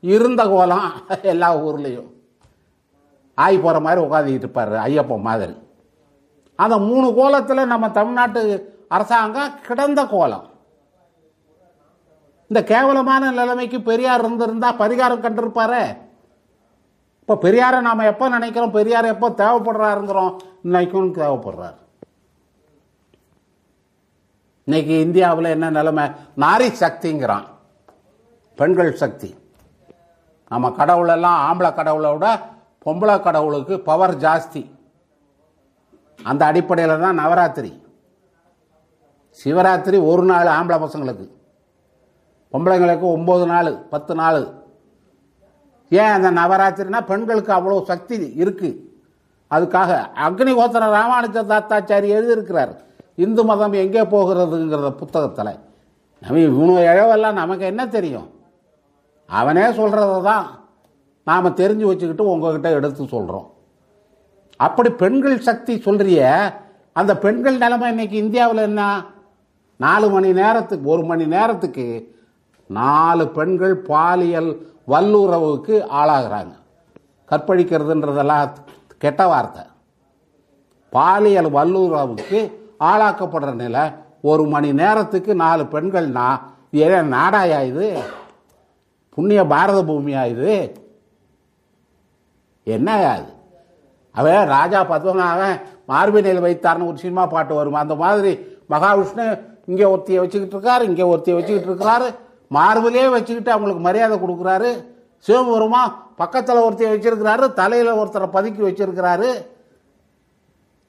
இருந்த 0.00 0.46
கோலம் 0.46 0.92
எல்லா 1.22 1.56
ஊர்லேயும். 1.56 2.10
ஆய் 3.34 3.58
போகிற 3.58 3.80
மாதிரி 3.80 4.06
உட்காந்துக்கிட்டு 4.06 4.36
இருப்பார் 4.36 4.72
ஐயப்பன் 4.72 5.20
மாதிரி. 5.20 5.56
அந்த 6.54 6.78
மூணு 6.78 7.14
கோலத்தில் 7.14 7.66
நம்ம 7.66 7.90
தமிழ்நாட்டு 7.90 8.42
அரசாங்கம் 8.88 9.60
கிடந்த 9.66 10.04
கோலம். 10.04 10.50
இந்த 12.52 12.64
கேவலமான 12.70 13.30
நிலைமைக்கு 13.32 13.78
பெரியார் 13.82 14.22
இருந்திருந்தா 14.22 14.70
பரிகாரம் 14.80 15.22
கண்டிருப்பாரு. 15.26 15.96
இப்போ 17.20 17.34
பெரியாரை 17.44 17.80
நாம் 17.80 18.08
எப்போ 18.10 18.28
நினைக்கிறோம்? 18.28 18.70
பெரியார் 18.70 19.08
எப்போ 19.12 19.28
தேவைப்படுறாருங்கிறோம்? 19.28 20.32
இன்னைக்கும் 20.64 21.08
தேவைப்படுறாரு. 21.20 21.78
இன்னைக்கு 24.64 24.94
இந்தியாவில் 25.00 25.52
என்ன 25.54 25.70
நிலைமை? 25.70 26.04
நாரி 26.44 26.68
சக்திங்கிறான். 26.82 27.46
பெண்கள் 28.54 28.94
சக்தி. 28.94 29.34
நம்ம 30.48 30.70
கடவுளெல்லாம் 30.70 31.40
ஆம்பளை 31.48 31.74
கடவுளை 31.74 32.12
விட 32.12 32.38
பொம்பளை 32.86 33.20
கடவுளுக்கு 33.20 33.80
பவர் 33.80 34.16
ஜாஸ்தி. 34.16 34.62
அந்த 36.22 36.44
அடிப்படையில் 36.44 37.00
தான் 37.00 37.20
நவராத்திரி. 37.22 37.72
சிவராத்திரி 39.44 40.00
ஒரு 40.10 40.24
நாள் 40.32 40.56
ஆம்பளை 40.58 40.78
பசங்களுக்கு. 40.84 41.28
பொம்பளைங்களுக்கு 42.52 43.06
ஒம்பது 43.16 43.44
நாள் 43.52 43.70
பத்து 43.92 44.14
நாள். 44.20 44.40
ஏன் 45.90 46.14
அந்த 46.16 46.28
நவராத்திரினா 46.40 47.00
பெண்களுக்கு 47.10 47.52
அவ்வளோ 47.58 47.78
சக்தி 47.90 48.16
இருக்கு. 48.42 48.70
அதுக்காக 49.50 49.90
அக்னிஹோத்திர 50.26 50.84
ராமானுஜ 50.98 51.38
தாத்தாச்சாரி 51.52 52.08
எழுதியிருக்கிறார். 52.16 52.72
இந்து 53.24 53.42
மதம் 53.48 53.74
எங்கே 53.84 54.02
போகிறதுங்கிறத 54.14 54.90
புத்தகத்தில். 55.00 55.54
நம்ம 56.22 56.40
இவனு 56.48 56.74
இழவெல்லாம் 56.90 57.40
நமக்கு 57.42 57.64
என்ன 57.72 57.82
தெரியும்? 57.96 58.28
அவனே 59.28 59.64
சொல்கிறத 59.78 60.14
தான் 60.30 60.46
நாம் 61.26 61.56
தெரிஞ்சு 61.60 61.84
வச்சுக்கிட்டு 61.88 62.30
உங்ககிட்ட 62.32 62.68
எடுத்து 62.78 63.02
சொல்கிறோம் 63.14 63.48
அப்படி 64.66 64.90
பெண்கள் 65.02 65.36
சக்தி 65.48 65.74
சொல்கிறிய 65.86 66.22
அந்த 66.98 67.12
பெண்கள் 67.24 67.56
நிலைமை 67.62 67.86
இன்னைக்கு 67.92 68.16
இந்தியாவில் 68.24 68.62
என்ன? 68.68 68.82
நாலு 69.84 70.06
மணி 70.14 70.30
நேரத்துக்கு 70.40 70.86
ஒரு 70.94 71.04
மணி 71.10 71.24
நேரத்துக்கு 71.36 71.86
நாலு 72.78 73.24
பெண்கள் 73.36 73.76
பாலியல் 73.90 74.50
வல்லுறவுக்கு 74.92 75.74
ஆளாகிறாங்க. 76.00 76.54
கற்பழிக்கிறதுன்றதெல்லாம் 77.30 78.48
கெட்ட 79.02 79.22
வார்த்தை. 79.32 79.62
பாலியல் 80.92 81.50
வல்லுறவுக்கு 81.56 82.40
ஆளாக்கப்படுற 82.90 83.52
நிலை 83.64 83.84
ஒரு 84.30 84.42
மணி 84.54 84.70
நேரத்துக்கு 84.80 85.32
நாலு 85.44 85.62
பெண்கள்னா 85.74 86.26
ஏன் 86.84 87.12
நாடாயா 87.16 87.60
இது? 87.70 87.86
புண்ணிய 89.16 89.40
பாரத 89.52 89.78
பூமியா 89.88 90.22
இது? 90.34 90.52
என்ன 92.66 92.88
இது? 93.20 93.32
அவன் 94.14 94.50
ராஜா 94.56 94.80
பத்மநாபன் 94.90 95.56
மார்பினையில் 95.90 96.44
வைத்தார்னு 96.46 96.88
ஒரு 96.90 96.98
சினிமா 97.04 97.24
பாட்டு 97.34 97.52
வரும்? 97.58 97.80
அந்த 97.82 97.94
மாதிரி 98.02 98.32
மகாவிஷ்ணு 98.72 99.26
இங்கே 99.70 99.86
ஒருத்தியை 99.92 100.20
வச்சுக்கிட்டு 100.22 100.56
இருக்காரு 100.56 100.82
இங்கே 100.90 101.04
ஒருத்தியை 101.12 101.36
வச்சுக்கிட்டு 101.38 101.70
இருக்கிறாரு 101.70 102.08
மார்பிலே 102.56 103.04
வச்சுக்கிட்டு 103.14 103.54
அவங்களுக்கு 103.54 103.82
மரியாதை 103.88 104.16
கொடுக்குறாரு. 104.24 104.70
சிவபெருமா 105.26 105.82
பக்கத்தில் 106.20 106.64
ஒருத்தர் 106.66 106.94
வச்சிருக்கிறாரு 106.94 107.46
தலையில் 107.60 107.98
ஒருத்தரை 108.00 108.28
பதுக்கி 108.36 108.62
வச்சிருக்கிறாரு. 108.66 109.30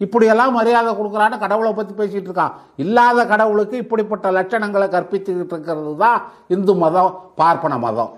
இப்படியெல்லாம் 0.01 0.55
மரியாதை 0.59 0.91
கொடுக்குறான்னு 0.99 1.43
கடவுளை 1.43 1.72
பற்றி 1.78 1.93
பேசிகிட்டு 1.99 2.30
இருக்கான். 2.30 2.55
இல்லாத 2.84 3.20
கடவுளுக்கு 3.34 3.76
இப்படிப்பட்ட 3.84 4.28
லட்சணங்களை 4.38 4.88
கற்பித்துக்கிட்டு 4.95 5.55
இருக்கிறது 5.55 5.93
தான் 6.03 6.20
இந்து 6.55 6.74
மதம் 6.84 7.14
பார்ப்பன 7.41 7.78
மதம். 7.86 8.11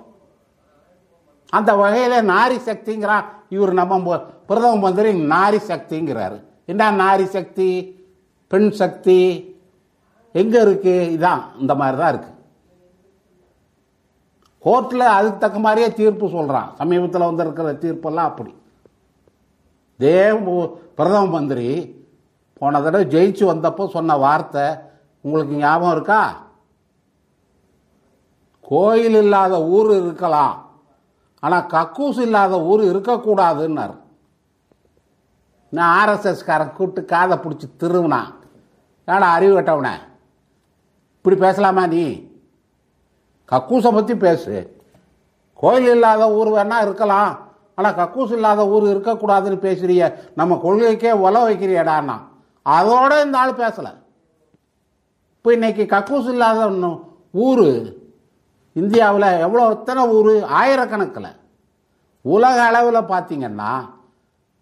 அந்த 1.58 1.72
வகையில் 1.82 2.30
நாரி 2.34 2.58
சக்திங்கிறான். 2.70 3.26
இவர் 3.56 3.74
நம்ம 3.82 4.18
பிரதம 4.50 4.80
மந்திரி 4.86 5.12
நாரி 5.34 5.60
சக்திங்கிறாரு. 5.72 6.38
என்ன 6.72 6.90
நாரி 7.04 7.28
சக்தி 7.36 7.70
பெண் 8.52 8.72
சக்தி 8.80 9.20
எங்கே 10.42 10.60
இருக்குது 10.66 11.12
இதான் 11.18 11.44
இந்த 11.62 11.74
மாதிரி 11.82 11.98
தான் 12.02 12.12
இருக்குது 12.14 12.35
கோர்ட்டில் 14.66 15.14
அதுக்கு 15.16 15.40
தக்க 15.40 15.60
மாதிரியே 15.60 15.90
தீர்ப்பு 15.94 16.30
சொல்கிறான் 16.30 16.70
சமீபத்தில் 16.76 17.28
வந்திருக்கிற 17.30 17.74
தீர்ப்பெல்லாம் 17.74 18.30
அப்படி. 18.32 18.54
தேவ 19.98 20.66
பிரதம 20.98 21.26
மந்திரி 21.26 21.68
போன 22.60 22.82
தடவை 22.82 23.06
ஜெயிச்சு 23.16 23.44
வந்தப்போ 23.52 23.84
சொன்ன 23.90 24.18
வார்த்தை 24.18 24.66
உங்களுக்கு 25.22 25.54
ஞாபகம் 25.56 25.96
இருக்கா? 25.96 26.22
கோயில் 28.70 29.18
இல்லாத 29.24 29.56
ஊர் 29.76 29.90
இருக்கலாம். 30.02 30.56
ஆனால் 31.40 31.68
கக்கூஸ் 31.74 32.20
இல்லாத 32.20 32.62
ஊர் 32.72 32.82
இருக்கக்கூடாதுன்னார். 32.82 33.96
நான் 35.70 35.94
ஆர்எஸ்எஸ்காரன் 35.98 36.74
கூப்பிட்டு 36.74 37.06
காதை 37.06 37.38
பிடிச்சி 37.38 37.68
திருவினான். 37.80 38.32
ஏடா 39.06 39.28
அறிவு 39.38 39.56
கட்டவனே? 39.56 39.96
இப்படி 41.18 41.36
பேசலாமா 41.36 41.88
நீ? 41.88 42.06
கக்கூஸை 43.52 43.90
பற்றி 43.96 44.14
பேசு. 44.26 44.54
கோயில் 45.62 45.90
இல்லாத 45.96 46.24
ஊர் 46.38 46.50
வேணால் 46.56 46.86
இருக்கலாம். 46.86 47.34
ஆனால் 47.78 47.98
கக்கூஸ் 48.00 48.34
இல்லாத 48.38 48.62
ஊர் 48.74 48.86
இருக்கக்கூடாதுன்னு 48.94 49.58
பேசுறிய 49.66 50.02
நம்ம 50.40 50.58
கொள்கைக்கே 50.66 51.12
உல 51.26 51.36
வைக்கிறியடான்னா 51.48 52.16
அதோட 52.66 53.12
இந்த 53.26 53.38
ஆள் 53.42 53.60
பேசலை. 53.64 53.92
இப்போ 55.38 55.50
இன்னைக்கு 55.58 55.84
கக்கூஸ் 55.94 56.30
இல்லாத 56.34 56.70
ஊர் 57.48 57.68
இந்தியாவில் 58.82 59.28
எவ்வளோ 59.46 59.66
எத்தனை 59.76 60.02
ஊர்? 60.18 60.32
ஆயிரக்கணக்கில். 60.60 61.30
உலக 62.26 62.58
அளவில் 62.70 63.10
பார்த்தீங்கன்னா 63.14 63.72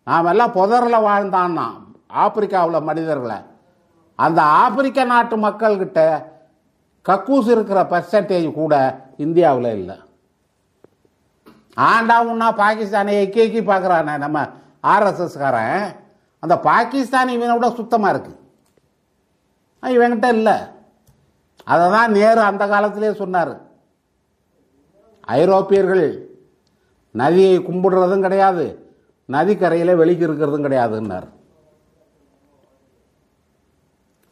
நாம் 0.08 0.30
எல்லாம் 0.32 0.56
புதரில் 0.58 1.06
வாழ்ந்தான்னா 1.08 1.68
ஆப்பிரிக்காவில் 2.24 2.88
மனிதர்களை. 2.90 3.40
அந்த 4.20 4.40
ஆப்பிரிக்க 4.64 5.04
நாட்டு 5.12 5.36
மக்கள்கிட்ட 5.46 6.02
கக்கூஸ் 7.10 7.50
இருக்கிற 7.50 7.84
பர்சன்டேஜ் 7.84 8.52
கூட 8.52 8.74
இந்தியாவில் 9.18 9.72
இல்லை. 9.80 9.96
ஆண்டா 11.78 12.16
உன்னா 12.32 12.48
பாகிஸ்தானை 12.62 13.14
எக்கி 13.24 13.42
எக்கி 13.46 13.62
பார்க்குறானே. 13.70 14.18
நம்ம 14.18 14.48
ஆர்எஸ்எஸ்காரன். 14.84 15.96
அந்த 16.40 16.60
பாகிஸ்தான் 16.60 17.30
இவனை 17.30 17.54
விட 17.56 17.70
சுத்தமாக 17.70 18.14
இருக்கு. 18.14 18.34
இவங்கிட்ட 19.84 19.92
இவன்கிட்ட 19.96 20.28
இல்லை. 20.34 20.58
அதை 21.64 21.90
தான் 21.90 22.12
நேரு 22.12 22.42
அந்த 22.42 22.68
காலத்திலே 22.68 23.14
சொன்னார். 23.14 23.54
ஐரோப்பியர்கள் 25.22 26.08
நதியை 27.12 27.60
கும்பிடுறதும் 27.60 28.26
கிடையாது 28.26 28.66
நதிக்கரையில் 29.26 29.96
வெளிக்கு 29.96 30.28
இருக்கிறதும் 30.28 30.66
கிடையாதுன்னார். 30.66 31.28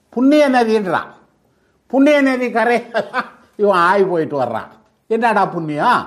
புண்ணிய 0.09 0.49
நதின்றான் 0.49 1.11
புண்ணிய 1.91 2.21
நதி 2.21 2.51
கரை. 2.51 2.77
இவன் 3.55 3.81
ஆய் 3.87 4.03
போயிட்டு 4.05 4.35
வர்றான். 4.41 4.71
என்னடா 5.07 5.45
புண்ணியம்? 5.45 6.03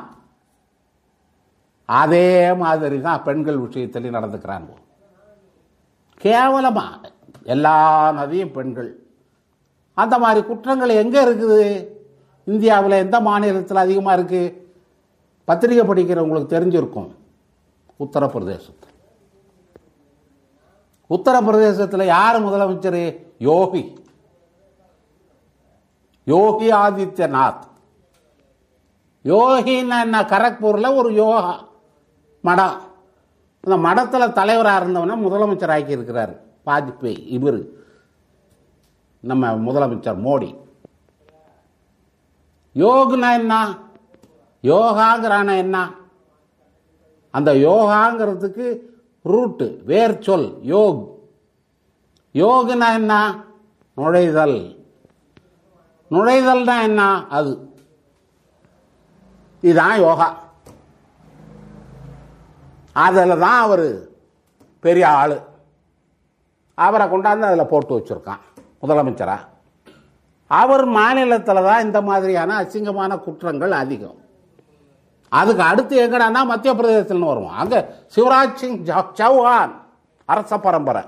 அதே 1.87 2.29
மாதிரி 2.63 3.01
தான் 3.01 3.23
பெண்கள் 3.23 3.63
விஷயத்திலையும் 3.65 4.17
நடந்துக்கிறாங்க 4.19 4.71
கேவலமா. 6.25 6.85
எல்லா 7.43 7.77
நதியும் 8.13 8.53
பெண்கள். 8.53 8.91
அந்த 9.95 10.19
மாதிரி 10.19 10.47
குற்றங்கள் 10.47 11.01
எங்க 11.03 11.17
இருக்குது? 11.25 11.63
இந்தியாவில் 12.45 13.03
எந்த 13.05 13.21
மாநிலத்தில் 13.21 13.85
அதிகமாக 13.85 14.17
இருக்கு? 14.19 14.43
பத்திரிகை 15.45 15.85
படிக்கிறவங்களுக்கு 15.87 16.55
தெரிஞ்சிருக்கும். 16.55 17.11
உத்தரப்பிரதேசத்தில். 18.05 18.93
உத்தரப்பிரதேசத்தில் 21.11 22.05
யார் 22.05 22.45
முதலமைச்சர்? 22.45 23.03
யோகி. 23.39 23.83
யோகி 26.25 26.73
ஆதித்யநாத். 26.73 27.63
யோகின்னு 29.25 30.01
என்ன 30.01 30.23
கரக்பூரில் 30.23 30.97
ஒரு 30.97 31.13
யோகா 31.13 31.65
மடம் 32.41 32.93
அந்த 33.61 33.77
மடத்தில் 33.77 34.33
தலைவராக 34.33 34.85
இருந்தவன 34.85 35.17
முதலமைச்சர் 35.17 35.71
ஆக்கி 35.71 35.91
இருக்கிறார் 35.91 36.41
வாஜ்பேயி 36.67 37.27
இவர். 37.27 37.67
நம்ம 39.21 39.57
முதலமைச்சர் 39.57 40.21
மோடி. 40.21 40.57
யோகுனா 42.75 43.33
என்ன? 43.33 43.79
யோகாங்கிறான 44.63 45.57
என்ன? 45.57 45.95
அந்த 47.31 47.55
யோகாங்கிறதுக்கு 47.55 48.79
ரூட்டு 49.23 49.83
வேர் 49.85 50.23
சொல் 50.23 50.59
யோக். 50.63 51.19
யோகுனா 52.35 52.93
என்ன? 52.93 53.45
நுழைதல். 53.95 54.84
நுழைதல்னா 56.15 56.77
என்ன? 56.89 57.03
அது. 57.39 57.53
இதுதான் 59.61 59.99
யோகா. 60.01 60.29
அதில் 62.93 63.43
தான் 63.45 63.61
அவர் 63.67 63.87
பெரிய 64.85 65.05
ஆள். 65.21 65.37
அவரை 66.79 67.07
கொண்டாந்து 67.07 67.49
அதில் 67.51 67.71
போட்டு 67.73 67.93
வச்சுருக்கான் 67.99 68.43
முதலமைச்சராக 68.83 69.53
அவர் 70.47 70.85
மாநிலத்தில் 70.97 71.67
தான் 71.69 71.85
இந்த 71.87 72.01
மாதிரியான 72.09 72.57
அசிங்கமான 72.63 73.13
குற்றங்கள் 73.25 73.73
அதிகம். 73.83 74.19
அதுக்கு 75.29 75.63
அடுத்து 75.63 75.95
எங்கடான்னா 76.07 76.41
மத்திய 76.51 76.73
பிரதேசத்தில்னு 76.75 77.31
வருவோம் 77.33 77.57
அங்கே 77.63 77.81
சிவராஜ் 78.15 78.61
சிங் 78.61 78.79
சௌஹான் 79.21 79.73
அரச 80.33 80.59
பரம்பரை. 80.59 81.03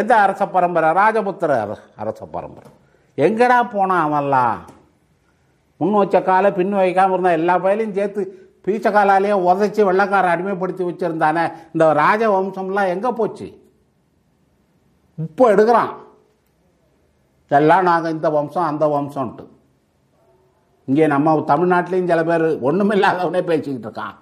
எந்த 0.00 0.12
அரச 0.16 0.42
பரம்பரை? 0.46 0.90
ராஜபுத்திர 1.00 1.50
அரச 1.64 1.80
அரச 2.02 2.20
பரம்பரை. 2.36 2.70
எங்கடா 3.18 3.58
போனான் 3.74 4.04
அவன்லாம்? 4.06 4.58
முன் 5.80 5.98
வச்ச 6.00 6.16
காலை 6.28 6.48
பின் 6.58 6.78
வைக்காமல் 6.82 7.14
இருந்தால் 7.14 7.38
எல்லா 7.38 7.54
பயிலையும் 7.64 7.96
சேர்த்து 7.98 8.22
பீச்ச 8.66 8.88
காலாலேயே 8.94 9.36
உதைச்சி 9.48 9.82
வெள்ளக்கார 9.88 10.26
அடிமைப்படுத்தி 10.34 10.82
வச்சிருந்தானே. 10.88 11.44
இந்த 11.72 11.84
ராஜ 12.02 12.22
வம்சம்லாம் 12.34 12.92
எங்கே 12.94 13.10
போச்சு? 13.20 13.48
இப்போ 15.18 15.44
எடுக்கிறான். 15.54 15.92
எல்லாம் 17.50 17.88
நாங்கள் 17.88 18.14
இந்த 18.16 18.28
வம்சம் 18.36 18.68
அந்த 18.68 18.84
வம்சம்ன்ட்டு. 18.92 19.44
இங்கே 20.88 21.06
நம்ம 21.14 21.34
தமிழ்நாட்டிலையும் 21.50 22.10
சில 22.12 22.22
பேர் 22.28 22.44
ஒன்றுமில்லாதவனே 22.68 23.42
பேசிக்கிட்டு 23.50 23.88
இருக்கான். 23.88 24.14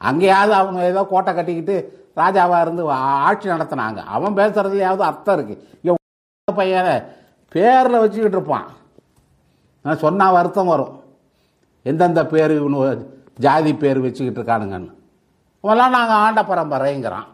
அங்கேயாவது 0.00 0.54
அவங்க 0.60 0.80
ஏதோ 0.92 1.02
கோட்டை 1.12 1.32
கட்டிக்கிட்டு 1.34 1.76
ராஜாவாக 2.20 2.64
இருந்து 2.64 2.82
ஆட்சி 3.28 3.46
நடத்தினாங்க. 3.54 4.00
அவன் 4.16 4.38
பேசுறதுலையாவது 4.40 5.04
அர்த்தம் 5.10 5.36
இருக்குது 5.36 5.62
இங்கே 5.80 6.54
பையனை 6.60 6.94
பேரில் 7.54 8.02
வச்சுக்கிட்டு 8.02 8.36
இருப்பான். 8.36 8.68
சொன்னால் 9.96 10.32
வருத்தம் 10.32 10.66
வரும். 10.66 10.94
எந்தெந்த 11.82 12.26
பேர் 12.26 12.52
இவனு 12.62 13.06
ஜாதி 13.36 13.72
பேர் 13.74 14.00
வச்சுக்கிட்டு 14.00 14.42
இருக்கானுங்கன்னு. 14.42 14.90
அவெல்லாம் 15.62 15.94
நாங்கள் 15.96 16.20
ஆண்ட 16.24 16.42
பரம்பரைங்கிறான். 16.42 17.28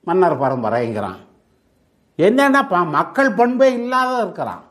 மன்னர் 0.00 0.40
பரம்பரைங்கிறான். 0.40 1.18
என்னன்னா 2.18 2.88
மக்கள் 2.88 3.32
பண்பே 3.32 3.72
இல்லாத 3.72 4.22
இருக்கிறான். 4.22 4.62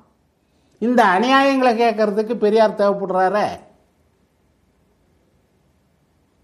இந்த 0.80 1.04
அநியாயங்களை 1.04 1.72
கேட்கறதுக்கு 1.84 2.36
பெரியார் 2.36 2.80
தேவைப்படுறாரே. 2.82 3.48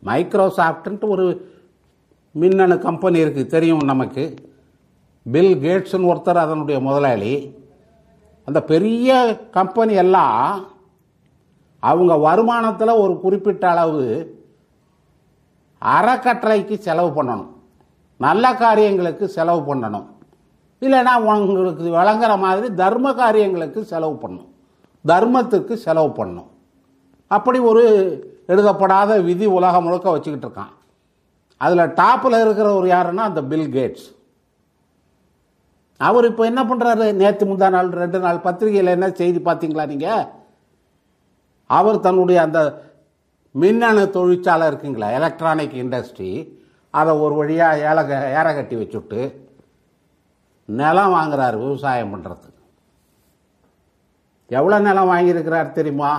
மைக்ரோசாஃப்ட்ன்ட்டு 0.03 1.07
ஒரு 1.07 1.27
மின்னணு 2.31 2.79
கம்பெனி 2.79 3.23
இருக்குது 3.23 3.45
தெரியும் 3.45 3.85
நமக்கு. 3.91 4.23
பில் 5.31 5.55
கேட்ஸ்னு 5.55 6.09
ஒருத்தர் 6.11 6.43
அதனுடைய 6.45 6.79
முதலாளி. 6.79 7.63
அந்த 8.45 8.61
பெரிய 8.61 9.39
கம்பெனி 9.49 9.93
எல்லாம் 9.93 10.65
அவங்க 11.79 12.13
வருமானத்தில் 12.15 12.99
ஒரு 12.99 13.19
குறிப்பிட்ட 13.19 13.69
அளவு 13.69 14.33
அறக்கட்டளைக்கு 15.85 16.77
செலவு 16.77 17.23
பண்ணணும். 17.23 17.47
நல்ல 18.17 18.55
காரியங்களுக்கு 18.55 19.27
செலவு 19.27 19.75
பண்ணணும். 19.75 20.05
இல்லைன்னா 20.81 21.15
உங்களுக்கு 21.15 21.83
வழங்குற 21.83 22.37
மாதிரி 22.39 22.73
தர்ம 22.73 23.13
காரியங்களுக்கு 23.13 23.83
செலவு 23.83 24.13
பண்ணணும். 24.13 24.49
தர்மத்துக்கு 25.07 25.73
செலவு 25.73 26.25
பண்ணணும். 26.25 26.47
அப்படி 27.27 27.59
ஒரு 27.59 27.83
எழுதப்படாத 28.47 29.19
விதி 29.19 29.45
உலகம் 29.45 29.83
முழுக்க 29.83 30.11
வச்சுக்கிட்டு 30.11 30.47
இருக்கான். 30.47 30.73
அதில் 31.57 31.79
டாப்பில் 31.79 32.41
இருக்கிற 32.41 32.73
ஒரு 32.73 32.87
யாருன்னா 32.87 33.25
அந்த 33.29 33.43
பில் 33.43 33.73
கேட்ஸ். 33.73 34.14
அவர் 35.99 36.27
இப்போ 36.29 36.43
என்ன 36.51 36.61
பண்ணுறாரு 36.69 37.05
நேற்று 37.19 37.45
முந்தா 37.49 37.67
நாள் 37.75 37.91
ரெண்டு 38.03 38.19
நாள் 38.25 38.45
பத்திரிகையில் 38.47 38.95
என்ன 38.95 39.07
செய்தி 39.19 39.39
பார்த்தீங்களா 39.47 39.85
நீங்கள் 39.93 40.25
அவர் 41.69 42.03
தன்னுடைய 42.05 42.39
அந்த 42.47 42.59
மின்னணு 43.55 44.03
தொழிற்சாலை 44.15 44.65
இருக்குங்களா 44.69 45.09
எலக்ட்ரானிக் 45.19 45.75
இண்டஸ்ட்ரி 45.83 46.31
அதை 46.93 47.13
ஒரு 47.23 47.35
வழியாக 47.35 47.85
ஏல 47.91 48.01
ஏற 48.39 48.47
கட்டி 48.57 48.75
வச்சுட்டு 48.79 49.21
நிலம் 50.69 51.15
வாங்குறாரு 51.15 51.57
விவசாயம் 51.63 52.11
பண்ணுறதுக்கு 52.13 52.51
எவ்வளோ 54.51 54.77
நிலம் 54.87 55.11
வாங்கியிருக்கிறார் 55.11 55.75
தெரியுமா? 55.77 56.11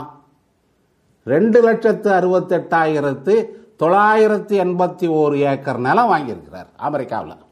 ரெண்டு 1.27 1.59
லட்சத்து 1.67 2.09
அறுபத்தெட்டாயிரத்து 2.19 3.35
தொள்ளாயிரத்தி 3.83 4.57
எண்பத்தி 4.65 5.07
ஓரு 5.21 5.37
ஏக்கர் 5.53 5.81
நிலம் 5.87 6.11
வாங்கியிருக்கிறார் 6.13 6.71
அமெரிக்காவில். 6.89 7.43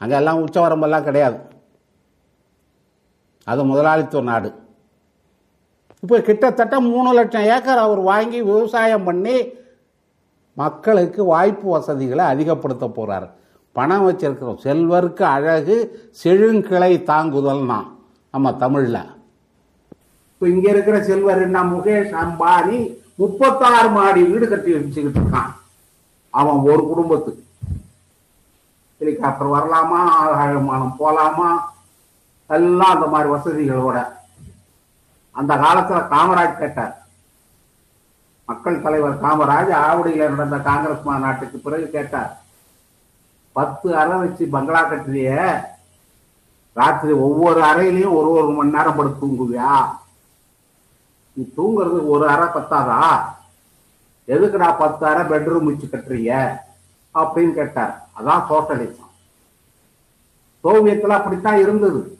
அங்கே 0.00 0.16
எல்லாம் 0.20 0.42
உச்சவரம்பெல்லாம் 0.44 1.06
கிடையாது. 1.08 1.38
அது 3.46 3.60
முதலாளித்துவ 3.70 4.22
நாடு. 4.30 4.50
இப்போ 6.02 6.16
கிட்டத்தட்ட 6.26 6.76
மூணு 6.90 7.10
லட்சம் 7.18 7.48
ஏக்கர் 7.54 7.84
அவர் 7.84 8.00
வாங்கி 8.12 8.38
விவசாயம் 8.50 9.06
பண்ணி 9.08 9.36
மக்களுக்கு 10.60 11.20
வாய்ப்பு 11.32 11.66
வசதிகளை 11.76 12.24
அதிகப்படுத்த 12.32 12.84
போகிறார் 12.98 13.26
பணம் 13.76 14.04
வச்சிருக்கிறோம். 14.08 14.60
செல்வருக்கு 14.66 15.24
அழகு 15.36 15.76
செழுங்கிளை 16.22 16.92
தாங்குதல்னா 17.10 17.78
நம்ம 18.34 18.52
தமிழில். 18.62 19.02
இப்போ 20.32 20.46
இங்கே 20.54 20.68
இருக்கிற 20.74 20.96
செல்வர் 21.10 21.44
என்ன? 21.46 21.58
முகேஷ் 21.74 22.14
அம்பானி 22.22 22.78
முப்பத்தாறு 23.20 23.88
மாடி 23.98 24.20
வீடு 24.30 24.48
கட்டி 24.48 24.70
வச்சுக்கிட்டு 24.74 25.20
இருக்கான். 25.20 25.52
அவன் 26.34 26.58
ஒரு 26.70 26.82
குடும்பத்துக்கு. 26.90 27.44
ஹெலிகாப்டர் 28.98 29.52
வரலாமா? 29.52 30.00
ஆழ்மானம் 30.32 30.94
போலாமா? 30.98 31.58
எல்லாம் 32.46 32.94
அந்த 32.94 33.06
மாதிரி 33.06 33.30
வசதிகளோட. 33.30 34.08
அந்த 35.30 35.56
காலத்துல 35.56 36.00
காமராஜ் 36.12 36.58
கேட்டார். 36.58 37.06
மக்கள் 38.46 38.82
தலைவர் 38.82 39.22
காமராஜ் 39.22 39.72
ஆவடியில் 39.72 40.28
நடந்த 40.28 40.58
காங்கிரஸ் 40.58 41.02
மாநாட்டுக்கு 41.02 41.58
பிறகு 41.58 41.90
கேட்டார். 41.90 42.42
பத்து 43.52 43.96
அறை 43.96 44.18
வச்சு 44.18 44.46
பங்களா 44.46 44.90
கட்டுறிய. 44.90 45.60
ராத்திரி 46.72 47.12
ஒவ்வொரு 47.12 47.60
அறையிலையும் 47.62 48.14
ஒரு 48.14 48.30
ஒரு 48.30 48.50
மணி 48.50 48.70
நேரம் 48.70 48.96
படுத்து 48.96 49.26
தூங்குவியா? 49.26 49.86
நீ 51.32 51.48
தூங்குறதுக்கு 51.56 52.06
ஒரு 52.06 52.28
அறை 52.28 52.48
பத்தாதா? 52.48 53.20
எதுக்குடா 54.28 54.78
பத்து 54.78 55.06
அறை 55.06 55.22
பெட்ரூம் 55.22 55.64
வச்சு 55.64 55.86
கட்டுறீங்க? 55.86 56.60
அப்படின்னு 57.14 57.52
கேட்டார். 57.52 58.08
அதான் 58.18 58.46
சோசலிசம். 58.48 59.12
சோவியத்துல 60.64 61.08
அப்படித்தான் 61.08 61.58
இருந்தது. 61.58 62.18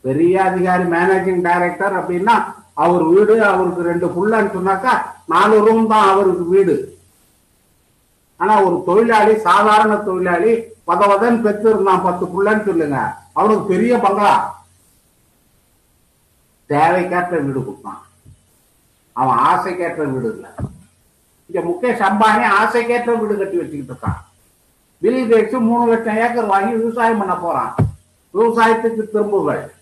பெரிய 0.00 0.44
அதிகாரி 0.44 0.84
மேனேஜிங் 0.84 1.40
டைரக்டர் 1.40 1.94
அப்படின்னா 2.00 2.34
அவர் 2.74 3.02
வீடு 3.02 3.44
அவருக்கு 3.44 3.82
ரெண்டு 3.82 4.06
புள்ளன்னு 4.06 4.54
சொன்னாக்கா 4.56 4.92
நாலு 5.26 5.66
ரூம் 5.66 5.86
தான் 5.86 6.08
அவருக்கு 6.08 6.44
வீடு. 6.44 6.98
ஆனா 8.36 8.62
ஒரு 8.62 8.82
தொழிலாளி 8.86 9.38
சாதாரண 9.38 9.96
தொழிலாளி 9.96 10.52
பதவதன் 10.86 11.42
பெற்று 11.42 11.70
இருந்தான் 11.70 12.02
பத்து 12.02 12.26
புள்ளன்னு 12.26 12.64
சொல்லுங்க. 12.64 13.00
அவனுக்கு 13.32 13.64
பெரிய 13.64 13.98
பங்களா. 13.98 14.62
தேவைக்கேற்ற 16.68 17.44
வீடு 17.44 17.64
கொடுத்தான் 17.64 18.02
அவன் 19.12 19.38
ஆசைக்கேற்ற 19.38 20.12
வீடு 20.12 20.34
இல்லை. 20.34 20.50
இங்க 21.52 21.68
முகேஷ் 21.68 22.06
அம்பானி 22.08 22.46
ஆசைக்கேற்ற 22.62 23.18
வீடு 23.18 23.38
கட்டி 23.38 23.56
வச்சுக்கிட்டு 23.56 23.92
இருக்கான். 23.92 24.20
பில் 25.00 25.32
கேட்ஸ் 25.32 25.60
மூணு 25.60 25.92
லட்சம் 25.92 26.16
ஏக்கர் 26.16 26.46
வாங்கி 26.46 26.74
விவசாயம் 26.74 27.18
பண்ண 27.18 27.36
போறான். 27.36 27.74
விவசாயத்துக்கு 28.34 29.10
திரும்புகள் 29.10 29.74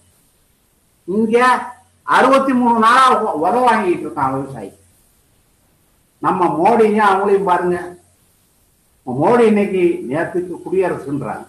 இங்க 1.04 1.66
அறுபத்தி 2.02 2.52
மூணு 2.52 2.78
நாளா 2.78 3.22
உ- 3.22 3.46
உத 3.46 3.50
வாங்கிட்டு 3.50 4.06
இருக்கான் 4.06 4.40
விவசாயி. 4.40 4.72
நம்ம 6.18 6.44
மோடியும் 6.44 6.98
அவங்களையும் 6.98 7.44
பாருங்க. 7.44 7.96
மோடி 9.22 9.40
இன்னைக்கு 9.40 10.00
நேரத்துக்கு 10.08 10.54
குடியரசுன்றாங்க 10.54 11.46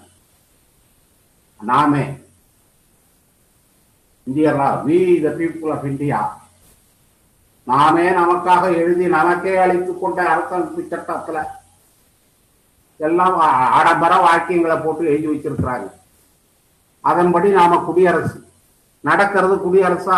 நாமே 1.62 2.18
இந்தியரா 4.30 4.84
we 4.86 5.22
the 5.22 5.30
people 5.30 5.74
of 5.74 5.86
India 5.86 6.49
நாமே 7.70 8.10
நமக்காக 8.10 8.76
எழுதி 8.76 9.06
நமக்கே 9.08 9.58
அளித்துக் 9.58 10.02
கொண்ட 10.02 10.24
அரசமைப்பு 10.24 10.82
சட்டத்துல 10.92 11.40
எல்லாம் 12.98 13.36
ஆடம்பர 13.78 14.14
வாக்கியங்களை 14.16 14.84
போட்டு 14.84 15.06
எழுதி 15.06 15.28
வச்சிருக்கிறாங்க 15.28 15.88
அதன்படி 17.02 17.50
நாம 17.50 17.78
குடியரசு. 17.78 18.38
நடக்கிறது 19.02 19.56
குடியரசா? 19.56 20.18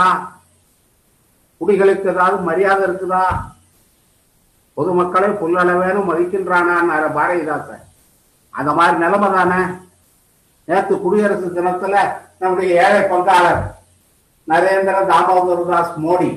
குடிகளுக்கு 1.62 2.08
ஏதாவது 2.08 2.38
மரியாதை 2.38 2.88
இருக்குதா? 2.88 3.24
பொதுமக்களை 4.74 5.30
புல்லளவேனும் 5.30 6.10
மதிக்கின்றானான்னு 6.10 7.10
பாரதிதாசன் 7.18 7.86
அந்த 8.50 8.72
மாதிரி 8.74 8.98
நிலைமை 8.98 9.30
தானே. 9.32 9.62
நேற்று 10.66 11.02
குடியரசு 11.02 11.48
தினத்துல 11.56 11.96
நம்முடைய 12.40 12.70
ஏழை 12.84 13.02
பங்காளர் 13.02 13.62
நரேந்திர 14.48 14.98
தாமோதர் 15.12 15.70
தாஸ் 15.70 15.98
மோடி 15.98 16.32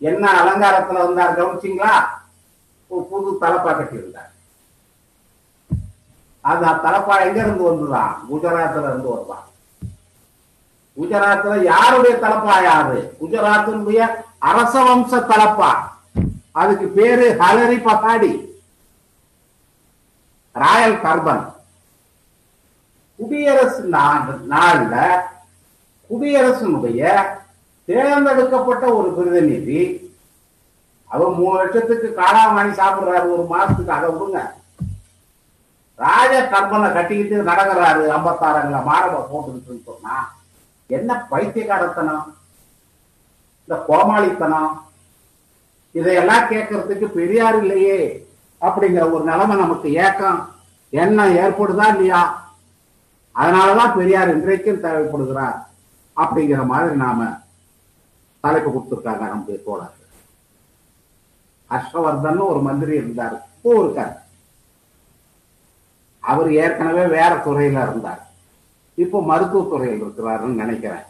என்ன 0.00 0.24
அலங்காரத்துல 0.40 1.04
வந்தார் 1.04 1.36
கவனிச்சிங்களா? 1.38 1.92
புது 3.10 3.30
தலப்பா 3.42 3.70
கட்டியிருந்தார். 3.72 4.30
அந்த 6.44 6.66
தலப்பா 6.84 7.14
எங்க 7.26 7.38
இருந்து 7.42 7.64
வந்துதான் 7.68 8.12
குஜராத்ல 8.28 8.88
இருந்து 8.90 9.08
வருவான் 9.12 9.44
குஜராத்ல 10.96 11.56
யாருடைய 11.72 12.14
தலப்பா 12.24 12.54
யாரு? 12.70 12.98
குஜராத்தினுடைய 13.20 14.00
அரச 14.50 14.74
வம்ச 14.86 15.12
தலப்பா. 15.30 15.70
அதுக்கு 16.60 16.86
பேரு 16.98 17.26
ஹலரி 17.40 17.78
பகாடி 17.86 18.32
ராயல் 20.54 21.02
கர்பன். 21.04 21.44
குடியரசு 23.18 23.82
நாள்ல 24.52 24.94
குடியரசனுடைய 26.10 27.02
தேர்ந்தெடுக்கப்பட்ட 27.88 28.84
ஒரு 28.94 29.08
பிரதிநிதி 29.16 29.80
அவர் 31.10 31.36
மூணு 31.38 31.56
வருஷத்துக்கு 31.56 32.08
காளாமணி 32.20 32.72
சாப்பிடுறாரு 32.80 33.26
ஒரு 33.34 33.44
மாசத்துக்கு 33.52 33.92
அதை 33.96 34.08
விடுங்க. 34.10 34.40
ராஜ 35.98 36.32
கர்மனை 36.52 36.88
கட்டிக்கிட்டு 36.92 37.36
நடக்கிறாரு 37.50 38.02
ஐம்பத்தாறுங்கள 38.16 38.80
மாரப 38.88 39.22
போட்டுக்கிட்டு 39.30 39.86
சொன்னா 39.86 40.16
என்ன 40.90 41.10
பைத்தியக்காரத்தனம்? 41.30 42.26
இந்த 43.62 43.76
கோமாளித்தனம்? 43.88 44.70
இதையெல்லாம் 45.94 46.48
கேட்கறதுக்கு 46.50 47.06
பெரியார் 47.18 47.58
இல்லையே 47.62 47.98
அப்படிங்கிற 48.60 49.04
ஒரு 49.12 49.24
நிலைமை 49.24 49.56
நமக்கு 49.56 49.88
ஏக்கம். 50.04 50.40
என்ன 50.92 51.26
ஏற்படுதா 51.42 51.86
இல்லையா? 51.94 52.22
அதனாலதான் 53.34 53.96
பெரியார் 53.98 54.34
இன்றைக்கும் 54.36 54.84
தேவைப்படுகிறார் 54.84 55.58
அப்படிங்கிற 56.16 56.62
மாதிரி 56.66 56.96
நாம 56.96 57.26
தலைப்பு 58.44 58.70
கொடுத்திருக்காங்க 58.70 59.24
நம்முடைய 59.28 59.58
தோழர்கள் 59.66 59.94
ஹர்ஷவர்தன் 61.70 62.40
ஒரு 62.52 62.60
மந்திரி 62.60 62.94
இருந்தார் 62.96 63.36
இப்போ 63.54 63.70
இருக்கார் 63.82 64.14
அவர் 66.22 66.48
ஏற்கனவே 66.62 67.04
வேற 67.16 67.32
துறையில 67.46 67.82
இருந்தார். 67.86 68.22
இப்போ 68.98 69.18
மருத்துவத்துறையில் 69.20 70.02
இருக்கிறாருன்னு 70.02 70.60
நினைக்கிறேன். 70.62 71.06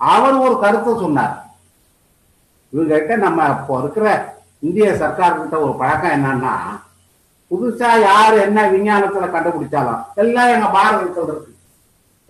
அவர் 0.00 0.36
ஒரு 0.36 0.54
கருத்து 0.58 0.92
சொன்னார். 1.02 1.34
இவங்ககிட்ட 2.72 3.16
நம்ம 3.16 3.48
இப்போ 3.54 3.74
இருக்கிற 3.82 4.06
இந்திய 4.58 4.88
சர்க்கார்கிட்ட 5.02 5.56
ஒரு 5.60 5.72
பழக்கம் 5.80 6.14
என்னன்னா 6.16 6.54
புதுசா 7.50 7.90
யார் 8.00 8.36
என்ன 8.36 8.60
விஞ்ஞானத்துல 8.70 9.26
கண்டுபிடிச்சாலும் 9.34 10.04
எல்லாம் 10.22 10.52
எங்க 10.54 10.68
பாரதத்தில் 10.76 11.28
இருக்கு 11.28 11.52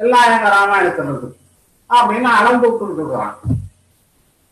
எல்லாம் 0.00 0.32
எங்க 0.34 0.48
ராமாயணத்தில் 0.48 1.10
இருக்கு 1.10 1.45
அப்படின்னு 1.90 2.30
அளந்து 2.38 2.70
விட்டு 2.70 2.94
இருக்கிறான் 2.94 3.36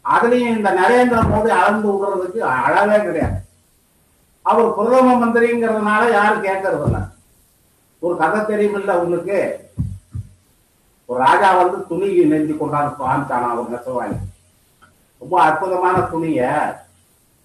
அதுலயும் 0.04 0.56
இந்த 0.56 0.70
நரேந்திர 0.70 1.18
மோடி 1.32 1.48
அளந்து 1.48 1.88
விடுறதுக்கு 1.88 2.38
அழகே 2.38 3.02
கிடையாது. 3.02 3.38
அவர் 4.42 4.74
பிரதம 4.74 5.26
மந்திரிங்கிறதுனால 5.26 6.10
யாரும் 6.12 6.44
கேட்கறது 6.44 6.84
இல்லை. 6.86 7.00
ஒரு 7.98 8.16
கதை 8.16 8.40
தெரியுமில்ல 8.40 8.90
உங்களுக்கு? 8.90 9.68
ஒரு 11.06 11.18
ராஜா 11.18 11.56
வந்து 11.56 11.86
துணி 11.86 12.24
நெஞ்சு 12.24 12.54
கொண்டாந்து 12.54 12.92
காமிச்சானா 12.98 13.48
அவர் 13.50 13.72
நெசவாளி. 13.72 14.16
ரொம்ப 15.18 15.42
அற்புதமான 15.42 16.00
துணிய 16.00 16.40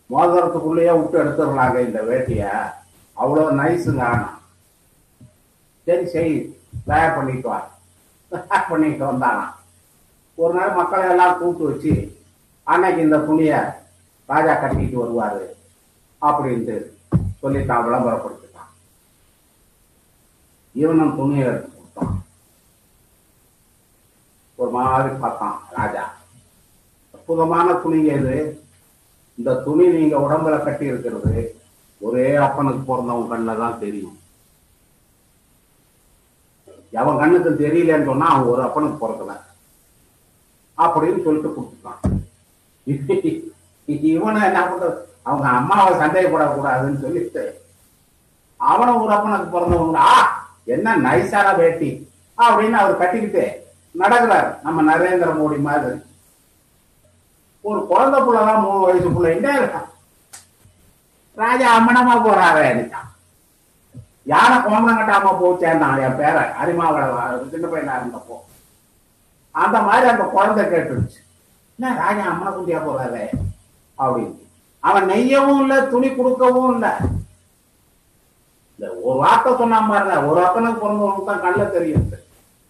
மோதிரத்துக்குள்ளேயே 0.10 0.94
விட்டு 1.00 1.24
எடுத்துடுறாங்க 1.24 1.80
இந்த 1.80 2.02
வேட்டிய. 2.02 2.74
அவ்வளவு 3.14 3.64
நைஸுங்க 3.64 4.04
ஆனா. 4.04 4.40
சரி 5.84 6.08
சரி 6.08 6.60
தயார் 6.86 7.16
பண்ணிட்டு 7.16 7.48
வா. 7.48 7.68
தயார் 8.32 8.70
பண்ணிட்டு 8.70 9.06
வந்தானா? 9.06 9.58
ஒரு 10.42 10.54
நாள் 10.58 10.78
மக்களை 10.80 11.06
எல்லாம் 11.14 11.38
கூப்பிட்டு 11.40 11.70
வச்சு 11.70 11.94
அன்னைக்கு 12.68 13.00
இந்த 13.06 13.18
துணிய 13.28 13.54
ராஜா 14.30 14.54
கட்டிட்டு 14.62 14.98
வருவாரு 15.02 15.44
அப்படின்ட்டு 16.22 16.76
சொல்லிட்டான் 17.42 17.86
விளம்பரப்படுத்திட்டான். 17.86 18.72
இவனும் 20.76 21.18
துணியை 21.20 21.44
எடுத்து 21.50 21.70
கொடுத்தான் 21.76 22.16
ஒரு 24.60 24.72
மாதிரி 24.78 25.12
பார்த்தான் 25.24 25.58
ராஜா. 25.78 26.04
அற்புதமான 27.14 27.68
துணிங்க 27.84 28.14
இது. 28.22 28.38
இந்த 29.38 29.52
துணி 29.66 29.86
நீங்க 29.98 30.16
உடம்புல 30.26 30.56
கட்டி 30.64 30.86
இருக்கிறது 30.92 31.36
ஒரே 32.02 32.28
அப்பனுக்கு 32.46 32.82
பிறந்தவன் 32.90 33.30
கண்ணில் 33.32 33.62
தான் 33.64 33.82
தெரியும். 33.84 34.18
எவன் 37.00 37.20
கண்ணுக்கு 37.22 37.52
தெரியலன்னு 37.64 38.10
சொன்னா 38.12 38.28
அவன் 38.34 38.52
ஒரு 38.54 38.62
அப்பனுக்கு 38.68 38.98
பிறக்கல 39.04 39.34
அப்படின்னு 40.84 41.24
சொல்லிட்டு 41.26 41.50
கொடுத்துட்டான். 41.56 42.02
இவனை 44.12 44.42
என்ன 44.50 44.60
பண்றது? 44.70 44.98
அவங்க 45.30 45.48
அம்மாவை 45.60 45.92
சந்தேகப்படக்கூடாதுன்னு 46.02 47.04
சொல்லிட்டு 47.06 47.44
அவனும் 48.60 49.02
ஒரு 49.02 49.12
அப்பனுக்கு 49.16 49.54
பிறந்தவங்க 49.56 50.00
ஆ 50.12 50.14
என்ன 50.76 50.96
நைசான 51.06 51.48
வேட்டி 51.60 51.90
அப்படின்னு 52.38 52.78
அவர் 52.82 53.00
கட்டிக்கிட்டு 53.02 53.44
நடக்கிறார். 54.02 54.50
நம்ம 54.66 54.80
நரேந்திர 54.90 55.30
மோடி 55.38 55.58
மாதிரி. 55.68 55.98
ஒரு 57.70 57.80
குழந்தை 57.92 58.20
புள்ளதான் 58.22 58.64
மூணு 58.66 58.80
வயசு 58.86 59.10
புள்ள. 59.10 59.30
என்ன 59.36 59.48
இருக்கான்? 59.60 59.88
ராஜா 61.42 61.68
அம்மனமா 61.78 62.14
போறாரு 62.26 62.62
என்னட்டான் 62.72 63.08
யானை 64.32 64.58
குழந்தை 64.62 64.92
கட்டாம 64.96 65.34
போச்சேன்னான் 65.42 66.02
என் 66.06 66.18
பேர 66.20 66.38
அரிமாவள 66.62 67.04
சின்ன 67.54 67.68
பையனா 67.68 68.00
இருந்தப்போ. 68.00 68.36
அந்த 69.64 69.78
மாதிரி 69.88 70.08
அந்த 70.12 70.26
குழந்தை 70.36 70.64
கேட்டுருச்சு. 70.66 71.20
என்ன 71.80 71.94
ராஜா 72.02 72.24
அம்மனை 72.32 72.52
குண்டியா 72.56 72.80
போறாரு 72.86 73.24
அப்படின்னு. 73.98 74.38
அவன் 74.80 75.10
நெய்யவும் 75.12 75.60
இல்லை 75.62 75.78
துணி 75.94 76.10
கொடுக்கவும் 76.16 76.74
இல்ல. 76.74 76.88
இந்த 78.74 78.90
ஒரு 79.08 79.18
வார்த்தை 79.24 79.52
சொன்ன 79.62 79.80
மாதிரி 79.92 80.28
ஒரு 80.32 80.42
அப்பனுக்கு 80.48 80.84
பிறந்தவனுக்கு 80.84 81.30
தான் 81.30 81.44
கண்ணில் 81.46 81.76
தெரியும். 81.78 82.06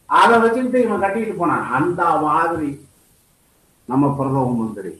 அதை 0.06 0.36
வச்சுக்கிட்டு 0.44 0.80
இவன் 0.86 1.04
கட்டிட்டு 1.04 1.36
போனான். 1.40 1.66
அந்த 1.78 2.04
மாதிரி 2.26 2.70
நம்ம 3.86 4.08
பிரதம 4.18 4.54
மந்திரி 4.62 4.94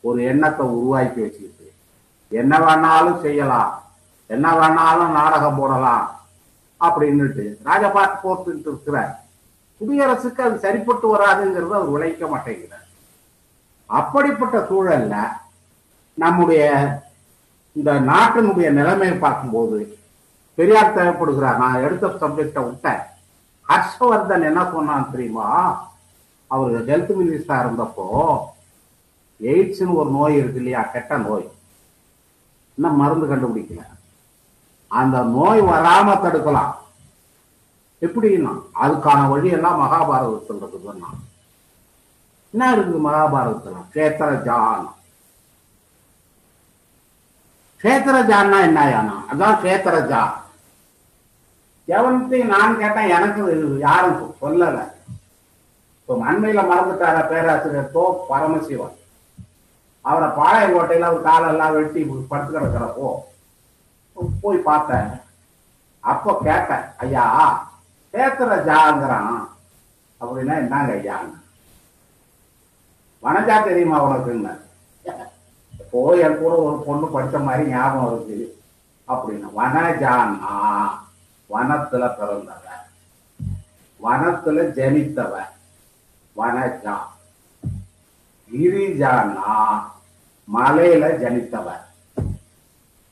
ஒரு 0.00 0.18
எண்ணத்தை 0.30 0.64
உருவாக்கி 0.74 1.20
வச்சுக்கிட்டு 1.22 1.66
என்ன 2.40 2.54
வேணாலும் 2.58 3.20
செய்யலாம். 3.24 3.72
என்ன 4.26 4.46
வேணாலும் 4.60 5.16
நாடகம் 5.18 5.58
போடலாம். 5.60 6.04
அப்படின்னுட்டு 6.80 7.44
ராஜபாட்டு 7.68 8.16
போட்டுட்டு 8.24 8.68
இருக்கிறார். 8.72 9.12
குடியரசுக்கு 9.80 10.40
அது 10.40 10.58
சரிப்பட்டு 10.58 11.16
வராதுங்கிறது 11.16 11.76
அவர் 11.78 11.94
உழைக்க 11.94 12.26
மாட்டேங்கிறார். 12.26 12.86
அப்படிப்பட்ட 13.86 14.58
சூழல்ல 14.58 15.28
நம்முடைய 16.14 16.62
இந்த 17.72 17.92
நாட்டினுடைய 17.92 18.70
நிலைமையை 18.70 19.16
பார்க்கும்போது 19.16 19.98
பெரியார் 20.54 20.96
தேவைப்படுகிறார். 20.96 21.56
நான் 21.56 21.82
எடுத்த 21.82 22.06
சப்ஜெக்டை 22.06 22.64
விட்டேன். 22.64 23.02
ஹர்ஷவர்தன் 23.68 24.42
என்ன 24.42 24.64
சொன்னான் 24.72 25.10
தெரியுமா? 25.10 25.48
அவர் 26.46 26.70
ஹெல்த் 26.70 27.14
மினிஸ்டரா 27.20 27.58
இருந்தப்போ 27.58 28.38
எய்ட்ஸ்னு 29.42 29.94
ஒரு 29.94 30.10
நோய் 30.10 30.36
இருக்கு 30.36 30.56
இல்லையா? 30.56 30.82
கெட்ட 30.82 31.18
நோய். 31.18 31.50
இன்னும் 32.74 32.96
மருந்து 32.96 33.26
கண்டுபிடிக்கல. 33.26 33.82
அந்த 34.88 35.22
நோய் 35.22 35.60
வராம 35.60 36.08
தடுக்கலாம். 36.24 36.72
எப்படின்னா 38.06 38.52
அதுக்கான 38.84 39.20
வழி 39.32 39.48
எல்லாம் 39.56 39.80
மகாபாரதத்தில் 39.82 40.60
இருக்குதுன்னா 40.62 41.10
என்ன 42.54 42.68
இருக்குது 42.74 43.00
மகாபாரதத்துல? 43.06 43.80
கேத்திர 43.94 44.28
ஜான் 44.48 44.86
கேத்திர 47.82 48.16
ஜான்னா 48.30 48.58
என்ன 48.68 48.80
யானா? 48.92 49.16
அதான் 49.32 49.60
கேத்திர 49.64 49.96
ஜா 50.12 50.22
நான் 52.52 52.78
கேட்டேன் 52.80 53.12
எனக்கு 53.16 53.42
யாரும் 53.84 54.16
சொல்லலை. 54.40 54.84
இப்போ 56.00 56.14
அண்மையில 56.30 56.60
மறந்துட்டார 56.70 57.18
பேராசிரியர் 57.30 57.92
தோ 57.94 58.04
பரமசிவன். 58.30 58.96
அவரை 60.04 60.28
பாளையங்கோட்டையில 60.38 61.08
அவர் 61.08 61.26
காலெல்லாம் 61.28 61.74
வெட்டி 61.76 62.02
படுத்து 62.30 62.52
கிடக்கிறப்போ 62.56 63.08
போய் 64.42 64.66
பார்த்தேன். 64.68 65.10
அப்போ 66.04 66.30
கேட்டேன் 66.46 66.86
ஐயா 67.04 67.24
கேத்திர 68.14 68.52
ஜாங்கிறான் 68.68 69.36
அப்படின்னா 70.20 70.54
என்னங்க 70.62 70.92
ஐயாங்க 70.92 71.34
வனஜா 73.22 73.56
தெரியுமா 73.64 73.96
உனக்குன்னு? 74.06 74.52
இப்போ 75.72 76.00
என் 76.16 76.38
கூட 76.38 76.52
ஒரு 76.66 76.76
பொண்ணு 76.86 77.06
படிச்ச 77.14 77.36
மாதிரி 77.44 77.64
ஞாபகம் 77.70 78.12
இருக்கு 78.12 78.38
அப்படின்னு 79.08 79.48
வனஜானா 79.58 80.54
வனத்துல 81.50 82.04
பிறந்தவ 82.18 82.64
வனத்துல 84.00 84.58
ஜனித்தவ 84.76 85.32
வனஜா. 86.36 86.96
கிரிஜானா 88.50 89.54
மலையில 90.48 91.04
ஜனித்தவ. 91.22 91.66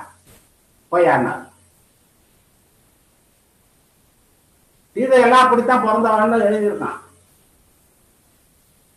சீதை 4.97 5.05
இதையெல்லாம் 5.07 5.43
அப்படித்தான் 5.43 5.83
பிறந்தவன் 5.83 6.47
எழுதியிருக்கான் 6.47 6.99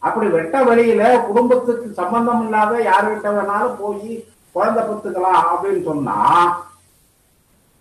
அப்படி 0.02 0.28
வெட்ட 0.28 0.56
வழியில 0.64 1.04
குடும்பத்துக்கு 1.28 1.88
சம்பந்தம் 1.94 2.44
இல்லாத 2.46 2.82
யாருகிட்ட 2.82 3.30
வேணாலும் 3.32 3.80
போய் 3.80 4.12
குழந்தை 4.56 4.82
பத்துக்கலாம் 4.84 5.42
அப்படின்னு 5.52 5.82
சொன்னா 5.84 6.18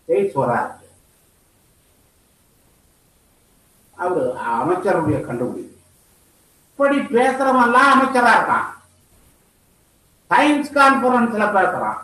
எய்ட்ஸ் 0.09 0.39
வராது 0.39 0.73
அவரு 3.99 4.25
அமைச்சருடைய 4.53 5.19
கண்டுபிடிப்பு 5.21 5.73
இப்படி 6.69 6.97
பேசுறவெல்லாம் 7.13 7.93
அமைச்சரா 7.93 8.31
இருக்கான் 8.35 8.71
சயின்ஸ் 10.31 10.77
கான்பரன்ஸ்ல 10.77 11.45
பேசுறான். 11.57 11.97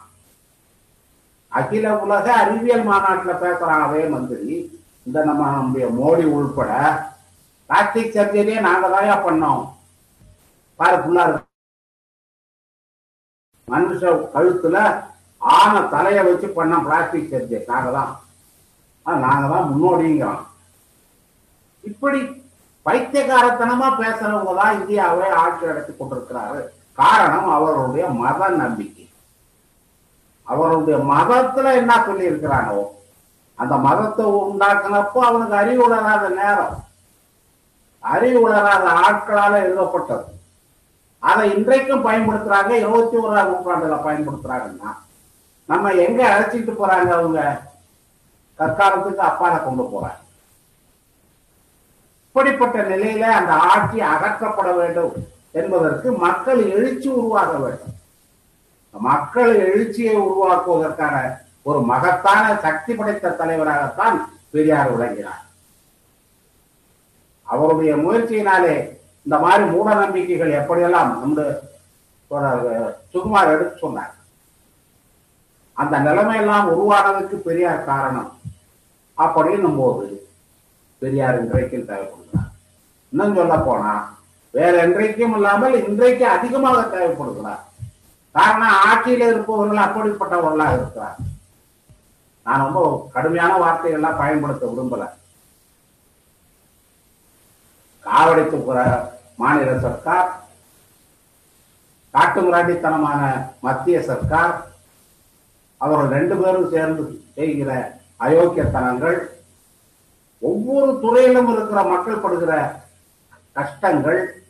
அகில 1.48 1.98
உலக 1.98 2.32
அறிவியல் 2.32 2.86
மாநாட்டுல 2.86 3.32
பேசுறான் 3.32 3.82
அதே 3.82 4.06
மந்திரி 4.06 4.80
இந்த 5.06 5.24
நம்ம 5.24 5.50
நம்முடைய 5.50 5.88
மோடி 5.88 6.24
உள்பட 6.24 7.02
பிளாஸ்டிக் 7.66 8.14
சர்ஜரியே 8.14 8.60
நாங்க 8.60 8.88
தாயா 8.88 9.30
பண்ணோம். 9.30 9.68
பாரு 10.76 10.96
ஃபுல்லா 10.96 11.22
இருக்கு 11.22 11.48
மனுஷ 13.70 14.28
கழுத்துல 14.34 15.02
ஆன 15.38 15.80
தலைய 15.80 16.24
வச்சு 16.24 16.48
பண்ண 16.48 16.78
பிளாஸ்டிக் 16.78 17.32
சர்ஜரி 17.32 17.64
நாங்க 17.66 17.90
தான். 17.90 18.20
ஆனா, 19.02 19.28
நாங்க 19.28 19.48
தான் 19.48 19.70
முன்னோடிங்கிறோம். 19.70 20.46
இப்படி 21.80 22.20
பைத்தியகாரத்தனமா 22.84 23.88
பேசுறவங்க 23.98 24.54
தான் 24.54 24.80
இந்தியாவை 24.80 25.28
ஆட்சி 25.30 25.66
நடத்தி 25.66 25.92
கொண்டிருக்கிறாரு. 25.92 26.78
காரணம் 26.94 27.48
அவர்களுடைய 27.48 28.08
மத 28.08 28.48
நம்பிக்கை. 28.48 29.10
அவருடைய 30.42 31.00
மதத்துல 31.00 31.74
என்ன 31.74 32.02
சொல்லி 32.06 32.30
இருக்கிறானோ 32.30 32.84
அந்த 33.54 33.76
மதத்தை 33.76 34.26
உண்டாக்குனப்போ 34.26 35.18
அவனுக்கு 35.18 35.54
அறிவு 35.54 35.84
உணராத 35.84 36.28
நேரம். 36.28 36.84
அறிவு 37.98 38.40
உணராத 38.40 38.84
ஆட்களால 38.90 39.54
எழுதப்பட்டது. 39.54 40.24
அதை 41.18 41.54
இன்றைக்கும் 41.54 42.04
பயன்படுத்துறாங்க 42.04 42.70
இருபத்தி 42.70 43.16
ஓராம் 43.16 43.52
நூற்றாண்டுல 43.52 43.96
பயன்படுத்துறாங்கன்னா 44.04 44.96
நம்ம 45.66 45.92
எங்க 45.92 46.28
அழைச்சிட்டு 46.28 46.74
போறாங்க 46.82 47.10
அவங்க? 47.10 47.60
தற்காலத்துக்கு 48.58 49.22
அப்பால 49.22 49.64
கொண்டு 49.64 49.82
போறாங்க. 49.82 50.18
இப்படிப்பட்ட 52.26 52.78
நிலையில 52.78 53.20
அந்த 53.20 53.52
ஆட்சி 53.52 54.00
அகற்றப்பட 54.00 54.76
வேண்டும். 54.76 55.12
என்பதற்கு 55.52 56.08
மக்கள் 56.12 56.60
எழுச்சி 56.76 57.08
உருவாக 57.08 57.52
வேண்டும் 57.58 57.96
மக்கள் 58.94 59.52
எழுச்சியை 59.66 60.14
உருவாக்குவதற்கான 60.16 61.16
ஒரு 61.62 61.80
மகத்தான 61.80 62.44
சக்தி 62.64 62.92
படைத்த 62.94 63.34
தலைவராகத்தான் 63.40 64.16
பெரியார் 64.50 64.92
விளங்கினார். 64.92 65.44
அவருடைய 67.46 67.92
முயற்சியினாலே 67.96 68.74
இந்த 69.26 69.36
மாதிரி 69.38 69.64
மூட 69.70 69.88
நம்பிக்கைகள் 69.94 70.58
எப்படியெல்லாம் 70.60 71.10
நம்முடைய 71.12 71.50
சுகுமார் 73.12 73.52
எடுத்து 73.54 73.76
சொன்னார். 73.78 74.14
அந்த 75.76 75.98
நிலைமையெல்லாம் 75.98 76.70
உருவானதுக்கு 76.72 77.36
பெரியார் 77.48 77.84
காரணம் 77.84 78.30
அப்படின்னும் 79.18 79.78
போது 79.80 80.06
பெரியார் 81.02 81.40
இன்றைக்கு 81.42 81.78
தேவைப்படுகிறார் 81.90 82.50
இன்னும் 83.12 83.34
சொல்ல 83.34 83.54
போனா 83.58 83.92
வேற 84.54 84.74
என்றைக்கும் 84.84 85.34
இல்லாமல் 85.36 85.74
இன்றைக்கு 85.86 86.24
அதிகமாக 86.36 86.78
தேவைப்படுகிறார். 86.94 87.62
காரணம் 88.34 88.80
ஆட்சியில 88.88 89.28
இருப்பவர்கள் 89.30 89.84
அப்படிப்பட்டவர்களாக 89.86 90.76
இருக்கிறார். 90.78 91.18
நான் 92.46 92.64
ரொம்ப 92.64 92.80
கடுமையான 93.14 93.52
வார்த்தைகள்லாம் 93.62 94.20
பயன்படுத்த 94.22 94.66
விரும்பல. 94.66 95.04
காவடி 98.04 98.44
போற 98.50 98.78
மாநில 99.42 99.72
சர்க்கார் 99.86 100.28
காட்டுமிராண்டித்தனமான 102.14 103.20
மத்திய 103.66 103.96
சர்க்கார் 104.10 104.54
அவர்கள் 105.80 106.14
ரெண்டு 106.16 106.34
பேரும் 106.40 106.70
சேர்ந்து 106.72 107.02
செய்கிற 107.36 107.70
அயோக்கியத்தனங்கள் 108.24 109.18
ஒவ்வொரு 110.42 110.90
துறையிலும் 111.02 111.50
இருக்கிற 111.52 111.80
மக்கள் 111.92 112.22
படுகிற 112.24 112.52
கஷ்டங்கள் 113.52 114.42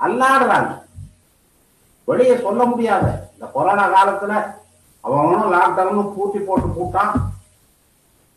அல்லாடுறாங்க 0.00 0.80
வெளியே 2.04 2.36
சொல்ல 2.36 2.64
முடியாத. 2.64 3.28
இந்த 3.32 3.46
கொரோனா 3.46 3.86
காலத்துல 3.88 4.54
அவனும் 5.00 5.52
லாக்டவுனும் 5.52 6.14
பூட்டி 6.14 6.38
போட்டு 6.38 6.66
போட்டான். 6.66 7.12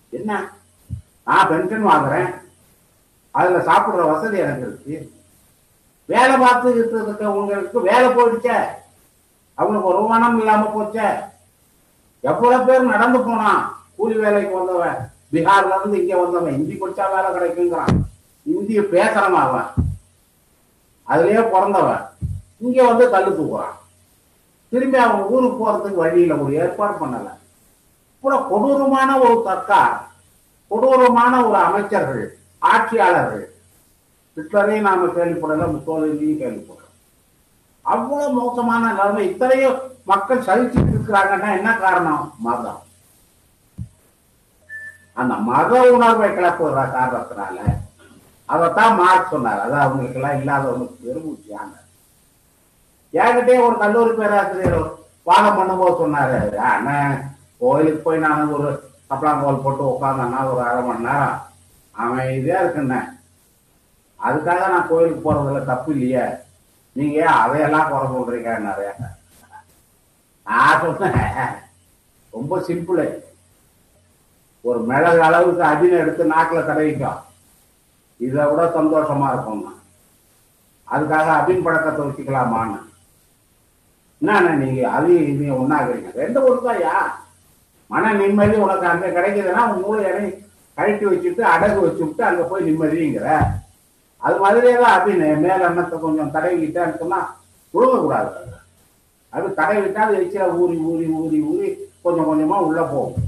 என்ன? 0.10 0.49
நான் 1.26 1.47
பென்ஷன் 1.47 1.88
வாங்குறேன். 1.88 2.41
அதுல 3.32 3.58
சாப்பிடுற 3.58 4.12
வசதி 4.12 4.38
எனக்கு 4.38 4.82
இருக்கு. 4.86 5.14
வேலை 6.06 6.36
பார்த்துக்கிட்டு 6.36 6.97
இருக்கவங்களுக்கு 6.97 7.82
வேலை 7.82 8.10
போயிடுச்சே. 8.10 8.66
அவங்களுக்கு 9.53 9.89
ஒரு 9.89 9.97
வருமானம் 9.97 10.38
இல்லாம 10.38 10.66
போச்சே. 10.66 11.20
எவ்வளவு 12.20 12.66
பேர் 12.66 12.82
நடந்து 12.82 13.20
போனான். 13.20 13.86
கூலி 13.95 14.16
வேலைக்கு 14.16 14.56
வந்தவன். 14.56 15.12
பீகார்ல 15.32 15.80
இருந்து 15.80 16.01
இங்க 16.01 16.18
வந்தவன். 16.18 16.51
ஹிந்தி 16.51 16.74
படிச்சா 16.74 17.03
வேலை 17.16 17.32
கிடைக்குங்கிறான். 17.32 17.97
இந்திய 18.43 18.82
பேசுறவன் 18.82 19.39
அவன்? 19.39 19.66
அதுலயே 21.10 21.49
பிறந்தவன். 21.49 22.06
இங்க 22.58 22.84
வந்து 22.84 23.10
தள்ளு 23.10 23.32
தூக்குறான். 23.32 23.76
திரும்பி 24.70 24.97
அவன் 24.97 25.22
ஊருக்கு 25.22 25.58
போறதுக்கு 25.60 25.95
வழியில 25.95 26.36
ஒரு 26.36 26.53
ஏற்பாடு 26.53 27.06
பண்ணல. 27.06 27.30
கூட 28.20 28.45
கொடூரமான 28.49 29.20
ஒரு 29.20 29.41
சர்க்கார் 29.45 30.08
கொடூரமான 30.68 31.45
ஒரு 31.45 31.56
அமைச்சர்கள் 31.56 32.38
ஆட்சியாளர்கள். 32.60 33.53
ஹிட்லரையும் 34.36 34.88
நாம 34.88 35.06
கேள்விப்படல 35.06 35.66
முத்தோலையும் 35.74 36.39
கேள்விப்படுறோம் 36.41 36.93
அவ்வளவு 37.82 38.32
மோசமான 38.32 38.89
நிலைமை. 38.89 39.30
இத்தனையும் 39.30 39.78
மக்கள் 40.06 40.45
சகிச்சுட்டு 40.45 40.93
இருக்கிறாங்கன்னா 40.93 41.58
என்ன 41.58 41.78
காரணம்? 41.78 42.34
மதம். 42.39 42.82
அந்த 45.14 45.34
மத 45.34 45.91
உணர்வை 45.91 46.30
கிளப்புற 46.30 46.84
காரணத்தினால 46.86 47.60
அதைத்தான் 48.50 48.98
மார்க் 49.00 49.32
சொன்னார். 49.34 49.62
அது 49.66 49.76
அவங்களுக்கு 49.84 50.20
எல்லாம் 50.20 50.39
இல்லாதவனுக்கு 50.39 51.04
பெருமூச்சியாங்க 51.06 51.76
என்கிட்டே 53.14 53.56
ஒரு 53.66 53.76
கல்லூரி 53.82 54.14
பேராசிரியர் 54.20 54.80
வாதம் 55.28 55.58
பண்ணும்போது 55.58 56.00
சொன்னாரு 56.02 56.39
அண்ணன் 56.72 57.16
கோயிலுக்கு 57.62 58.02
போய் 58.02 58.24
நான் 58.26 58.54
ஒரு 58.56 58.70
கப்பலாங்கோல் 59.10 59.64
போட்டு 59.64 59.84
உட்காந்தேன்னா 59.91 60.39
ஒரு 60.52 60.62
அரை 60.68 60.82
மணி 60.88 61.06
நேரம் 61.08 61.38
அவன் 61.96 62.32
இதே 62.38 62.56
இருக்குண்ண. 62.62 62.96
அதுக்காக 64.20 64.68
நான் 64.74 64.89
கோயிலுக்கு 64.89 65.22
போறதுல 65.26 65.60
தப்பு 65.66 65.89
இல்லையே. 65.96 66.26
நீங்க 66.96 67.16
ஏன் 67.26 67.39
அதையெல்லாம் 67.41 67.89
குறை 67.89 68.08
சொல்றீங்க? 68.14 68.52
நிறைய 68.68 68.89
நான் 70.48 70.82
சொன்னேன் 70.82 71.54
ரொம்ப 72.34 72.58
சிம்பிள். 72.68 73.06
ஒரு 74.66 74.80
மிளகு 74.89 75.22
அளவுக்கு 75.28 75.64
அஜினை 75.72 75.98
எடுத்து 76.04 76.32
நாக்கில் 76.34 76.68
தடவிக்கும் 76.70 77.22
இதை 78.20 78.43
விட 78.49 78.61
சந்தோஷமா 78.78 79.28
இருக்கும்னா. 79.34 79.72
அதுக்காக 80.88 81.28
அபின் 81.39 81.63
பழக்கத்தை 81.66 82.01
வச்சுக்கலாமான்னு. 82.05 82.80
என்ன 84.22 84.55
நீங்க 84.63 84.82
அது 84.97 85.11
இது 85.32 85.45
ஒன்னாகிறீங்க 85.61 86.11
ரெண்டு 86.22 86.39
ஒருத்தாயா 86.47 86.93
மன 87.89 88.13
நிம்மதி 88.13 88.55
உனக்கு 88.66 88.86
அங்க 88.91 89.07
கிடைக்குதுன்னா 89.07 89.63
உன் 89.72 89.84
மூளை 89.86 90.03
இறங்கி 90.11 90.32
கழட்டி 90.78 91.05
வச்சுட்டு 91.09 91.41
அடகு 91.53 91.80
வச்சுட்டு 91.86 92.22
அங்க 92.30 92.43
போய் 92.43 92.68
நிம்மதிங்கிற. 92.68 93.28
அது 94.22 94.38
மாதிரியே 94.43 94.76
தான் 94.82 94.95
அப்படின்னு 94.95 95.28
மேல 95.43 95.68
எண்ணத்தை 95.70 95.97
கொஞ்சம் 95.99 96.34
தடவிக்கிட்டேன்னு 96.36 96.99
சொன்னா 97.01 97.20
விழுங்க 97.74 97.97
கூடாது 98.01 98.30
அது. 98.39 98.51
அது 99.34 99.47
தடவிட்டா 99.59 100.01
அது 100.07 100.16
எச்சில 100.24 100.47
ஊறி 100.61 100.78
ஊறி 100.89 101.05
ஊறி 101.20 101.39
ஊறி 101.51 101.70
கொஞ்சம் 102.03 102.28
கொஞ்சமா 102.30 102.57
உள்ள 102.68 102.82
போகும். 102.93 103.22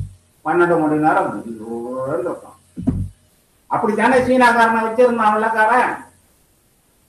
பன்னெண்டு 0.45 0.75
மணி 0.81 0.97
நேரம் 1.05 1.31
இருக்கும் 1.31 2.56
அப்படித்தானே 3.71 4.17
சீனாக்காரனை 4.27 4.81
வச்சிருந்தான் 4.85 5.33
வெள்ளக்காரன் 5.35 5.93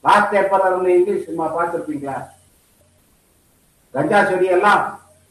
லாஸ்ட் 0.05 0.33
பேப்பர் 0.33 0.67
இருந்து 0.67 0.91
இங்கிலீஷ் 0.97 1.27
சும்மா 1.29 1.47
பார்த்துருப்பீங்களா? 1.55 2.17
கஞ்சா 3.95 4.19
செடி 4.29 4.47
எல்லாம் 4.57 4.83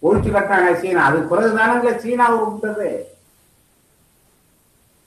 ஒழிச்சு 0.03 0.29
கட்டாங்க 0.33 0.69
சீனா. 0.81 1.01
அதுக்கு 1.07 1.31
பிறகு 1.31 1.51
தானங்களே 1.59 1.93
சீனாவை 2.03 2.37
விட்டது 2.45 2.89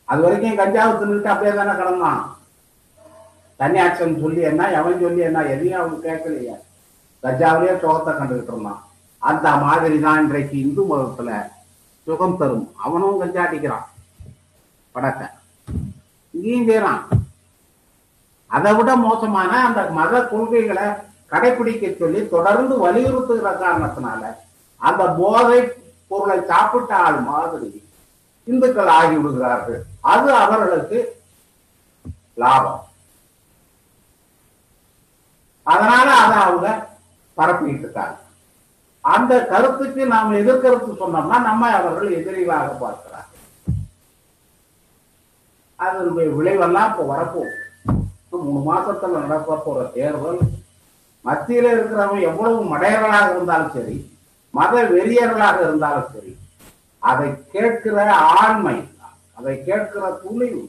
அது 0.08 0.22
வரைக்கும் 0.24 0.60
கஞ்சாவை 0.60 0.92
தின்னுட்டு 1.00 1.32
அப்படியே 1.32 1.52
தானே 1.56 1.74
கிடந்தான். 1.80 2.22
தன்னியாட்சன் 3.60 4.20
சொல்லி 4.22 4.40
என்ன 4.50 4.70
எவன் 4.78 5.02
சொல்லி 5.02 5.22
என்ன 5.28 5.42
எதையும் 5.54 5.80
அவங்க 5.80 5.98
கேட்கலையே. 6.06 6.54
கஞ்சாவிலேயே 7.24 7.74
சுகத்தை 7.82 8.12
கண்டுகிட்டு 8.14 8.52
இருந்தான். 8.54 8.80
அந்த 9.22 9.48
மாதிரி 9.64 9.96
தான் 10.06 10.22
இன்றைக்கு 10.24 10.56
இந்து 10.64 10.82
மதத்துல 10.90 11.30
சுகம் 12.06 12.38
தரும். 12.40 12.66
அவனும் 12.84 13.20
கஞ்சா 13.22 13.44
அடிக்கிறான். 13.46 13.86
படத்தை 14.94 15.26
இங்கேயும் 16.42 16.68
செய்யறான் 16.68 17.02
அதை 18.50 18.70
விட 18.74 18.90
மோசமான 18.96 19.52
அந்த 19.66 19.80
மத 19.98 20.22
கொள்கைகளை 20.30 20.86
கடைபிடிக்க 21.32 21.98
சொல்லி 21.98 22.20
தொடர்ந்து 22.28 22.74
வலியுறுத்துகிற 22.84 23.50
காரணத்தினால 23.62 24.22
அந்த 24.80 25.02
போதை 25.18 25.58
பொருளை 26.10 26.38
சாப்பிட்ட 26.50 26.92
ஆள் 27.06 27.20
மாதிரி 27.30 27.70
இந்துக்கள் 28.50 28.90
ஆகி 28.98 29.16
விடுகிறார்கள். 29.16 29.80
அது 30.12 30.28
அவர்களுக்கு 30.34 30.98
லாபம். 32.34 32.82
அதனால 35.62 36.08
அதை 36.22 36.36
அவங்க 36.46 36.68
பரப்பிட்டு 37.36 37.84
இருக்காங்க. 37.84 38.16
அந்த 39.04 39.32
கருத்துக்கு 39.50 40.02
நாம் 40.06 40.38
எதிர்கருத்து 40.40 40.90
சொன்னோம்னா 41.02 41.36
நம்ம 41.48 41.70
அவர்கள் 41.78 42.16
எதிரிகளாக 42.18 42.70
பார்க்கிறார் 42.80 43.28
அதனுடைய 45.84 46.28
விளைவெல்லாம் 46.38 46.90
இப்போ 46.92 47.04
வரப்போகும் 47.12 47.58
மூணு 48.46 48.60
மாசத்துல 48.68 49.20
நடக்க 49.24 49.54
போற 49.64 49.78
தேர்தல் 49.94 50.40
மத்தியில 51.24 51.72
இருக்கிறவங்க 51.76 52.28
எவ்வளவு 52.30 52.60
மடையர்களாக 52.72 53.28
இருந்தாலும் 53.34 53.74
சரி 53.76 53.96
மத 54.54 54.82
வெறியர்களாக 54.92 55.58
இருந்தாலும் 55.66 56.10
சரி 56.14 56.32
அதை 57.02 57.28
கேட்கிற 57.54 57.96
ஆண்மை 58.40 58.76
அதை 59.38 59.54
கேட்கிற 59.68 60.04
துணிவு 60.22 60.62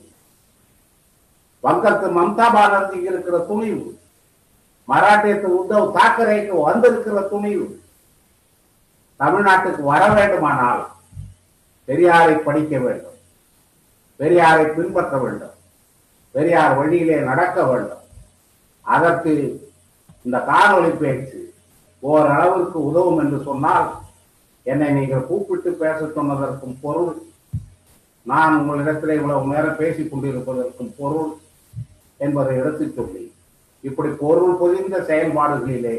வங்கத்து 1.64 2.08
மம்தா 2.18 2.46
பானர்ஜிக்கு 2.56 3.12
இருக்கிற 3.14 3.38
துணிவு 3.50 3.84
மராட்டியத்து 4.88 5.50
உத்தவ் 5.60 5.94
தாக்கரேக்கு 5.98 6.54
வந்திருக்கிற 6.68 7.22
துணிவு 7.34 7.68
தமிழ்நாட்டுக்கு 9.20 9.84
வர 9.92 10.04
வேண்டுமானால் 10.18 10.84
பெரியாரை 11.88 12.36
படிக்க 12.48 12.74
வேண்டும். 12.86 13.11
பெரியாரை 14.22 14.66
பின்பற்ற 14.76 15.16
வேண்டும். 15.18 15.56
பெரியார் 16.36 16.78
வழியிலே 16.80 17.18
நடக்க 17.30 17.58
வேண்டும். 17.70 18.04
அதற்கு 18.86 19.32
இந்த 20.26 20.38
காணொளி 20.50 20.92
பேச்சு 21.02 21.40
ஓரளவிற்கு 22.04 22.78
உதவும் 22.90 23.20
என்று 23.24 23.40
சொன்னால் 23.48 23.88
என்னை 24.66 24.88
நீங்கள் 24.98 25.28
கூப்பிட்டு 25.30 25.70
பேச 25.82 26.00
சொன்னதற்கும் 26.16 26.76
பொருள் 26.82 27.14
நான் 28.28 28.58
உங்களிடத்தில் 28.60 29.18
இவ்வளவு 29.18 29.52
நேரம் 29.54 29.80
பேசிக் 29.82 30.12
கொண்டிருப்பதற்கும் 30.12 30.92
பொருள் 30.98 31.32
என்பதை 32.20 32.54
எடுத்துச் 32.62 32.96
சொல்லி 32.96 33.24
இப்படி 33.84 34.10
பொருள் 34.24 34.60
பொதிந்த 34.60 34.98
செயல்பாடுகளிலே 35.10 35.96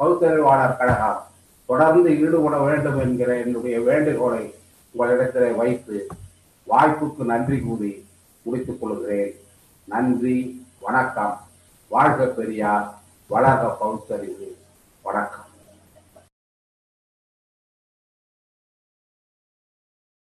பகுத்தறிவாளர் 0.00 0.78
கழகம் 0.78 1.20
தொடர்ந்து 1.68 2.10
ஈடுபட 2.22 2.56
வேண்டும் 2.58 2.98
என்கிற 3.04 3.30
என்னுடைய 3.36 3.76
வேண்டுகோளை 3.80 4.42
உங்களிடத்திலே 4.94 5.50
வைத்து 5.56 5.98
வாய்ப்புக்கு 6.68 7.24
நன்றி 7.24 7.60
கூறி 7.60 8.06
முடித்துக் 8.42 8.80
கொள்கிறேன். 8.80 9.34
நன்றி 9.84 10.66
வணக்கம். 10.80 11.40
வாழ்க 11.88 12.26
பெரியார் 12.26 13.00
வளர்க 13.30 13.76
பகுத்தறிவு 13.80 14.56
வணக்கம். 15.02 15.43